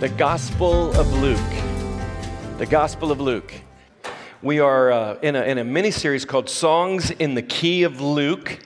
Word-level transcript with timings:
the 0.00 0.08
Gospel 0.08 0.98
of 0.98 1.12
Luke. 1.20 1.36
The 2.56 2.64
Gospel 2.64 3.12
of 3.12 3.20
Luke. 3.20 3.52
We 4.40 4.58
are 4.58 4.90
uh, 4.90 5.18
in, 5.20 5.36
a, 5.36 5.42
in 5.42 5.58
a 5.58 5.64
mini 5.64 5.90
series 5.90 6.24
called 6.24 6.48
Songs 6.48 7.10
in 7.10 7.34
the 7.34 7.42
Key 7.42 7.82
of 7.82 8.00
Luke, 8.00 8.60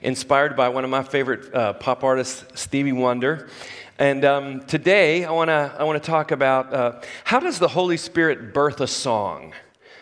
inspired 0.00 0.56
by 0.56 0.70
one 0.70 0.84
of 0.84 0.90
my 0.90 1.02
favorite 1.02 1.54
uh, 1.54 1.74
pop 1.74 2.04
artists, 2.04 2.42
Stevie 2.58 2.94
Wonder. 2.94 3.50
And 3.98 4.24
um, 4.24 4.60
today 4.60 5.26
I 5.26 5.30
want 5.32 5.48
to 5.48 5.76
I 5.78 5.84
wanna 5.84 6.00
talk 6.00 6.30
about 6.30 6.72
uh, 6.72 7.02
how 7.22 7.38
does 7.38 7.58
the 7.58 7.68
Holy 7.68 7.98
Spirit 7.98 8.54
birth 8.54 8.80
a 8.80 8.86
song? 8.86 9.52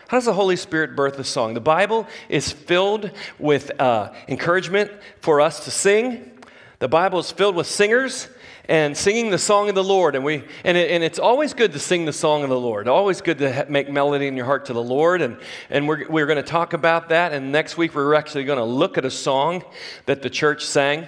How 0.07 0.15
does 0.15 0.25
the 0.25 0.33
Holy 0.33 0.55
Spirit 0.55 0.95
birth 0.95 1.19
a 1.19 1.25
song? 1.25 1.53
The 1.53 1.59
Bible 1.59 2.07
is 2.29 2.53
filled 2.53 3.11
with 3.39 3.77
uh, 3.81 4.13
encouragement 4.29 4.91
for 5.19 5.41
us 5.41 5.65
to 5.65 5.69
sing. 5.69 6.31
The 6.79 6.87
Bible 6.87 7.19
is 7.19 7.29
filled 7.29 7.57
with 7.57 7.67
singers 7.67 8.29
and 8.67 8.95
singing 8.97 9.29
the 9.29 9.37
song 9.37 9.69
of 9.69 9.75
the 9.75 9.83
Lord. 9.83 10.15
And, 10.15 10.25
we, 10.25 10.43
and, 10.63 10.77
it, 10.77 10.91
and 10.91 11.03
it's 11.03 11.19
always 11.19 11.53
good 11.53 11.71
to 11.73 11.79
sing 11.79 12.05
the 12.05 12.13
song 12.13 12.43
of 12.43 12.49
the 12.49 12.59
Lord. 12.59 12.87
Always 12.87 13.21
good 13.21 13.37
to 13.39 13.53
ha- 13.53 13.65
make 13.69 13.89
melody 13.89 14.27
in 14.27 14.35
your 14.35 14.45
heart 14.45 14.65
to 14.65 14.73
the 14.73 14.83
Lord. 14.83 15.21
And, 15.21 15.37
and 15.69 15.87
we're, 15.87 16.07
we're 16.09 16.25
going 16.25 16.37
to 16.37 16.43
talk 16.43 16.73
about 16.73 17.09
that. 17.09 17.31
And 17.31 17.51
next 17.51 17.77
week, 17.77 17.95
we're 17.95 18.13
actually 18.13 18.43
going 18.43 18.59
to 18.59 18.65
look 18.65 18.97
at 18.97 19.05
a 19.05 19.11
song 19.11 19.63
that 20.05 20.21
the 20.21 20.29
church 20.29 20.65
sang. 20.65 21.07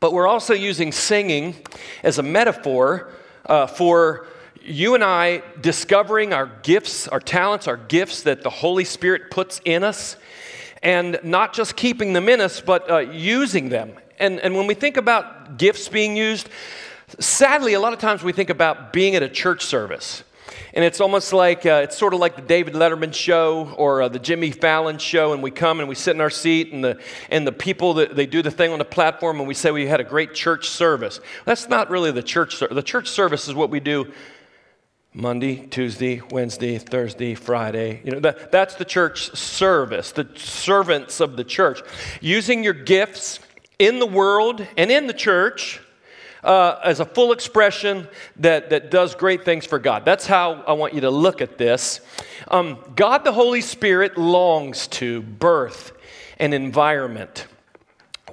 But 0.00 0.12
we're 0.12 0.26
also 0.26 0.54
using 0.54 0.92
singing 0.92 1.56
as 2.02 2.18
a 2.18 2.22
metaphor 2.22 3.12
uh, 3.44 3.66
for 3.66 4.26
you 4.64 4.94
and 4.94 5.04
I 5.04 5.42
discovering 5.60 6.32
our 6.32 6.46
gifts, 6.62 7.08
our 7.08 7.20
talents, 7.20 7.68
our 7.68 7.76
gifts 7.76 8.22
that 8.22 8.42
the 8.42 8.50
Holy 8.50 8.84
Spirit 8.84 9.30
puts 9.30 9.60
in 9.64 9.84
us, 9.84 10.16
and 10.82 11.18
not 11.22 11.52
just 11.52 11.76
keeping 11.76 12.12
them 12.12 12.28
in 12.28 12.40
us, 12.40 12.60
but 12.60 12.90
uh, 12.90 12.98
using 12.98 13.68
them 13.68 13.92
and, 14.22 14.40
and 14.40 14.54
when 14.54 14.66
we 14.66 14.74
think 14.74 14.96
about 14.96 15.58
gifts 15.58 15.88
being 15.88 16.16
used, 16.16 16.48
sadly, 17.18 17.74
a 17.74 17.80
lot 17.80 17.92
of 17.92 17.98
times 17.98 18.22
we 18.22 18.32
think 18.32 18.50
about 18.50 18.92
being 18.92 19.16
at 19.16 19.22
a 19.22 19.28
church 19.28 19.64
service. 19.64 20.22
And 20.74 20.84
it's 20.84 21.00
almost 21.00 21.32
like, 21.32 21.66
uh, 21.66 21.80
it's 21.82 21.98
sort 21.98 22.14
of 22.14 22.20
like 22.20 22.36
the 22.36 22.42
David 22.42 22.74
Letterman 22.74 23.12
show 23.12 23.74
or 23.76 24.02
uh, 24.02 24.08
the 24.08 24.18
Jimmy 24.18 24.50
Fallon 24.50 24.98
show, 24.98 25.32
and 25.32 25.42
we 25.42 25.50
come 25.50 25.80
and 25.80 25.88
we 25.88 25.94
sit 25.94 26.14
in 26.14 26.20
our 26.20 26.30
seat, 26.30 26.72
and 26.72 26.82
the, 26.82 27.00
and 27.30 27.46
the 27.46 27.52
people 27.52 27.94
that 27.94 28.16
they 28.16 28.26
do 28.26 28.42
the 28.42 28.50
thing 28.50 28.72
on 28.72 28.78
the 28.78 28.84
platform, 28.84 29.38
and 29.38 29.48
we 29.48 29.54
say 29.54 29.70
we 29.70 29.86
had 29.86 30.00
a 30.00 30.04
great 30.04 30.34
church 30.34 30.68
service. 30.68 31.20
That's 31.44 31.68
not 31.68 31.90
really 31.90 32.10
the 32.10 32.22
church 32.22 32.56
service. 32.56 32.74
The 32.74 32.82
church 32.82 33.08
service 33.08 33.48
is 33.48 33.54
what 33.54 33.70
we 33.70 33.80
do 33.80 34.12
Monday, 35.14 35.66
Tuesday, 35.66 36.22
Wednesday, 36.30 36.78
Thursday, 36.78 37.34
Friday. 37.34 38.00
You 38.04 38.12
know, 38.12 38.20
that, 38.20 38.50
that's 38.50 38.76
the 38.76 38.84
church 38.86 39.36
service, 39.36 40.12
the 40.12 40.28
servants 40.36 41.20
of 41.20 41.36
the 41.36 41.44
church. 41.44 41.82
Using 42.22 42.64
your 42.64 42.72
gifts 42.72 43.40
in 43.82 43.98
the 43.98 44.06
world 44.06 44.64
and 44.76 44.92
in 44.92 45.08
the 45.08 45.12
church 45.12 45.80
uh, 46.44 46.76
as 46.84 47.00
a 47.00 47.04
full 47.04 47.32
expression 47.32 48.06
that, 48.36 48.70
that 48.70 48.92
does 48.92 49.16
great 49.16 49.44
things 49.44 49.66
for 49.66 49.80
God. 49.80 50.04
That's 50.04 50.24
how 50.24 50.62
I 50.68 50.72
want 50.74 50.94
you 50.94 51.00
to 51.00 51.10
look 51.10 51.40
at 51.40 51.58
this. 51.58 52.00
Um, 52.46 52.78
God 52.94 53.24
the 53.24 53.32
Holy 53.32 53.60
Spirit 53.60 54.16
longs 54.16 54.86
to 54.88 55.22
birth 55.22 55.92
an 56.38 56.52
environment 56.52 57.48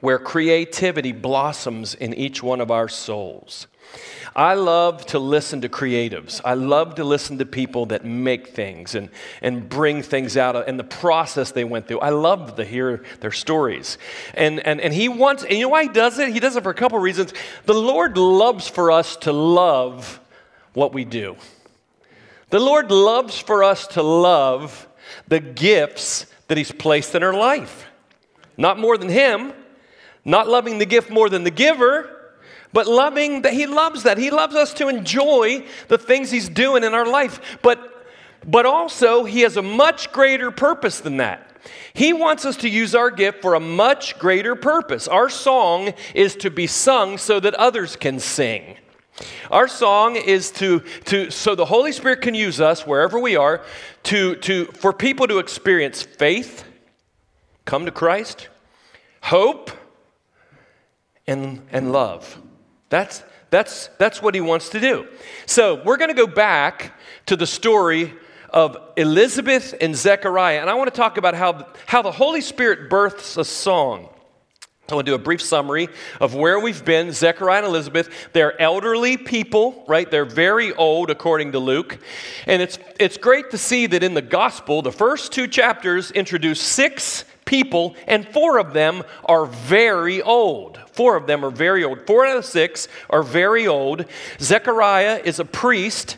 where 0.02 0.20
creativity 0.20 1.14
blossoms 1.14 1.96
in 1.96 2.14
each 2.14 2.44
one 2.44 2.62
of 2.62 2.70
our 2.70 2.88
souls. 2.88 3.66
I 4.36 4.54
love 4.54 5.06
to 5.08 5.20
listen 5.20 5.62
to 5.62 5.70
creatives. 5.70 6.40
I 6.46 6.54
love 6.54 6.96
to 6.96 7.04
listen 7.04 7.40
to 7.40 7.46
people 7.46 7.88
that 7.88 8.06
make 8.06 8.50
things 8.50 8.96
and, 8.96 9.10
and 9.42 9.68
bring 9.68 10.02
things 10.02 10.38
out 10.38 10.68
and 10.68 10.80
the 10.80 10.84
process 10.84 11.52
they 11.52 11.64
went 11.64 11.88
through. 11.88 12.00
I 12.00 12.10
love 12.10 12.56
to 12.56 12.64
hear 12.64 13.04
their 13.20 13.32
stories. 13.32 13.98
And, 14.36 14.60
and, 14.66 14.80
and 14.80 14.94
he 14.94 15.10
wants, 15.10 15.44
and 15.44 15.54
you 15.54 15.64
know 15.64 15.70
why 15.70 15.84
he 15.84 15.90
does 15.90 16.20
it? 16.20 16.30
He 16.30 16.40
does 16.40 16.56
it 16.56 16.64
for 16.64 16.70
a 16.70 16.76
couple 16.76 17.00
reasons. 17.00 17.34
The 17.66 17.74
Lord 17.74 18.18
loves 18.18 18.68
for 18.68 18.92
us 18.92 19.16
to 19.18 19.34
love 19.34 20.20
what 20.74 20.94
we 20.94 21.06
do. 21.06 21.36
The 22.50 22.60
Lord 22.60 22.92
loves 22.92 23.38
for 23.40 23.64
us 23.64 23.88
to 23.88 24.02
love 24.04 24.88
the 25.28 25.40
gifts 25.40 26.26
that 26.48 26.58
He's 26.58 26.72
placed 26.72 27.16
in 27.16 27.24
our 27.24 27.34
life. 27.34 27.86
Not 28.58 28.80
more 28.80 28.98
than 28.98 29.10
Him, 29.10 29.54
not 30.26 30.48
loving 30.48 30.80
the 30.80 30.86
gift 30.86 31.10
more 31.10 31.30
than 31.30 31.44
the 31.44 31.52
giver 31.52 32.19
but 32.72 32.88
loving 32.88 33.42
that 33.42 33.54
he 33.54 33.66
loves 33.66 34.04
that. 34.04 34.18
He 34.18 34.30
loves 34.32 34.56
us 34.56 34.74
to 34.76 34.88
enjoy 34.88 35.66
the 35.88 35.98
things 35.98 36.32
he's 36.32 36.50
doing 36.50 36.84
in 36.84 36.94
our 36.94 37.06
life. 37.06 37.60
But, 37.62 38.06
but 38.46 38.66
also, 38.66 39.24
he 39.24 39.42
has 39.42 39.58
a 39.58 39.62
much 39.62 40.12
greater 40.12 40.52
purpose 40.52 41.00
than 41.00 41.18
that. 41.18 41.46
He 41.94 42.14
wants 42.14 42.46
us 42.46 42.58
to 42.58 42.70
use 42.70 42.96
our 42.96 43.12
gift 43.12 43.42
for 43.42 43.54
a 43.54 43.60
much 43.60 44.18
greater 44.20 44.56
purpose. 44.56 45.08
Our 45.08 45.30
song 45.30 45.94
is 46.14 46.36
to 46.38 46.50
be 46.50 46.68
sung 46.68 47.18
so 47.18 47.40
that 47.40 47.54
others 47.56 47.96
can 47.96 48.20
sing. 48.20 48.78
Our 49.52 49.68
song 49.68 50.16
is 50.16 50.52
to, 50.52 50.80
to 51.06 51.30
so 51.30 51.56
the 51.56 51.66
Holy 51.66 51.92
Spirit 51.92 52.22
can 52.22 52.36
use 52.36 52.62
us 52.62 52.88
wherever 52.88 53.20
we 53.20 53.36
are 53.36 53.62
to, 54.04 54.36
to, 54.38 54.66
for 54.66 54.94
people 54.94 55.28
to 55.28 55.40
experience 55.40 56.04
faith, 56.04 56.64
come 57.66 57.86
to 57.86 57.92
Christ, 57.92 58.48
hope, 59.22 59.72
and, 61.28 61.62
and 61.72 61.92
love. 61.92 62.42
That's, 62.90 63.24
that's, 63.50 63.88
that's 63.98 64.22
what 64.22 64.36
he 64.36 64.42
wants 64.42 64.70
to 64.70 64.80
do. 64.80 65.08
So 65.46 65.82
we're 65.84 65.98
going 65.98 66.10
to 66.10 66.16
go 66.16 66.28
back 66.28 67.00
to 67.28 67.36
the 67.36 67.48
story 67.48 68.14
of 68.50 68.78
Elizabeth 68.98 69.76
and 69.80 69.96
Zechariah, 69.96 70.60
and 70.60 70.70
I 70.70 70.74
want 70.74 70.92
to 70.92 70.98
talk 70.98 71.18
about 71.18 71.36
how, 71.36 71.68
how 71.86 72.02
the 72.02 72.12
Holy 72.12 72.42
Spirit 72.42 72.90
births 72.90 73.38
a 73.38 73.46
song. 73.46 74.10
I 74.92 74.96
want 74.96 75.06
to 75.06 75.12
do 75.12 75.16
a 75.16 75.20
brief 75.20 75.42
summary 75.42 75.88
of 76.20 76.34
where 76.34 76.60
we've 76.60 76.84
been. 76.84 77.12
Zechariah 77.12 77.60
and 77.60 77.68
Elizabeth, 77.68 78.10
they're 78.34 78.60
elderly 78.60 79.18
people, 79.18 79.84
right? 79.88 80.10
They're 80.10 80.26
very 80.26 80.74
old, 80.74 81.12
according 81.12 81.52
to 81.52 81.60
Luke. 81.60 82.00
And 82.48 82.60
it's, 82.60 82.80
it's 83.00 83.18
great 83.18 83.52
to 83.52 83.58
see 83.60 83.86
that 83.86 84.02
in 84.02 84.16
the 84.16 84.22
gospel, 84.24 84.82
the 84.82 84.92
first 84.92 85.32
two 85.32 85.48
chapters 85.48 86.10
introduce 86.10 86.60
six 86.60 87.24
people, 87.50 87.96
and 88.06 88.28
four 88.28 88.60
of 88.60 88.74
them 88.74 89.02
are 89.26 89.48
very 89.48 90.22
old. 90.22 90.80
Four 90.92 91.16
of 91.16 91.26
them 91.26 91.44
are 91.44 91.50
very 91.50 91.84
old. 91.84 92.06
Four 92.06 92.28
out 92.28 92.38
of 92.38 92.46
six 92.46 92.88
are 93.10 93.24
very 93.24 93.66
old. 93.68 94.06
Zechariah 94.40 95.20
is 95.26 95.40
a 95.40 95.46
priest, 95.46 96.18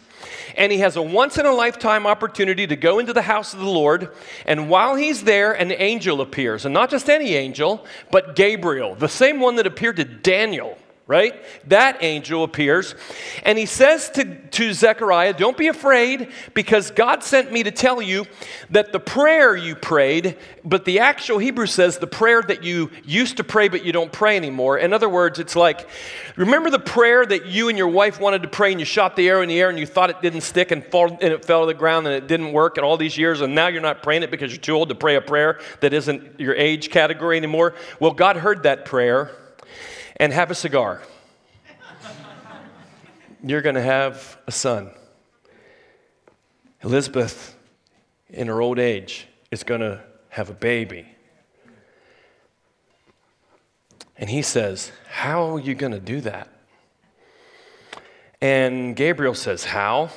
and 0.57 0.73
he 0.73 0.79
has 0.79 0.97
a 0.97 1.01
once 1.01 1.37
in 1.37 1.45
a 1.45 1.53
lifetime 1.53 2.05
opportunity 2.05 2.67
to 2.67 2.75
go 2.75 2.99
into 2.99 3.13
the 3.13 3.21
house 3.21 3.53
of 3.53 3.61
the 3.61 3.65
Lord. 3.65 4.09
And 4.45 4.69
while 4.69 4.95
he's 4.95 5.23
there, 5.23 5.53
an 5.53 5.71
angel 5.71 6.19
appears. 6.19 6.65
And 6.65 6.73
not 6.73 6.89
just 6.89 7.09
any 7.09 7.33
angel, 7.35 7.85
but 8.11 8.35
Gabriel, 8.35 8.95
the 8.95 9.07
same 9.07 9.39
one 9.39 9.55
that 9.55 9.65
appeared 9.65 9.95
to 9.95 10.03
Daniel 10.03 10.77
right? 11.07 11.43
That 11.67 11.97
angel 12.01 12.43
appears 12.43 12.95
and 13.43 13.57
he 13.57 13.65
says 13.65 14.09
to, 14.11 14.23
to 14.23 14.73
Zechariah, 14.73 15.33
Don't 15.33 15.57
be 15.57 15.67
afraid 15.67 16.31
because 16.53 16.91
God 16.91 17.23
sent 17.23 17.51
me 17.51 17.63
to 17.63 17.71
tell 17.71 18.01
you 18.01 18.25
that 18.69 18.93
the 18.93 18.99
prayer 18.99 19.55
you 19.55 19.75
prayed, 19.75 20.37
but 20.63 20.85
the 20.85 20.99
actual 20.99 21.39
Hebrew 21.39 21.65
says 21.65 21.97
the 21.97 22.07
prayer 22.07 22.41
that 22.43 22.63
you 22.63 22.91
used 23.03 23.37
to 23.37 23.43
pray 23.43 23.67
but 23.67 23.83
you 23.83 23.91
don't 23.91 24.11
pray 24.11 24.37
anymore. 24.37 24.77
In 24.77 24.93
other 24.93 25.09
words, 25.09 25.39
it's 25.39 25.55
like, 25.55 25.89
remember 26.35 26.69
the 26.69 26.79
prayer 26.79 27.25
that 27.25 27.47
you 27.47 27.67
and 27.67 27.77
your 27.77 27.89
wife 27.89 28.19
wanted 28.19 28.43
to 28.43 28.47
pray 28.47 28.71
and 28.71 28.79
you 28.79 28.85
shot 28.85 29.15
the 29.15 29.27
arrow 29.27 29.41
in 29.41 29.49
the 29.49 29.59
air 29.59 29.69
and 29.69 29.79
you 29.79 29.85
thought 29.85 30.11
it 30.11 30.21
didn't 30.21 30.41
stick 30.41 30.71
and, 30.71 30.85
fall, 30.85 31.09
and 31.09 31.33
it 31.33 31.43
fell 31.43 31.61
to 31.61 31.67
the 31.67 31.73
ground 31.73 32.07
and 32.07 32.15
it 32.15 32.27
didn't 32.27 32.53
work 32.53 32.77
in 32.77 32.83
all 32.83 32.95
these 32.95 33.17
years 33.17 33.41
and 33.41 33.53
now 33.55 33.67
you're 33.67 33.81
not 33.81 34.03
praying 34.03 34.23
it 34.23 34.31
because 34.31 34.51
you're 34.51 34.61
too 34.61 34.73
old 34.73 34.89
to 34.89 34.95
pray 34.95 35.15
a 35.15 35.21
prayer 35.21 35.59
that 35.81 35.93
isn't 35.93 36.39
your 36.39 36.55
age 36.55 36.89
category 36.89 37.37
anymore? 37.37 37.73
Well, 37.99 38.11
God 38.11 38.37
heard 38.37 38.63
that 38.63 38.85
prayer 38.85 39.31
and 40.21 40.31
have 40.31 40.51
a 40.51 40.55
cigar. 40.55 41.01
You're 43.43 43.63
going 43.63 43.75
to 43.75 43.81
have 43.81 44.37
a 44.45 44.51
son. 44.51 44.91
Elizabeth, 46.83 47.57
in 48.29 48.45
her 48.45 48.61
old 48.61 48.77
age, 48.77 49.27
is 49.49 49.63
going 49.63 49.81
to 49.81 49.99
have 50.29 50.51
a 50.51 50.53
baby. 50.53 51.07
And 54.15 54.29
he 54.29 54.43
says, 54.43 54.91
How 55.09 55.55
are 55.55 55.59
you 55.59 55.73
going 55.73 55.91
to 55.91 55.99
do 55.99 56.21
that? 56.21 56.49
And 58.39 58.95
Gabriel 58.95 59.33
says, 59.33 59.65
How? 59.65 60.11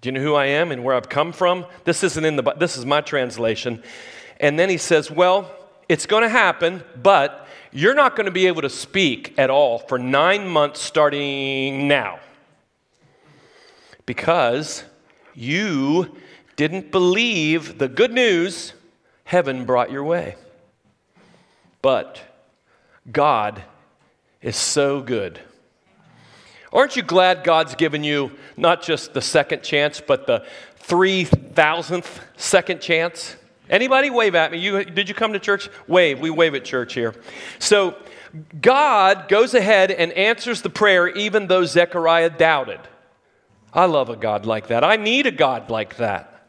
Do 0.00 0.08
you 0.08 0.12
know 0.12 0.22
who 0.22 0.34
I 0.34 0.46
am 0.46 0.72
and 0.72 0.82
where 0.82 0.96
I've 0.96 1.08
come 1.08 1.30
from? 1.30 1.66
This 1.84 2.02
isn't 2.02 2.24
in 2.24 2.34
the 2.34 2.42
this 2.58 2.76
is 2.76 2.84
my 2.84 3.00
translation. 3.00 3.84
And 4.40 4.58
then 4.58 4.68
he 4.68 4.76
says, 4.76 5.08
Well, 5.08 5.48
it's 5.90 6.06
going 6.06 6.22
to 6.22 6.28
happen, 6.28 6.84
but 7.02 7.48
you're 7.72 7.96
not 7.96 8.14
going 8.14 8.26
to 8.26 8.30
be 8.30 8.46
able 8.46 8.62
to 8.62 8.70
speak 8.70 9.34
at 9.36 9.50
all 9.50 9.80
for 9.80 9.98
nine 9.98 10.46
months 10.46 10.80
starting 10.80 11.88
now. 11.88 12.20
Because 14.06 14.84
you 15.34 16.14
didn't 16.54 16.92
believe 16.92 17.78
the 17.78 17.88
good 17.88 18.12
news 18.12 18.72
heaven 19.24 19.64
brought 19.64 19.90
your 19.90 20.04
way. 20.04 20.36
But 21.82 22.20
God 23.10 23.64
is 24.40 24.54
so 24.54 25.00
good. 25.00 25.40
Aren't 26.72 26.94
you 26.94 27.02
glad 27.02 27.42
God's 27.42 27.74
given 27.74 28.04
you 28.04 28.30
not 28.56 28.80
just 28.80 29.12
the 29.12 29.20
second 29.20 29.64
chance, 29.64 30.00
but 30.00 30.28
the 30.28 30.46
3,000th 30.84 32.20
second 32.36 32.80
chance? 32.80 33.34
Anybody 33.70 34.10
wave 34.10 34.34
at 34.34 34.50
me? 34.50 34.58
You, 34.58 34.84
did 34.84 35.08
you 35.08 35.14
come 35.14 35.32
to 35.32 35.38
church? 35.38 35.70
Wave. 35.86 36.18
We 36.20 36.28
wave 36.28 36.54
at 36.54 36.64
church 36.64 36.92
here. 36.92 37.14
So 37.60 37.96
God 38.60 39.28
goes 39.28 39.54
ahead 39.54 39.90
and 39.90 40.12
answers 40.12 40.62
the 40.62 40.70
prayer 40.70 41.08
even 41.08 41.46
though 41.46 41.64
Zechariah 41.64 42.30
doubted. 42.30 42.80
I 43.72 43.84
love 43.84 44.10
a 44.10 44.16
God 44.16 44.44
like 44.44 44.66
that. 44.66 44.82
I 44.82 44.96
need 44.96 45.26
a 45.26 45.30
God 45.30 45.70
like 45.70 45.96
that. 45.96 46.48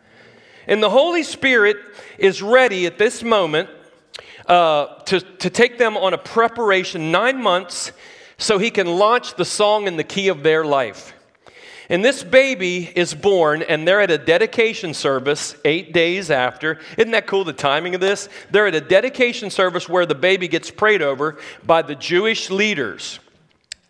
And 0.68 0.82
the 0.82 0.90
Holy 0.90 1.24
Spirit 1.24 1.78
is 2.18 2.42
ready 2.42 2.88
at 2.88 2.98
this 2.98 3.22
moment 3.22 3.70
uh, 4.48 4.96
to, 5.04 5.20
to 5.20 5.50
take 5.50 5.78
them 5.78 5.98
on 5.98 6.14
a 6.14 6.18
preparation, 6.18 7.12
nine 7.12 7.42
months, 7.42 7.92
so 8.38 8.58
he 8.58 8.72
can 8.72 8.88
launch 8.88 9.36
the 9.36 9.46
song 9.46 9.86
in 9.86 9.98
the 9.98 10.04
key 10.04 10.28
of 10.30 10.42
their 10.42 10.66
life. 10.66 11.14
And 11.92 12.06
this 12.06 12.24
baby 12.24 12.90
is 12.96 13.14
born, 13.14 13.64
and 13.64 13.86
they're 13.86 14.00
at 14.00 14.10
a 14.10 14.18
dedication 14.18 14.94
service 14.94 15.58
eight 15.66 15.92
days 15.92 16.32
after. 16.32 16.80
Isn't 16.98 17.12
that 17.12 17.28
cool, 17.28 17.44
the 17.44 17.52
timing 17.52 17.96
of 17.96 18.00
this? 18.00 18.30
They're 18.50 18.68
at 18.68 18.76
a 18.76 18.80
dedication 18.80 19.50
service 19.50 19.90
where 19.90 20.06
the 20.06 20.16
baby 20.16 20.48
gets 20.48 20.72
prayed 20.72 21.02
over 21.02 21.38
by 21.66 21.82
the 21.82 21.94
Jewish 21.94 22.50
leaders. 22.50 23.20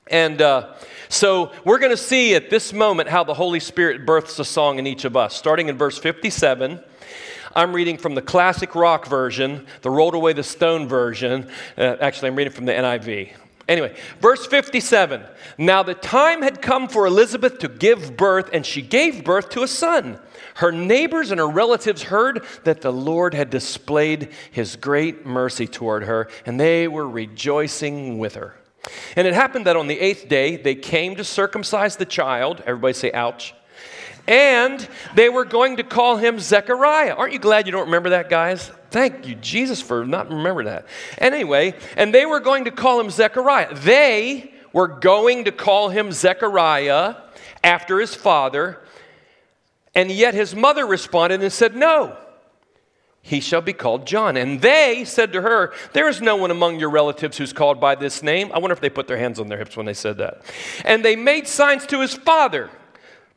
And 0.08 0.42
uh, 0.42 0.74
so 1.10 1.52
we're 1.64 1.78
going 1.78 1.92
to 1.92 1.96
see 1.96 2.34
at 2.34 2.50
this 2.50 2.74
moment 2.74 3.08
how 3.08 3.24
the 3.24 3.36
Holy 3.36 3.60
Spirit 3.60 4.04
births 4.04 4.40
a 4.40 4.46
song 4.46 4.80
in 4.80 4.88
each 4.88 5.06
of 5.06 5.16
us. 5.16 5.36
Starting 5.36 5.70
in 5.70 5.78
verse 5.78 6.00
57, 6.00 6.80
I'm 7.56 7.72
reading 7.72 8.00
from 8.00 8.16
the 8.16 8.24
classic 8.24 8.74
rock 8.74 9.06
version, 9.06 9.68
the 9.84 9.92
rolled 9.92 10.16
away 10.16 10.34
the 10.34 10.42
stone 10.42 10.88
version. 10.88 11.52
Uh, 11.78 11.98
actually, 12.02 12.30
I'm 12.30 12.36
reading 12.36 12.54
from 12.54 12.66
the 12.66 12.74
NIV. 12.74 13.34
Anyway, 13.68 13.96
verse 14.20 14.46
57 14.46 15.24
Now 15.58 15.84
the 15.84 15.94
time 15.94 16.42
had 16.42 16.62
come 16.62 16.88
for 16.88 17.06
Elizabeth 17.06 17.60
to 17.60 17.70
give 17.70 18.18
birth, 18.18 18.50
and 18.54 18.66
she 18.66 18.82
gave 18.82 19.24
birth 19.24 19.50
to 19.50 19.64
a 19.64 19.68
son. 19.68 20.20
Her 20.56 20.72
neighbors 20.72 21.32
and 21.32 21.40
her 21.40 21.48
relatives 21.48 22.04
heard 22.04 22.44
that 22.64 22.82
the 22.82 22.92
Lord 22.92 23.34
had 23.34 23.50
displayed 23.50 24.30
his 24.52 24.76
great 24.76 25.26
mercy 25.26 25.68
toward 25.68 26.04
her, 26.04 26.28
and 26.46 26.60
they 26.60 26.88
were 26.88 27.08
rejoicing 27.08 28.20
with 28.20 28.36
her. 28.36 28.56
And 29.16 29.28
it 29.28 29.34
happened 29.34 29.66
that 29.68 29.76
on 29.76 29.88
the 29.88 30.00
eighth 30.00 30.28
day 30.28 30.56
they 30.56 30.76
came 30.76 31.16
to 31.16 31.24
circumcise 31.24 31.98
the 31.98 32.06
child. 32.06 32.64
Everybody 32.66 32.94
say, 32.94 33.12
ouch. 33.12 33.54
And 34.28 34.88
they 35.16 35.30
were 35.30 35.46
going 35.46 35.78
to 35.78 35.84
call 35.84 36.18
him 36.18 36.40
Zechariah. 36.40 37.14
Aren't 37.14 37.34
you 37.34 37.40
glad 37.40 37.66
you 37.66 37.72
don't 37.72 37.86
remember 37.86 38.10
that, 38.10 38.30
guys? 38.30 38.72
Thank 38.92 39.28
you, 39.28 39.36
Jesus, 39.36 39.82
for 39.82 40.06
not 40.06 40.30
remembering 40.30 40.68
that. 40.68 40.86
Anyway, 41.18 41.76
and 41.98 42.14
they 42.14 42.26
were 42.26 42.40
going 42.40 42.66
to 42.66 42.72
call 42.72 43.00
him 43.00 43.10
Zechariah. 43.10 43.74
They 43.74 44.52
were 44.74 44.88
going 44.88 45.46
to 45.46 45.52
call 45.52 45.90
him 45.90 46.12
Zechariah 46.12 47.16
after 47.64 48.00
his 48.00 48.16
father, 48.16 48.82
and 49.96 50.12
yet 50.12 50.34
his 50.34 50.56
mother 50.56 50.86
responded 50.86 51.42
and 51.42 51.52
said, 51.52 51.76
No, 51.76 52.18
he 53.22 53.40
shall 53.40 53.62
be 53.62 53.74
called 53.74 54.08
John. 54.08 54.36
And 54.36 54.62
they 54.62 55.04
said 55.06 55.34
to 55.34 55.42
her, 55.42 55.74
There 55.94 56.10
is 56.10 56.22
no 56.22 56.36
one 56.36 56.52
among 56.52 56.80
your 56.80 56.90
relatives 56.90 57.38
who's 57.38 57.54
called 57.54 57.80
by 57.80 57.96
this 57.96 58.24
name. 58.24 58.52
I 58.52 58.60
wonder 58.60 58.74
if 58.74 58.82
they 58.82 58.90
put 58.90 59.08
their 59.08 59.18
hands 59.18 59.40
on 59.40 59.48
their 59.48 59.58
hips 59.58 59.78
when 59.78 59.86
they 59.86 59.94
said 59.94 60.18
that. 60.18 60.42
And 60.84 61.06
they 61.06 61.16
made 61.16 61.48
signs 61.48 61.86
to 61.88 62.02
his 62.02 62.14
father. 62.14 62.70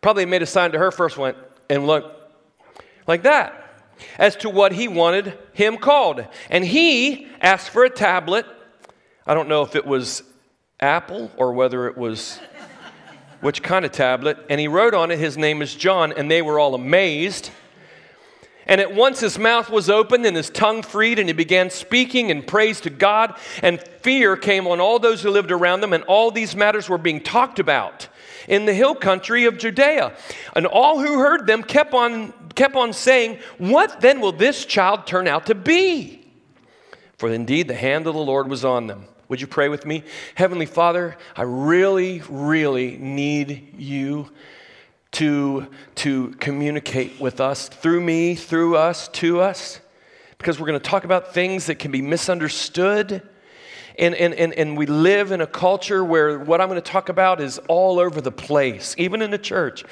Probably 0.05 0.27
made 0.27 0.43
a 0.43 0.47
sign 0.47 0.73
to 0.73 0.79
her 0.79 0.91
first, 0.91 1.17
went 1.17 1.39
and 1.71 1.87
looked 1.87 2.15
like 3.07 3.23
that 3.23 3.81
as 4.19 4.37
to 4.37 4.51
what 4.51 4.73
he 4.73 4.87
wanted 4.87 5.39
him 5.55 5.79
called. 5.79 6.27
And 6.51 6.63
he 6.63 7.27
asked 7.41 7.71
for 7.71 7.85
a 7.85 7.89
tablet. 7.89 8.45
I 9.27 9.33
don't 9.33 9.49
know 9.49 9.63
if 9.63 9.75
it 9.75 9.87
was 9.87 10.23
Apple 10.79 11.31
or 11.39 11.55
whether 11.55 11.87
it 11.87 11.97
was 11.97 12.39
which 13.41 13.63
kind 13.63 13.87
of 13.87 13.93
tablet. 13.93 14.37
And 14.51 14.61
he 14.61 14.69
wrote 14.69 14.93
on 14.93 15.11
it, 15.11 15.19
His 15.19 15.39
name 15.39 15.63
is 15.63 15.75
John. 15.75 16.13
And 16.13 16.31
they 16.31 16.43
were 16.43 16.59
all 16.59 16.75
amazed. 16.75 17.51
And 18.67 18.83
at 18.83 18.95
once 18.95 19.21
his 19.21 19.39
mouth 19.39 19.71
was 19.71 19.89
opened 19.89 20.27
and 20.27 20.37
his 20.37 20.51
tongue 20.51 20.83
freed, 20.83 21.19
and 21.19 21.31
he 21.31 21.33
began 21.33 21.71
speaking 21.71 22.31
and 22.31 22.47
praise 22.47 22.79
to 22.83 22.91
God. 22.91 23.39
And 23.63 23.81
fear 24.03 24.37
came 24.37 24.67
on 24.67 24.81
all 24.81 24.99
those 24.99 25.23
who 25.23 25.31
lived 25.31 25.51
around 25.51 25.81
them, 25.81 25.95
and 25.95 26.05
all 26.05 26.31
these 26.31 26.55
matters 26.55 26.91
were 26.91 26.99
being 26.99 27.23
talked 27.23 27.59
about 27.59 28.09
in 28.49 28.67
the 28.67 28.75
hill 28.75 28.95
country 28.95 29.45
of 29.45 29.59
Judea. 29.59 30.17
And 30.55 30.67
all 30.67 31.01
who 31.01 31.19
heard 31.19 31.47
them 31.47 31.63
kept 31.63 31.95
on 31.95 32.33
kept 32.55 32.77
on 32.77 32.93
saying, 32.93 33.39
What 33.59 34.01
then 34.01 34.21
will 34.21 34.33
this 34.33 34.65
child 34.65 35.07
turn 35.07 35.27
out 35.27 35.47
to 35.47 35.55
be? 35.55 36.27
For 37.19 37.29
indeed 37.29 37.69
the 37.69 37.75
hand 37.75 38.07
of 38.07 38.15
the 38.15 38.21
Lord 38.21 38.49
was 38.49 38.65
on 38.65 38.87
them. 38.87 39.07
Would 39.29 39.41
you 39.41 39.47
pray 39.47 39.69
with 39.69 39.87
me? 39.87 40.05
Heavenly 40.35 40.67
Father, 40.67 41.17
I 41.35 41.43
really, 41.43 42.23
really 42.29 42.97
need 42.99 43.75
you 43.79 44.31
to, 45.13 45.69
to 45.97 46.31
communicate 46.41 47.21
with 47.21 47.41
us 47.41 47.69
through 47.69 48.01
me, 48.01 48.35
through 48.35 48.77
us, 48.77 49.09
to 49.09 49.41
us, 49.41 49.81
because 50.39 50.61
we're 50.61 50.67
going 50.67 50.79
to 50.79 50.91
talk 50.91 51.05
about 51.05 51.33
things 51.33 51.67
that 51.67 51.77
can 51.77 51.91
be 51.91 52.03
misunderstood 52.03 53.23
and, 53.97 54.15
and, 54.17 54.35
and, 54.35 54.53
and 54.55 54.77
we 54.77 54.87
live 54.87 55.31
in 55.31 55.41
a 55.41 55.47
culture 55.47 56.05
where 56.05 56.39
what 56.39 56.61
I'm 56.61 56.69
going 56.69 56.81
to 56.81 56.91
talk 56.91 57.09
about 57.09 57.41
is 57.41 57.59
all 57.69 58.01
over 58.01 58.21
the 58.21 58.33
place, 58.33 58.95
even 58.99 59.23
in 59.23 59.31
the 59.31 59.39
church. 59.39 59.85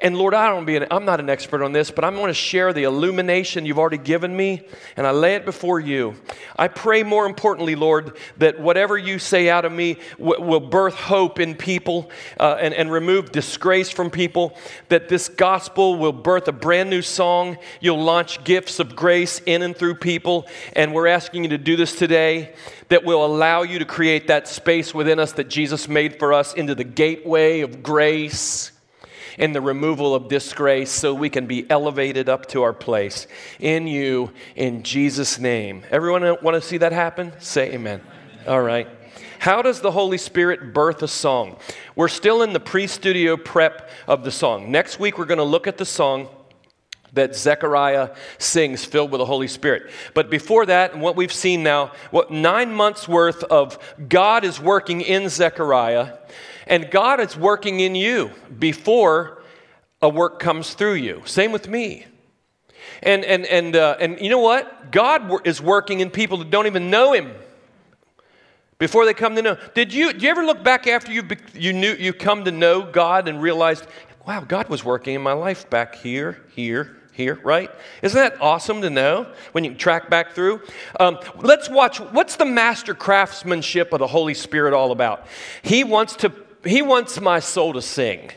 And 0.00 0.16
Lord, 0.16 0.32
I 0.32 0.48
don't 0.48 0.64
be 0.64 0.76
an, 0.76 0.86
I'm 0.92 1.04
not 1.04 1.18
an 1.18 1.28
expert 1.28 1.64
on 1.64 1.72
this, 1.72 1.90
but 1.90 2.04
I'm 2.04 2.14
going 2.14 2.28
to 2.28 2.34
share 2.34 2.72
the 2.72 2.84
illumination 2.84 3.66
you've 3.66 3.78
already 3.78 3.98
given 3.98 4.36
me, 4.36 4.62
and 4.96 5.06
I 5.06 5.10
lay 5.10 5.34
it 5.34 5.44
before 5.44 5.80
you. 5.80 6.14
I 6.56 6.68
pray 6.68 7.02
more 7.02 7.26
importantly, 7.26 7.74
Lord, 7.74 8.16
that 8.36 8.60
whatever 8.60 8.96
you 8.96 9.18
say 9.18 9.50
out 9.50 9.64
of 9.64 9.72
me 9.72 9.98
w- 10.18 10.40
will 10.40 10.60
birth 10.60 10.94
hope 10.94 11.40
in 11.40 11.56
people 11.56 12.10
uh, 12.38 12.58
and, 12.60 12.72
and 12.72 12.92
remove 12.92 13.32
disgrace 13.32 13.90
from 13.90 14.08
people, 14.10 14.56
that 14.88 15.08
this 15.08 15.28
gospel 15.28 15.98
will 15.98 16.12
birth 16.12 16.46
a 16.46 16.52
brand 16.52 16.90
new 16.90 17.02
song. 17.02 17.58
You'll 17.80 18.02
launch 18.02 18.44
gifts 18.44 18.78
of 18.78 18.94
grace 18.94 19.40
in 19.46 19.62
and 19.62 19.76
through 19.76 19.96
people, 19.96 20.46
and 20.74 20.94
we're 20.94 21.08
asking 21.08 21.42
you 21.42 21.50
to 21.50 21.58
do 21.58 21.74
this 21.74 21.96
today 21.96 22.54
that 22.88 23.04
will 23.04 23.24
allow 23.24 23.62
you 23.62 23.78
to 23.78 23.84
create 23.84 24.28
that 24.28 24.48
space 24.48 24.94
within 24.94 25.18
us 25.18 25.32
that 25.32 25.48
Jesus 25.48 25.88
made 25.88 26.18
for 26.18 26.32
us 26.32 26.54
into 26.54 26.74
the 26.74 26.84
gateway 26.84 27.60
of 27.60 27.82
grace 27.82 28.72
and 29.38 29.54
the 29.54 29.60
removal 29.60 30.14
of 30.14 30.28
disgrace 30.28 30.90
so 30.90 31.14
we 31.14 31.30
can 31.30 31.46
be 31.46 31.68
elevated 31.70 32.28
up 32.28 32.46
to 32.46 32.62
our 32.62 32.72
place 32.72 33.26
in 33.60 33.86
you 33.86 34.32
in 34.56 34.82
Jesus' 34.82 35.38
name. 35.38 35.82
Everyone 35.90 36.22
want 36.42 36.54
to 36.54 36.60
see 36.60 36.78
that 36.78 36.92
happen? 36.92 37.32
Say 37.38 37.72
amen. 37.72 38.00
All 38.46 38.62
right. 38.62 38.88
How 39.38 39.62
does 39.62 39.80
the 39.80 39.92
Holy 39.92 40.18
Spirit 40.18 40.74
birth 40.74 41.02
a 41.02 41.08
song? 41.08 41.58
We're 41.94 42.08
still 42.08 42.42
in 42.42 42.52
the 42.52 42.60
pre 42.60 42.88
studio 42.88 43.36
prep 43.36 43.88
of 44.08 44.24
the 44.24 44.32
song. 44.32 44.72
Next 44.72 44.98
week, 44.98 45.16
we're 45.16 45.26
going 45.26 45.38
to 45.38 45.44
look 45.44 45.68
at 45.68 45.78
the 45.78 45.84
song 45.84 46.28
that 47.18 47.36
Zechariah 47.36 48.14
sings 48.38 48.84
filled 48.84 49.10
with 49.10 49.18
the 49.18 49.26
Holy 49.26 49.48
Spirit. 49.48 49.90
But 50.14 50.30
before 50.30 50.66
that, 50.66 50.92
and 50.92 51.02
what 51.02 51.14
we've 51.14 51.32
seen 51.32 51.62
now, 51.62 51.92
what 52.10 52.30
nine 52.30 52.72
months 52.72 53.06
worth 53.06 53.44
of 53.44 53.78
God 54.08 54.44
is 54.44 54.58
working 54.60 55.00
in 55.00 55.28
Zechariah, 55.28 56.18
and 56.66 56.90
God 56.90 57.20
is 57.20 57.36
working 57.36 57.80
in 57.80 57.94
you 57.94 58.30
before 58.58 59.42
a 60.00 60.08
work 60.08 60.38
comes 60.38 60.74
through 60.74 60.94
you. 60.94 61.22
Same 61.24 61.52
with 61.52 61.68
me. 61.68 62.06
And, 63.02 63.24
and, 63.24 63.46
and, 63.46 63.76
uh, 63.76 63.96
and 64.00 64.20
you 64.20 64.30
know 64.30 64.40
what? 64.40 64.90
God 64.90 65.46
is 65.46 65.60
working 65.60 66.00
in 66.00 66.10
people 66.10 66.38
that 66.38 66.50
don't 66.50 66.66
even 66.66 66.90
know 66.90 67.12
Him 67.12 67.32
before 68.78 69.04
they 69.04 69.14
come 69.14 69.34
to 69.36 69.42
know. 69.42 69.56
Did 69.74 69.92
you, 69.92 70.12
did 70.12 70.22
you 70.22 70.30
ever 70.30 70.44
look 70.44 70.62
back 70.62 70.86
after 70.86 71.12
you, 71.12 71.24
you 71.54 71.72
knew 71.72 71.94
you 71.94 72.12
come 72.12 72.44
to 72.44 72.52
know 72.52 72.82
God 72.82 73.28
and 73.28 73.42
realized, 73.42 73.86
wow, 74.26 74.40
God 74.40 74.68
was 74.68 74.84
working 74.84 75.14
in 75.14 75.22
my 75.22 75.32
life 75.32 75.68
back 75.68 75.94
here, 75.96 76.44
here, 76.54 76.97
here, 77.18 77.38
right? 77.42 77.68
Isn't 78.00 78.18
that 78.18 78.40
awesome 78.40 78.80
to 78.82 78.90
know 78.90 79.26
when 79.50 79.64
you 79.64 79.74
track 79.74 80.08
back 80.08 80.32
through? 80.32 80.62
Um, 81.00 81.18
let's 81.36 81.68
watch 81.68 81.98
what's 81.98 82.36
the 82.36 82.44
master 82.46 82.94
craftsmanship 82.94 83.92
of 83.92 83.98
the 83.98 84.06
Holy 84.06 84.34
Spirit 84.34 84.72
all 84.72 84.92
about? 84.92 85.26
He 85.62 85.82
wants 85.82 86.14
to, 86.16 86.32
he 86.64 86.80
wants 86.80 87.20
my 87.20 87.40
soul 87.40 87.72
to 87.72 87.82
sing. 87.82 88.30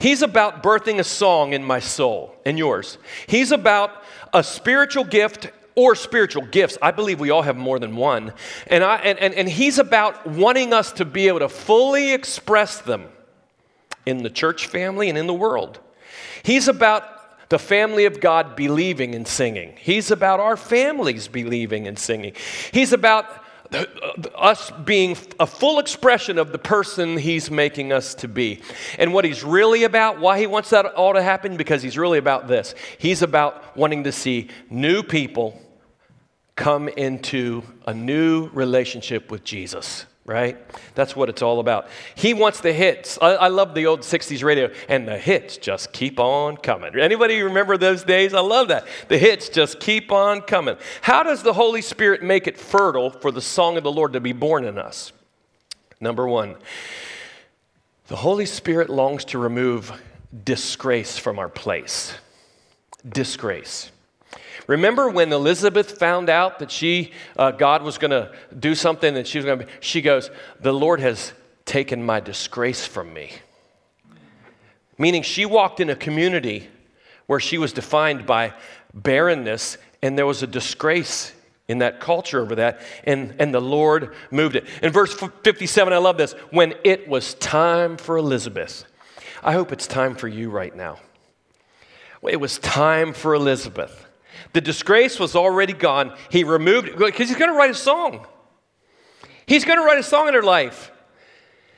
He's 0.00 0.20
about 0.20 0.64
birthing 0.64 0.98
a 0.98 1.04
song 1.04 1.52
in 1.52 1.64
my 1.64 1.78
soul 1.78 2.34
and 2.44 2.58
yours. 2.58 2.98
He's 3.28 3.52
about 3.52 4.02
a 4.34 4.42
spiritual 4.42 5.04
gift 5.04 5.52
or 5.76 5.94
spiritual 5.94 6.42
gifts. 6.42 6.76
I 6.82 6.90
believe 6.90 7.20
we 7.20 7.30
all 7.30 7.42
have 7.42 7.56
more 7.56 7.78
than 7.78 7.94
one. 7.94 8.32
And, 8.66 8.82
I, 8.82 8.96
and, 8.96 9.16
and, 9.20 9.32
and 9.32 9.48
he's 9.48 9.78
about 9.78 10.26
wanting 10.26 10.74
us 10.74 10.90
to 10.94 11.04
be 11.04 11.28
able 11.28 11.38
to 11.38 11.48
fully 11.48 12.12
express 12.12 12.80
them 12.80 13.06
in 14.04 14.24
the 14.24 14.30
church 14.30 14.66
family 14.66 15.08
and 15.08 15.16
in 15.16 15.28
the 15.28 15.34
world. 15.34 15.78
He's 16.42 16.66
about 16.66 17.15
the 17.48 17.58
family 17.58 18.04
of 18.04 18.20
God 18.20 18.56
believing 18.56 19.14
and 19.14 19.26
singing. 19.26 19.74
He's 19.78 20.10
about 20.10 20.40
our 20.40 20.56
families 20.56 21.28
believing 21.28 21.86
and 21.86 21.98
singing. 21.98 22.34
He's 22.72 22.92
about 22.92 23.26
uh, 23.72 23.84
us 24.34 24.70
being 24.84 25.16
a 25.38 25.46
full 25.46 25.78
expression 25.78 26.38
of 26.38 26.52
the 26.52 26.58
person 26.58 27.16
he's 27.16 27.50
making 27.50 27.92
us 27.92 28.14
to 28.16 28.28
be. 28.28 28.62
And 28.98 29.12
what 29.12 29.24
he's 29.24 29.44
really 29.44 29.84
about, 29.84 30.20
why 30.20 30.38
he 30.38 30.46
wants 30.46 30.70
that 30.70 30.86
all 30.86 31.14
to 31.14 31.22
happen, 31.22 31.56
because 31.56 31.82
he's 31.82 31.98
really 31.98 32.18
about 32.18 32.48
this. 32.48 32.74
He's 32.98 33.22
about 33.22 33.76
wanting 33.76 34.04
to 34.04 34.12
see 34.12 34.48
new 34.70 35.02
people 35.02 35.60
come 36.54 36.88
into 36.88 37.62
a 37.86 37.92
new 37.92 38.48
relationship 38.48 39.30
with 39.30 39.44
Jesus 39.44 40.06
right? 40.26 40.58
That's 40.94 41.14
what 41.14 41.28
it's 41.28 41.40
all 41.40 41.60
about. 41.60 41.88
He 42.16 42.34
wants 42.34 42.60
the 42.60 42.72
hits. 42.72 43.16
I, 43.22 43.34
I, 43.34 43.48
love 43.48 43.74
the 43.74 43.86
old 43.86 44.00
60s 44.00 44.42
radio, 44.42 44.70
and 44.88 45.06
the 45.06 45.16
hits 45.16 45.56
just 45.56 45.92
keep 45.92 46.18
on 46.18 46.56
coming. 46.56 46.98
Anybody 46.98 47.40
remember 47.42 47.76
those 47.76 48.02
days? 48.02 48.34
I 48.34 48.40
love 48.40 48.68
that. 48.68 48.86
The 49.08 49.18
hits 49.18 49.48
just 49.48 49.78
keep 49.78 50.10
on 50.10 50.42
coming. 50.42 50.76
How 51.02 51.22
does 51.22 51.42
the 51.42 51.52
Holy 51.52 51.80
Spirit 51.80 52.22
make 52.22 52.48
it 52.48 52.58
fertile 52.58 53.10
for 53.10 53.30
the 53.30 53.40
song 53.40 53.76
of 53.76 53.84
the 53.84 53.92
Lord 53.92 54.12
to 54.14 54.20
be 54.20 54.32
born 54.32 54.64
in 54.64 54.78
us? 54.78 55.12
Number 56.00 56.26
one, 56.26 56.56
the 58.08 58.16
Holy 58.16 58.46
Spirit 58.46 58.90
longs 58.90 59.24
to 59.26 59.38
remove 59.38 59.92
disgrace 60.44 61.16
from 61.16 61.38
our 61.38 61.48
place. 61.48 62.14
Disgrace. 63.08 63.92
Remember 64.66 65.08
when 65.08 65.32
Elizabeth 65.32 65.98
found 65.98 66.28
out 66.28 66.58
that 66.58 66.70
she, 66.70 67.12
uh, 67.36 67.52
God 67.52 67.82
was 67.82 67.98
going 67.98 68.10
to 68.10 68.32
do 68.58 68.74
something 68.74 69.14
that 69.14 69.26
she 69.26 69.38
was 69.38 69.44
going 69.44 69.60
to 69.60 69.66
she 69.80 70.02
goes, 70.02 70.30
The 70.60 70.72
Lord 70.72 71.00
has 71.00 71.32
taken 71.64 72.04
my 72.04 72.20
disgrace 72.20 72.86
from 72.86 73.12
me. 73.12 73.32
Meaning 74.98 75.22
she 75.22 75.44
walked 75.44 75.80
in 75.80 75.90
a 75.90 75.96
community 75.96 76.68
where 77.26 77.40
she 77.40 77.58
was 77.58 77.72
defined 77.72 78.26
by 78.26 78.54
barrenness 78.94 79.78
and 80.02 80.16
there 80.16 80.26
was 80.26 80.42
a 80.42 80.46
disgrace 80.46 81.32
in 81.68 81.78
that 81.78 82.00
culture 82.00 82.40
over 82.40 82.54
that, 82.56 82.80
and, 83.04 83.34
and 83.40 83.52
the 83.52 83.60
Lord 83.60 84.14
moved 84.30 84.54
it. 84.54 84.66
In 84.82 84.92
verse 84.92 85.12
57, 85.14 85.92
I 85.92 85.98
love 85.98 86.16
this. 86.16 86.32
When 86.50 86.74
it 86.84 87.08
was 87.08 87.34
time 87.34 87.96
for 87.96 88.16
Elizabeth, 88.16 88.84
I 89.42 89.52
hope 89.52 89.72
it's 89.72 89.88
time 89.88 90.14
for 90.14 90.28
you 90.28 90.48
right 90.48 90.74
now. 90.74 91.00
It 92.22 92.40
was 92.40 92.58
time 92.58 93.12
for 93.12 93.34
Elizabeth. 93.34 94.05
The 94.52 94.60
disgrace 94.60 95.18
was 95.18 95.34
already 95.36 95.72
gone. 95.72 96.14
He 96.30 96.44
removed 96.44 96.88
it 96.88 96.98
because 96.98 97.28
he's 97.28 97.38
going 97.38 97.50
to 97.50 97.56
write 97.56 97.70
a 97.70 97.74
song. 97.74 98.26
He's 99.46 99.64
going 99.64 99.78
to 99.78 99.84
write 99.84 99.98
a 99.98 100.02
song 100.02 100.28
in 100.28 100.34
her 100.34 100.42
life. 100.42 100.90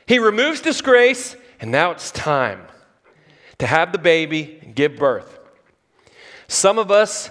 He 0.07 0.19
removes 0.19 0.61
disgrace, 0.61 1.37
and 1.61 1.71
now 1.71 1.91
it's 1.91 2.11
time 2.11 2.63
to 3.59 3.67
have 3.67 3.93
the 3.93 3.99
baby 3.99 4.59
and 4.63 4.75
give 4.75 4.97
birth. 4.97 5.39
Some 6.47 6.79
of 6.79 6.91
us 6.91 7.31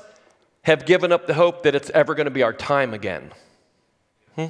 have 0.61 0.85
given 0.85 1.11
up 1.11 1.25
the 1.25 1.33
hope 1.33 1.63
that 1.63 1.73
it's 1.73 1.89
ever 1.91 2.13
going 2.13 2.25
to 2.25 2.31
be 2.31 2.43
our 2.43 2.53
time 2.53 2.93
again. 2.93 3.31
Hmm? 4.35 4.47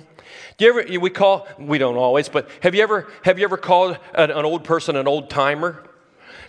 Do 0.57 0.65
you 0.65 0.79
ever, 0.79 0.99
we 0.99 1.09
call, 1.09 1.47
we 1.57 1.77
don't 1.77 1.95
always, 1.95 2.27
but 2.27 2.49
have 2.61 2.75
you 2.75 2.81
ever, 2.81 3.07
have 3.23 3.37
you 3.37 3.45
ever 3.45 3.57
called 3.57 3.97
an, 4.13 4.31
an 4.31 4.43
old 4.43 4.63
person 4.63 4.95
an 4.95 5.07
old 5.07 5.29
timer? 5.29 5.86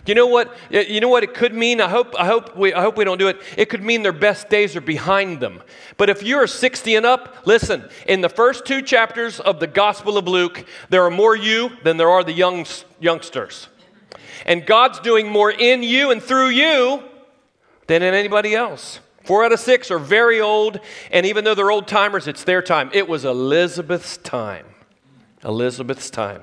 You 0.09 0.15
know 0.15 0.25
what, 0.25 0.57
you 0.71 0.99
know 1.01 1.07
what 1.07 1.23
it 1.23 1.35
could 1.35 1.53
mean? 1.53 1.79
I 1.79 1.87
hope, 1.87 2.15
I, 2.17 2.25
hope 2.25 2.57
we, 2.57 2.73
I 2.73 2.81
hope 2.81 2.97
we 2.97 3.05
don't 3.05 3.19
do 3.19 3.27
it. 3.27 3.39
It 3.55 3.69
could 3.69 3.83
mean 3.83 4.01
their 4.01 4.11
best 4.11 4.49
days 4.49 4.75
are 4.75 4.81
behind 4.81 5.39
them. 5.39 5.61
But 5.97 6.09
if 6.09 6.23
you're 6.23 6.47
60 6.47 6.95
and 6.95 7.05
up, 7.05 7.45
listen, 7.45 7.87
in 8.07 8.21
the 8.21 8.27
first 8.27 8.65
two 8.65 8.81
chapters 8.81 9.39
of 9.39 9.59
the 9.59 9.67
Gospel 9.67 10.17
of 10.17 10.27
Luke, 10.27 10.65
there 10.89 11.05
are 11.05 11.11
more 11.11 11.35
you 11.35 11.69
than 11.83 11.97
there 11.97 12.09
are 12.09 12.23
the 12.23 12.33
young, 12.33 12.65
youngsters. 12.99 13.67
And 14.47 14.65
God's 14.65 14.99
doing 14.99 15.29
more 15.29 15.51
in 15.51 15.83
you 15.83 16.09
and 16.09 16.23
through 16.23 16.49
you 16.49 17.03
than 17.85 18.01
in 18.01 18.15
anybody 18.15 18.55
else. 18.55 19.01
Four 19.25 19.45
out 19.45 19.51
of 19.51 19.59
six 19.59 19.91
are 19.91 19.99
very 19.99 20.41
old, 20.41 20.79
and 21.11 21.27
even 21.27 21.43
though 21.43 21.53
they're 21.53 21.69
old 21.69 21.87
timers, 21.87 22.27
it's 22.27 22.45
their 22.45 22.63
time. 22.63 22.89
It 22.93 23.07
was 23.07 23.25
Elizabeth's 23.25 24.17
time. 24.17 24.65
Elizabeth's 25.43 26.09
time. 26.09 26.41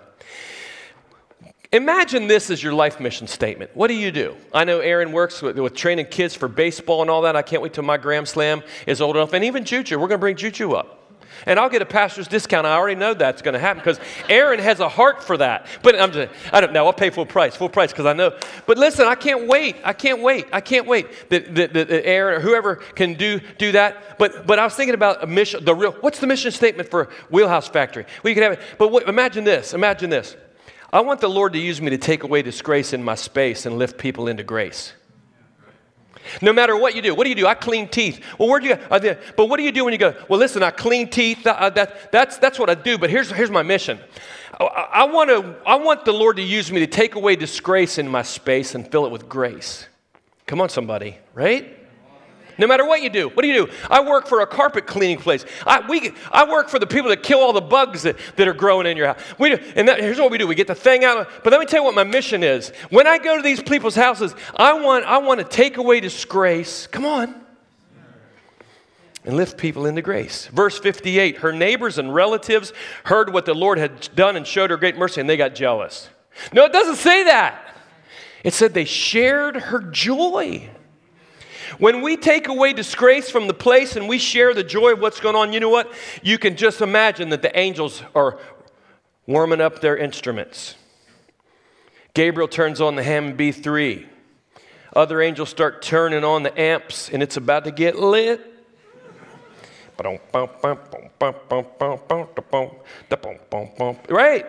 Imagine 1.73 2.29
this 2.29 2.51
as 2.51 2.63
your 2.63 2.73
life 2.73 3.01
mission 3.01 3.27
statement. 3.27 3.71
What 3.75 3.89
do 3.89 3.95
you 3.95 4.13
do? 4.13 4.37
I 4.55 4.65
know 4.65 4.81
Aaron 4.81 5.13
works 5.13 5.43
with, 5.43 5.59
with, 5.59 5.75
training 5.75 6.07
kids 6.07 6.35
for 6.35 6.49
baseball 6.49 7.03
and 7.03 7.11
all 7.11 7.23
that. 7.23 7.35
I 7.35 7.43
can't 7.43 7.61
wait 7.61 7.75
till 7.75 7.85
my 7.85 7.97
Gram 7.97 8.25
Slam 8.25 8.63
is 8.87 9.01
old 9.01 9.17
enough. 9.17 9.33
And 9.33 9.45
even 9.45 9.65
Juju, 9.65 9.97
we're 9.99 10.09
going 10.09 10.19
to 10.19 10.19
bring 10.19 10.37
Juju 10.37 10.73
up. 10.73 11.03
And 11.45 11.61
I'll 11.61 11.69
get 11.69 11.83
a 11.83 11.87
pastor's 11.87 12.29
discount. 12.29 12.67
I 12.67 12.75
already 12.75 12.99
know 12.99 13.13
that's 13.13 13.43
going 13.43 13.53
to 13.53 13.59
happen 13.59 13.81
because 13.81 14.01
Aaron 14.29 14.59
has 14.59 14.81
a 14.81 14.89
heart 14.89 15.23
for 15.23 15.37
that. 15.37 15.67
But 15.83 16.01
I'm 16.01 16.13
just, 16.13 16.33
I 16.53 16.61
don't 16.61 16.73
know. 16.73 16.87
I'll 16.87 16.93
pay 16.93 17.11
full 17.11 17.27
price, 17.27 17.55
full 17.55 17.69
price 17.69 17.93
because 17.93 18.07
I 18.07 18.15
know. 18.15 18.37
But 18.67 18.79
listen, 18.79 19.07
I 19.07 19.17
can't 19.17 19.47
wait. 19.47 19.77
I 19.85 19.93
can't 19.93 20.23
wait. 20.23 20.47
I 20.53 20.61
can't 20.61 20.87
wait 20.87 21.29
that, 21.31 21.55
that, 21.57 21.73
that 21.75 22.07
Aaron 22.07 22.39
or 22.39 22.41
whoever 22.41 22.77
can 22.77 23.15
do, 23.15 23.41
do 23.59 23.73
that. 23.73 24.19
But, 24.19 24.47
but 24.47 24.59
I 24.59 24.65
was 24.65 24.75
thinking 24.75 24.95
about 24.95 25.23
a 25.23 25.27
mission, 25.27 25.65
the 25.65 25.75
real, 25.75 25.93
what's 25.93 26.21
the 26.21 26.27
mission 26.27 26.53
statement 26.53 26.91
for 26.91 27.11
Wheelhouse 27.29 27.69
Factory? 27.69 28.07
Well, 28.23 28.31
you 28.31 28.35
can 28.35 28.43
have 28.43 28.53
it. 28.53 28.61
But 28.79 28.91
what, 28.91 29.09
imagine 29.09 29.45
this. 29.45 29.75
Imagine 29.75 30.11
this. 30.11 30.37
I 30.93 31.01
want 31.01 31.21
the 31.21 31.29
Lord 31.29 31.53
to 31.55 31.59
use 31.59 31.81
me 31.81 31.91
to 31.91 31.99
take 31.99 32.23
away 32.23 32.43
disgrace 32.43 32.93
in 32.93 33.03
my 33.03 33.15
space 33.15 33.67
and 33.67 33.79
lift 33.79 33.99
people 33.99 34.29
into 34.29 34.43
grace. 34.43 34.93
No 36.43 36.53
matter 36.53 36.77
what 36.77 36.95
you 36.95 37.03
do, 37.03 37.15
what 37.15 37.25
do 37.25 37.31
you 37.31 37.37
do? 37.37 37.47
I 37.47 37.55
clean 37.55 37.89
teeth. 37.89 38.21
Well, 38.39 38.49
where 38.49 38.61
do 38.61 38.67
you? 38.67 38.77
Go? 38.77 39.17
But 39.37 39.47
what 39.47 39.59
do 39.59 39.63
you 39.63 39.73
do 39.73 39.85
when 39.85 39.93
you 39.93 39.99
go? 39.99 40.15
Well, 40.29 40.39
listen, 40.39 40.63
I 40.63 40.71
clean 40.71 41.09
teeth. 41.09 41.47
Uh, 41.47 41.71
that, 41.71 42.11
that's 42.13 42.39
that's 42.39 42.59
what 42.59 42.69
I 42.69 42.75
do. 42.75 42.99
But 42.99 43.11
here's 43.11 43.31
here's 43.31 43.51
my 43.51 43.63
mission. 43.63 44.01
I, 44.59 44.65
I 44.65 45.05
want 45.05 45.31
to. 45.31 45.57
I 45.65 45.77
want 45.77 46.05
the 46.05 46.13
Lord 46.13 46.37
to 46.37 46.43
use 46.43 46.73
me 46.73 46.81
to 46.81 46.87
take 46.87 47.15
away 47.15 47.37
disgrace 47.37 47.99
in 47.99 48.09
my 48.09 48.23
space 48.23 48.75
and 48.75 48.91
fill 48.91 49.07
it 49.07 49.13
with 49.13 49.29
grace. 49.29 49.87
Come 50.47 50.61
on, 50.61 50.69
somebody, 50.69 51.19
right? 51.35 51.77
No 52.59 52.67
matter 52.67 52.87
what 52.87 53.03
you 53.03 53.11
do, 53.11 53.29
what 53.29 53.43
do 53.43 53.49
you 53.49 53.67
do? 53.67 53.73
I 53.91 54.01
work 54.01 54.27
for 54.27 54.41
a 54.41 54.47
carpet 54.47 54.87
cleaning 54.87 55.19
place. 55.19 55.45
I, 55.67 55.87
we, 55.87 56.13
I 56.33 56.51
work 56.51 56.69
for 56.71 56.79
the 56.79 56.87
people 56.87 57.11
that 57.11 57.23
kill 57.23 57.41
all 57.41 57.53
the 57.53 57.61
bugs 57.61 58.03
that, 58.03 58.17
that 58.37 58.49
are 58.49 58.55
growing 58.55 58.87
in 58.87 58.97
your 58.97 59.09
house. 59.09 59.21
We 59.39 59.57
do, 59.57 59.63
and 59.77 59.89
that, 59.89 60.01
here's 60.01 60.19
what 60.19 60.31
we 60.31 60.39
do 60.39 60.47
we 60.47 60.55
get 60.55 60.67
the 60.67 60.75
thing 60.75 61.05
out. 61.05 61.29
But 61.45 61.53
let 61.53 61.61
me 61.61 61.67
tell 61.67 61.81
you 61.81 61.85
what 61.85 61.95
my 61.95 62.05
mission 62.05 62.43
is. 62.43 62.71
When 62.89 63.07
I 63.07 63.19
go 63.19 63.37
to 63.37 63.43
these 63.43 63.63
people's 63.63 63.95
houses, 63.95 64.35
I 64.55 64.73
want, 64.81 65.05
I 65.05 65.19
want 65.19 65.41
to 65.41 65.45
take 65.45 65.77
away 65.77 66.01
disgrace. 66.01 66.87
Come 66.87 67.05
on. 67.05 67.43
And 69.25 69.37
lift 69.37 69.59
people 69.59 69.87
into 69.87 70.03
grace. 70.03 70.47
Verse 70.47 70.79
58 70.79 71.39
Her 71.39 71.53
neighbors 71.53 71.99
and 71.99 72.15
relatives 72.15 72.73
heard 73.05 73.33
what 73.33 73.45
the 73.45 73.55
Lord 73.55 73.77
had 73.77 74.09
done 74.15 74.37
and 74.37 74.47
showed 74.47 74.71
her 74.71 74.77
great 74.77 74.97
mercy, 74.97 75.21
and 75.21 75.29
they 75.29 75.37
got 75.37 75.55
jealous. 75.55 76.09
No, 76.53 76.65
it 76.65 76.73
doesn't 76.73 76.97
say 76.97 77.25
that. 77.25 77.75
It 78.45 78.55
said 78.55 78.73
they 78.73 78.85
shared 78.85 79.57
her 79.57 79.81
joy. 79.81 80.71
When 81.79 82.03
we 82.03 82.17
take 82.17 82.49
away 82.49 82.73
disgrace 82.73 83.31
from 83.31 83.47
the 83.47 83.55
place 83.55 83.97
and 83.97 84.09
we 84.09 84.19
share 84.19 84.55
the 84.55 84.65
joy 84.65 84.93
of 84.93 85.01
what's 85.01 85.21
going 85.21 85.37
on, 85.37 85.53
you 85.53 85.61
know 85.61 85.69
what? 85.69 85.93
You 86.23 86.39
can 86.39 86.57
just 86.57 86.81
imagine 86.81 87.31
that 87.31 87.43
the 87.43 87.57
angels 87.59 88.03
are 88.15 88.39
warming 89.27 89.61
up 89.61 89.81
their 89.81 89.97
instruments. 89.97 90.77
Gabriel 92.15 92.49
turns 92.49 92.81
on 92.81 92.97
the 92.97 93.03
Hammond 93.03 93.39
B3. 93.39 94.07
Other 94.95 95.21
angels 95.21 95.51
start 95.51 95.83
turning 95.83 96.25
on 96.25 96.43
the 96.43 96.59
amps, 96.59 97.11
and 97.11 97.23
it's 97.23 97.37
about 97.37 97.65
to 97.65 97.71
get 97.71 97.97
lit. 97.99 98.41
Right? 104.09 104.47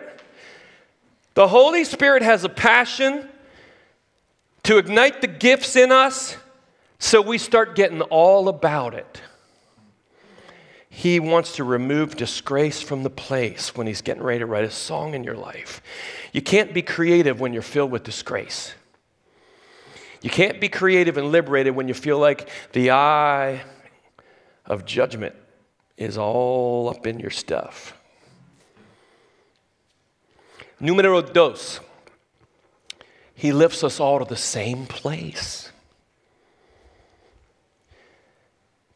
The 1.34 1.48
Holy 1.48 1.84
Spirit 1.84 2.22
has 2.22 2.44
a 2.44 2.48
passion 2.48 3.28
to 4.62 4.78
ignite 4.78 5.20
the 5.20 5.26
gifts 5.26 5.76
in 5.76 5.92
us 5.92 6.36
so 6.98 7.22
we 7.22 7.38
start 7.38 7.74
getting 7.74 8.02
all 8.02 8.48
about 8.48 8.94
it. 8.94 9.22
He 10.90 11.20
wants 11.20 11.56
to 11.56 11.64
remove 11.64 12.16
disgrace 12.16 12.82
from 12.82 13.04
the 13.04 13.10
place 13.10 13.76
when 13.76 13.86
he's 13.86 14.02
getting 14.02 14.22
ready 14.22 14.40
to 14.40 14.46
write 14.46 14.64
a 14.64 14.70
song 14.70 15.14
in 15.14 15.22
your 15.22 15.36
life. 15.36 15.80
You 16.32 16.42
can't 16.42 16.74
be 16.74 16.82
creative 16.82 17.40
when 17.40 17.52
you're 17.52 17.62
filled 17.62 17.92
with 17.92 18.02
disgrace. 18.02 18.74
You 20.22 20.30
can't 20.30 20.60
be 20.60 20.68
creative 20.68 21.16
and 21.16 21.30
liberated 21.30 21.76
when 21.76 21.86
you 21.86 21.94
feel 21.94 22.18
like 22.18 22.48
the 22.72 22.90
eye 22.90 23.62
of 24.66 24.84
judgment 24.84 25.36
is 25.96 26.18
all 26.18 26.88
up 26.88 27.06
in 27.06 27.20
your 27.20 27.30
stuff. 27.30 27.94
Numero 30.80 31.20
dos. 31.20 31.80
He 33.34 33.52
lifts 33.52 33.84
us 33.84 34.00
all 34.00 34.18
to 34.18 34.24
the 34.24 34.36
same 34.36 34.86
place. 34.86 35.67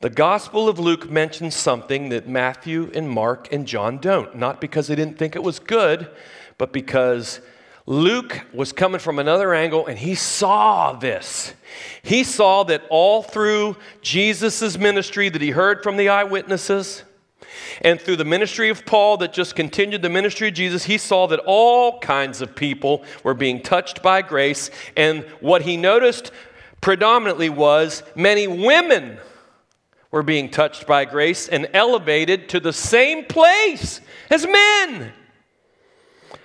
The 0.03 0.11
Gospel 0.11 0.69
of 0.69 0.81
Luke 0.81 1.09
mentions 1.09 1.55
something 1.55 2.09
that 2.09 2.27
Matthew 2.27 2.91
and 2.93 3.09
Mark 3.09 3.53
and 3.53 3.69
John 3.69 3.99
don't, 3.99 4.35
not 4.35 4.61
because 4.61 4.89
they 4.89 4.97
didn't 4.97 5.17
think 5.17 5.37
it 5.37 5.45
was 5.45 5.61
good, 5.61 6.11
but 6.59 6.73
because 6.73 7.41
Luke 7.87 8.41
was 8.53 8.73
coming 8.73 8.99
from 8.99 9.21
another 9.21 9.55
angle 9.55 9.87
and 9.87 9.97
he 9.97 10.17
saw 10.17 10.93
this. 10.93 11.55
He 12.03 12.25
saw 12.25 12.65
that 12.65 12.83
all 12.91 13.23
through 13.23 13.77
Jesus' 14.01 14.77
ministry 14.77 15.29
that 15.29 15.41
he 15.41 15.51
heard 15.51 15.85
from 15.85 15.97
the 15.97 16.09
eyewitnesses, 16.09 17.05
and 17.81 18.01
through 18.01 18.17
the 18.17 18.25
ministry 18.25 18.71
of 18.71 18.85
Paul 18.85 19.19
that 19.19 19.33
just 19.33 19.55
continued 19.55 20.03
the 20.03 20.09
ministry 20.09 20.49
of 20.49 20.55
Jesus, 20.55 20.83
he 20.83 20.99
saw 20.99 21.29
that 21.29 21.39
all 21.47 22.01
kinds 22.01 22.41
of 22.41 22.57
people 22.57 23.05
were 23.23 23.35
being 23.35 23.63
touched 23.63 24.03
by 24.03 24.23
grace. 24.23 24.69
And 24.97 25.23
what 25.39 25.63
he 25.63 25.77
noticed 25.77 26.33
predominantly 26.81 27.51
was 27.51 28.03
many 28.17 28.49
women 28.49 29.19
were 30.13 30.23
being 30.23 30.51
touched 30.51 30.87
by 30.87 31.05
grace 31.05 31.49
and 31.49 31.69
elevated 31.73 32.49
to 32.51 32.61
the 32.61 32.73
same 32.73 33.25
place 33.25 34.01
as 34.31 34.47
men. 34.47 35.13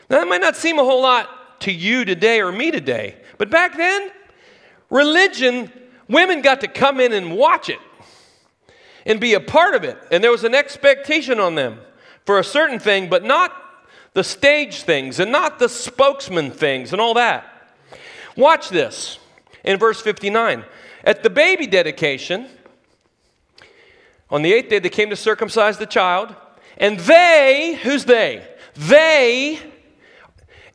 Now, 0.10 0.20
that 0.20 0.28
might 0.28 0.42
not 0.42 0.56
seem 0.56 0.80
a 0.80 0.84
whole 0.84 1.02
lot 1.02 1.60
to 1.62 1.72
you 1.72 2.06
today 2.06 2.42
or 2.42 2.52
me 2.52 2.72
today, 2.72 3.18
but 3.38 3.50
back 3.50 3.76
then, 3.78 4.10
religion, 4.90 5.72
women 6.08 6.42
got 6.42 6.62
to 6.62 6.68
come 6.68 7.00
in 7.00 7.12
and 7.12 7.36
watch 7.36 7.70
it 7.70 7.80
and 9.06 9.20
be 9.20 9.34
a 9.34 9.40
part 9.40 9.76
of 9.76 9.84
it. 9.84 9.98
And 10.12 10.24
there 10.24 10.32
was 10.32 10.46
an 10.46 10.56
expectation 10.56 11.40
on 11.40 11.56
them 11.56 11.80
for 12.26 12.40
a 12.40 12.44
certain 12.44 12.80
thing, 12.80 13.10
but 13.10 13.24
not 13.24 13.54
the 14.14 14.24
stage 14.24 14.84
things 14.84 15.20
and 15.20 15.32
not 15.32 15.60
the 15.60 15.70
spokesman 15.70 16.52
things 16.52 16.94
and 16.94 17.02
all 17.02 17.14
that. 17.16 17.74
Watch 18.36 18.70
this 18.70 19.20
in 19.64 19.78
verse 19.78 20.02
59. 20.02 20.64
At 21.04 21.24
the 21.24 21.30
baby 21.30 21.68
dedication, 21.68 22.48
on 24.30 24.42
the 24.42 24.54
eighth 24.54 24.70
day, 24.70 24.80
they 24.80 24.90
came 24.90 25.10
to 25.10 25.16
circumcise 25.16 25.78
the 25.78 25.86
child, 25.86 26.36
and 26.78 27.00
they, 27.00 27.80
who's 27.82 28.06
they? 28.06 28.46
They 28.76 29.60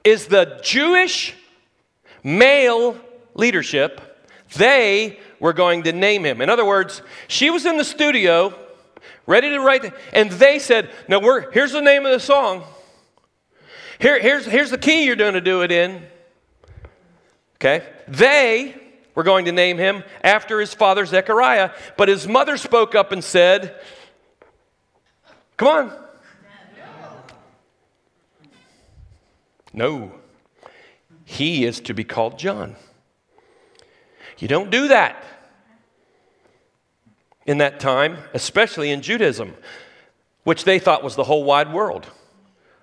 is 0.04 0.26
the 0.26 0.60
Jewish 0.62 1.34
male 2.24 2.96
leadership, 3.34 4.00
they 4.56 5.18
were 5.38 5.52
going 5.52 5.82
to 5.84 5.92
name 5.92 6.24
him. 6.24 6.40
In 6.40 6.50
other 6.50 6.64
words, 6.64 7.02
she 7.28 7.50
was 7.50 7.66
in 7.66 7.76
the 7.76 7.84
studio 7.84 8.54
ready 9.26 9.50
to 9.50 9.60
write, 9.60 9.92
and 10.12 10.30
they 10.30 10.58
said, 10.58 10.90
No, 11.08 11.18
we're, 11.18 11.50
here's 11.50 11.72
the 11.72 11.80
name 11.80 12.06
of 12.06 12.12
the 12.12 12.20
song. 12.20 12.64
Here, 13.98 14.20
here's, 14.20 14.44
here's 14.46 14.70
the 14.70 14.78
key 14.78 15.04
you're 15.04 15.16
going 15.16 15.34
to 15.34 15.40
do 15.40 15.62
it 15.62 15.70
in. 15.70 16.02
Okay? 17.56 17.86
They 18.08 18.74
were 19.14 19.22
going 19.22 19.44
to 19.44 19.52
name 19.52 19.78
him 19.78 20.04
after 20.22 20.60
his 20.60 20.74
father 20.74 21.04
Zechariah, 21.04 21.70
but 21.96 22.08
his 22.08 22.26
mother 22.26 22.56
spoke 22.56 22.94
up 22.94 23.12
and 23.12 23.22
said, 23.22 23.76
Come 25.56 25.68
on. 25.68 25.98
No. 29.72 30.12
He 31.24 31.64
is 31.64 31.80
to 31.80 31.94
be 31.94 32.04
called 32.04 32.38
John. 32.38 32.76
You 34.38 34.48
don't 34.48 34.70
do 34.70 34.88
that 34.88 35.22
in 37.46 37.58
that 37.58 37.80
time, 37.80 38.18
especially 38.34 38.90
in 38.90 39.02
Judaism, 39.02 39.54
which 40.44 40.64
they 40.64 40.78
thought 40.78 41.04
was 41.04 41.16
the 41.16 41.24
whole 41.24 41.44
wide 41.44 41.72
world. 41.72 42.06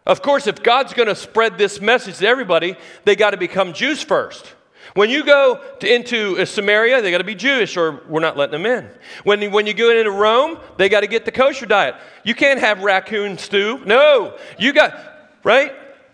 Of 0.06 0.22
course, 0.22 0.48
if 0.48 0.64
God's 0.64 0.94
going 0.94 1.10
to 1.10 1.16
spread 1.16 1.58
this 1.58 1.80
message 1.82 2.18
to 2.20 2.28
everybody, 2.28 2.76
they 3.04 3.16
got 3.16 3.32
to 3.32 3.38
become 3.38 3.74
Jews 3.74 4.02
first. 4.02 4.54
When 5.00 5.10
you 5.10 5.24
go 5.24 5.62
to, 5.80 5.96
into 5.96 6.38
uh, 6.38 6.44
Samaria, 6.44 7.02
they 7.02 7.10
got 7.10 7.20
to 7.20 7.24
be 7.24 7.34
Jewish 7.34 7.78
or 7.78 8.02
we're 8.10 8.20
not 8.20 8.36
letting 8.36 8.62
them 8.62 8.66
in. 8.66 8.90
When, 9.24 9.50
when 9.50 9.66
you 9.66 9.74
go 9.74 9.98
into 9.98 10.12
Rome, 10.12 10.60
they 10.76 10.90
got 10.90 11.00
to 11.00 11.08
get 11.08 11.24
the 11.24 11.32
kosher 11.32 11.66
diet. 11.66 11.96
You 12.26 12.36
can't 12.36 12.60
have 12.60 12.84
raccoon 12.84 13.38
stew. 13.38 13.82
No, 13.86 14.38
you 14.58 14.74
got, 14.74 15.00
right? 15.46 15.72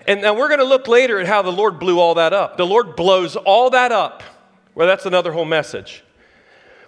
And 0.07 0.21
now 0.21 0.35
we're 0.35 0.49
going 0.49 0.59
to 0.59 0.65
look 0.65 0.87
later 0.87 1.19
at 1.19 1.25
how 1.25 1.41
the 1.41 1.51
Lord 1.51 1.79
blew 1.79 1.99
all 1.99 2.13
that 2.13 2.31
up. 2.31 2.57
The 2.57 2.65
Lord 2.67 2.95
blows 2.95 3.35
all 3.35 3.71
that 3.71 3.91
up. 3.91 4.21
Well, 4.75 4.85
that's 4.85 5.07
another 5.07 5.31
whole 5.31 5.45
message. 5.45 6.03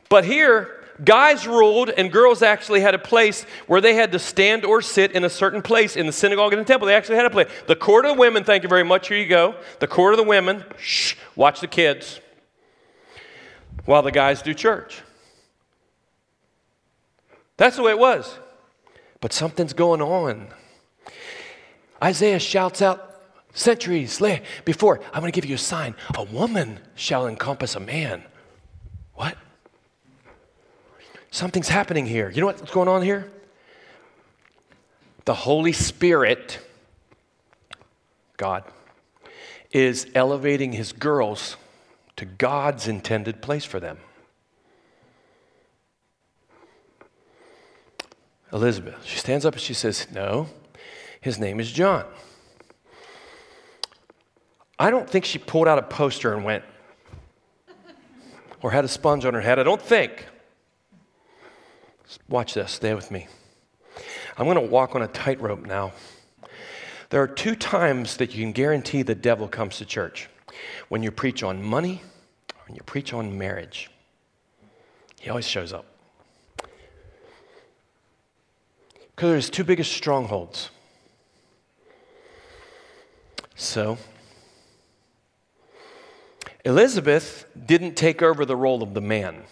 But 0.08 0.24
here, 0.24 0.77
Guys 1.04 1.46
ruled, 1.46 1.90
and 1.90 2.12
girls 2.12 2.42
actually 2.42 2.82
had 2.82 2.96
a 2.96 3.00
place 3.00 3.44
where 3.68 3.82
they 3.82 3.94
had 3.94 4.12
to 4.12 4.20
stand 4.20 4.66
or 4.66 4.82
sit 4.82 5.12
in 5.12 5.24
a 5.24 5.30
certain 5.30 5.62
place 5.62 5.96
in 5.96 6.06
the 6.06 6.12
synagogue 6.12 6.54
and 6.54 6.60
the 6.60 6.66
temple. 6.66 6.88
They 6.88 6.96
actually 6.96 7.18
had 7.18 7.26
a 7.26 7.30
place. 7.30 7.48
The 7.68 7.76
court 7.76 8.06
of 8.06 8.16
the 8.16 8.20
women, 8.20 8.44
thank 8.44 8.64
you 8.64 8.70
very 8.70 8.84
much, 8.84 9.08
here 9.08 9.18
you 9.18 9.28
go. 9.28 9.56
The 9.80 9.88
court 9.88 10.14
of 10.14 10.18
the 10.18 10.24
women, 10.24 10.64
shh, 10.80 11.16
watch 11.36 11.62
the 11.62 11.68
kids 11.68 12.20
while 13.86 14.02
the 14.02 14.12
guys 14.12 14.42
do 14.42 14.54
church. 14.54 15.02
That's 17.58 17.76
the 17.76 17.84
way 17.84 17.92
it 17.92 18.00
was. 18.00 18.38
But 19.22 19.34
something's 19.34 19.74
going 19.74 20.02
on. 20.02 20.48
Isaiah 22.04 22.40
shouts 22.40 22.82
out 22.82 23.04
centuries 23.54 24.22
before, 24.66 25.00
I'm 25.14 25.22
going 25.22 25.32
to 25.32 25.36
give 25.36 25.50
you 25.50 25.56
a 25.56 25.60
sign. 25.60 25.96
A 26.16 26.24
woman 26.24 26.80
shall 26.96 27.28
encompass 27.28 27.76
a 27.76 27.80
man. 27.80 28.24
What? 29.14 29.36
Something's 31.38 31.70
happening 31.70 32.08
here. 32.08 32.32
You 32.32 32.42
know 32.42 32.48
what's 32.48 32.72
going 32.72 32.88
on 32.88 33.04
here? 33.04 33.32
The 35.26 35.36
Holy 35.36 35.72
Spirit, 35.72 36.58
God, 38.38 38.64
is 39.72 40.08
elevating 40.16 40.72
his 40.72 40.92
girls 40.94 41.56
to 42.16 42.26
God's 42.26 42.88
intended 42.88 43.40
place 43.40 43.66
for 43.66 43.80
them. 43.80 44.00
Elizabeth, 48.52 49.06
she 49.06 49.20
stands 49.20 49.46
up 49.46 49.54
and 49.54 49.62
she 49.62 49.76
says, 49.76 50.08
No, 50.12 50.48
his 51.22 51.38
name 51.38 51.60
is 51.60 51.72
John. 51.72 52.06
I 54.80 54.90
don't 54.90 55.08
think 55.08 55.24
she 55.24 55.38
pulled 55.38 55.68
out 55.68 55.78
a 55.78 55.84
poster 55.84 56.34
and 56.34 56.44
went, 56.44 56.64
or 58.64 58.72
had 58.72 58.84
a 58.84 58.88
sponge 58.88 59.24
on 59.24 59.36
her 59.36 59.42
head. 59.42 59.60
I 59.60 59.64
don't 59.64 59.80
think. 59.80 60.26
Watch 62.30 62.54
this, 62.54 62.72
stay 62.72 62.94
with 62.94 63.12
me. 63.12 63.28
I'm 64.38 64.46
going 64.46 64.56
to 64.56 64.62
walk 64.62 64.96
on 64.96 65.02
a 65.02 65.08
tightrope 65.08 65.66
now. 65.66 65.94
There 67.10 67.22
are 67.22 67.28
two 67.28 67.56
times 67.56 68.18
that 68.18 68.36
you 68.36 68.44
can 68.44 68.52
guarantee 68.52 69.02
the 69.02 69.16
devil 69.16 69.48
comes 69.48 69.78
to 69.78 69.86
church 69.86 70.30
when 70.90 71.04
you 71.04 71.12
preach 71.12 71.44
on 71.44 71.64
money, 71.64 72.02
when 72.66 72.76
you 72.76 72.82
preach 72.84 73.14
on 73.14 73.38
marriage. 73.38 73.90
He 75.20 75.30
always 75.30 75.48
shows 75.48 75.74
up. 75.74 75.86
Because 79.16 79.32
there's 79.32 79.50
two 79.50 79.64
biggest 79.64 79.94
strongholds. 79.94 80.70
So, 83.56 83.98
Elizabeth 86.64 87.46
didn't 87.66 87.96
take 87.96 88.22
over 88.22 88.46
the 88.46 88.56
role 88.56 88.84
of 88.84 88.94
the 88.94 89.02
man. 89.02 89.44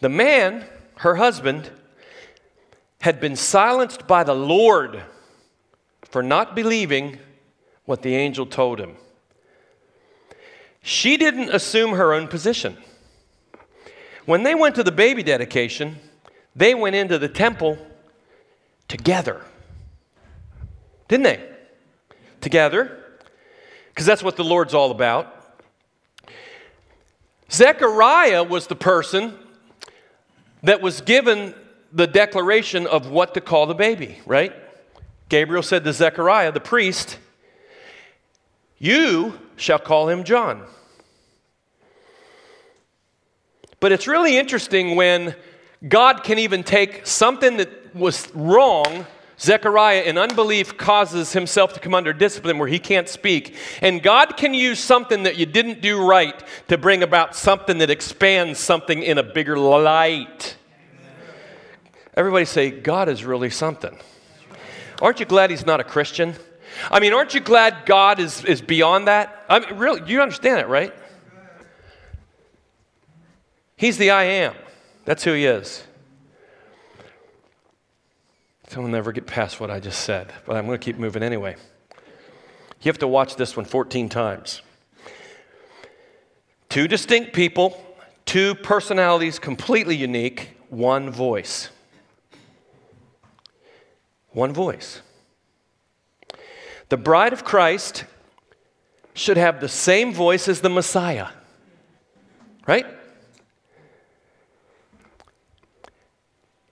The 0.00 0.08
man, 0.08 0.64
her 0.98 1.16
husband, 1.16 1.70
had 3.00 3.20
been 3.20 3.36
silenced 3.36 4.06
by 4.06 4.24
the 4.24 4.34
Lord 4.34 5.02
for 6.02 6.22
not 6.22 6.54
believing 6.54 7.18
what 7.84 8.02
the 8.02 8.14
angel 8.14 8.46
told 8.46 8.80
him. 8.80 8.96
She 10.82 11.16
didn't 11.16 11.50
assume 11.50 11.92
her 11.92 12.12
own 12.12 12.28
position. 12.28 12.76
When 14.24 14.42
they 14.42 14.54
went 14.54 14.74
to 14.76 14.82
the 14.82 14.92
baby 14.92 15.22
dedication, 15.22 15.96
they 16.54 16.74
went 16.74 16.96
into 16.96 17.18
the 17.18 17.28
temple 17.28 17.78
together. 18.86 19.42
Didn't 21.08 21.24
they? 21.24 21.48
Together. 22.40 23.04
Because 23.88 24.06
that's 24.06 24.22
what 24.22 24.36
the 24.36 24.44
Lord's 24.44 24.74
all 24.74 24.90
about. 24.90 25.34
Zechariah 27.50 28.44
was 28.44 28.66
the 28.66 28.76
person 28.76 29.34
that 30.62 30.80
was 30.80 31.00
given 31.00 31.54
the 31.92 32.06
declaration 32.06 32.86
of 32.86 33.08
what 33.10 33.34
to 33.34 33.40
call 33.40 33.66
the 33.66 33.74
baby, 33.74 34.18
right? 34.26 34.52
Gabriel 35.28 35.62
said 35.62 35.84
to 35.84 35.92
Zechariah, 35.92 36.52
the 36.52 36.60
priest, 36.60 37.18
You 38.78 39.38
shall 39.56 39.78
call 39.78 40.08
him 40.08 40.24
John. 40.24 40.64
But 43.80 43.92
it's 43.92 44.08
really 44.08 44.36
interesting 44.36 44.96
when 44.96 45.36
God 45.86 46.24
can 46.24 46.38
even 46.38 46.64
take 46.64 47.06
something 47.06 47.58
that 47.58 47.94
was 47.94 48.28
wrong. 48.34 49.06
Zechariah, 49.40 50.02
in 50.02 50.18
unbelief, 50.18 50.76
causes 50.76 51.32
himself 51.32 51.72
to 51.74 51.80
come 51.80 51.94
under 51.94 52.12
discipline 52.12 52.58
where 52.58 52.68
he 52.68 52.80
can't 52.80 53.08
speak. 53.08 53.54
And 53.80 54.02
God 54.02 54.36
can 54.36 54.52
use 54.52 54.80
something 54.80 55.22
that 55.22 55.36
you 55.36 55.46
didn't 55.46 55.80
do 55.80 56.04
right 56.04 56.34
to 56.66 56.76
bring 56.76 57.04
about 57.04 57.36
something 57.36 57.78
that 57.78 57.88
expands 57.88 58.58
something 58.58 59.02
in 59.02 59.16
a 59.16 59.22
bigger 59.22 59.56
light. 59.56 60.56
Everybody 62.14 62.46
say, 62.46 62.70
God 62.70 63.08
is 63.08 63.24
really 63.24 63.50
something. 63.50 63.96
Aren't 65.00 65.20
you 65.20 65.26
glad 65.26 65.50
he's 65.50 65.64
not 65.64 65.78
a 65.78 65.84
Christian? 65.84 66.34
I 66.90 66.98
mean, 66.98 67.12
aren't 67.12 67.32
you 67.32 67.40
glad 67.40 67.86
God 67.86 68.18
is, 68.18 68.44
is 68.44 68.60
beyond 68.60 69.06
that? 69.06 69.44
I 69.48 69.60
mean, 69.60 69.78
really, 69.78 70.02
you 70.10 70.20
understand 70.20 70.60
it, 70.60 70.66
right? 70.66 70.92
He's 73.76 73.98
the 73.98 74.10
I 74.10 74.24
am. 74.24 74.54
That's 75.04 75.22
who 75.22 75.32
he 75.32 75.46
is. 75.46 75.84
Someone 78.68 78.92
never 78.92 79.12
get 79.12 79.26
past 79.26 79.60
what 79.60 79.70
I 79.70 79.80
just 79.80 80.00
said, 80.00 80.32
but 80.44 80.56
I'm 80.56 80.66
going 80.66 80.78
to 80.78 80.84
keep 80.84 80.98
moving 80.98 81.22
anyway. 81.22 81.56
You 82.82 82.90
have 82.90 82.98
to 82.98 83.08
watch 83.08 83.36
this 83.36 83.56
one 83.56 83.64
14 83.64 84.08
times. 84.08 84.60
Two 86.68 86.86
distinct 86.86 87.32
people, 87.32 87.82
two 88.26 88.54
personalities 88.54 89.38
completely 89.38 89.96
unique, 89.96 90.50
one 90.68 91.10
voice. 91.10 91.70
One 94.32 94.52
voice. 94.52 95.00
The 96.90 96.98
bride 96.98 97.32
of 97.32 97.44
Christ 97.44 98.04
should 99.14 99.38
have 99.38 99.60
the 99.60 99.68
same 99.68 100.12
voice 100.12 100.46
as 100.46 100.60
the 100.60 100.68
Messiah, 100.68 101.28
right? 102.66 102.86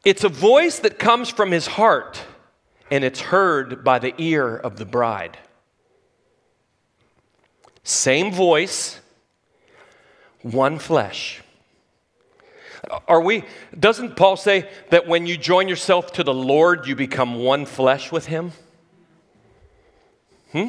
It's 0.06 0.22
a 0.22 0.28
voice 0.28 0.78
that 0.78 1.00
comes 1.00 1.30
from 1.30 1.50
his 1.50 1.66
heart 1.66 2.22
and 2.92 3.02
it's 3.02 3.20
heard 3.20 3.82
by 3.82 3.98
the 3.98 4.14
ear 4.18 4.56
of 4.56 4.76
the 4.76 4.84
bride. 4.84 5.36
Same 7.82 8.32
voice, 8.32 9.00
one 10.42 10.78
flesh. 10.78 11.42
Are 13.08 13.20
we, 13.20 13.42
doesn't 13.76 14.14
Paul 14.14 14.36
say 14.36 14.70
that 14.90 15.08
when 15.08 15.26
you 15.26 15.36
join 15.36 15.66
yourself 15.66 16.12
to 16.12 16.22
the 16.22 16.32
Lord, 16.32 16.86
you 16.86 16.94
become 16.94 17.42
one 17.42 17.66
flesh 17.66 18.12
with 18.12 18.26
him? 18.26 18.52
Hmm? 20.52 20.68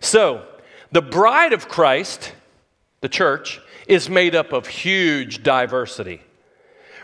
So, 0.00 0.46
the 0.92 1.00
bride 1.00 1.54
of 1.54 1.66
Christ, 1.66 2.34
the 3.00 3.08
church, 3.08 3.62
is 3.86 4.10
made 4.10 4.34
up 4.34 4.52
of 4.52 4.66
huge 4.66 5.42
diversity. 5.42 6.20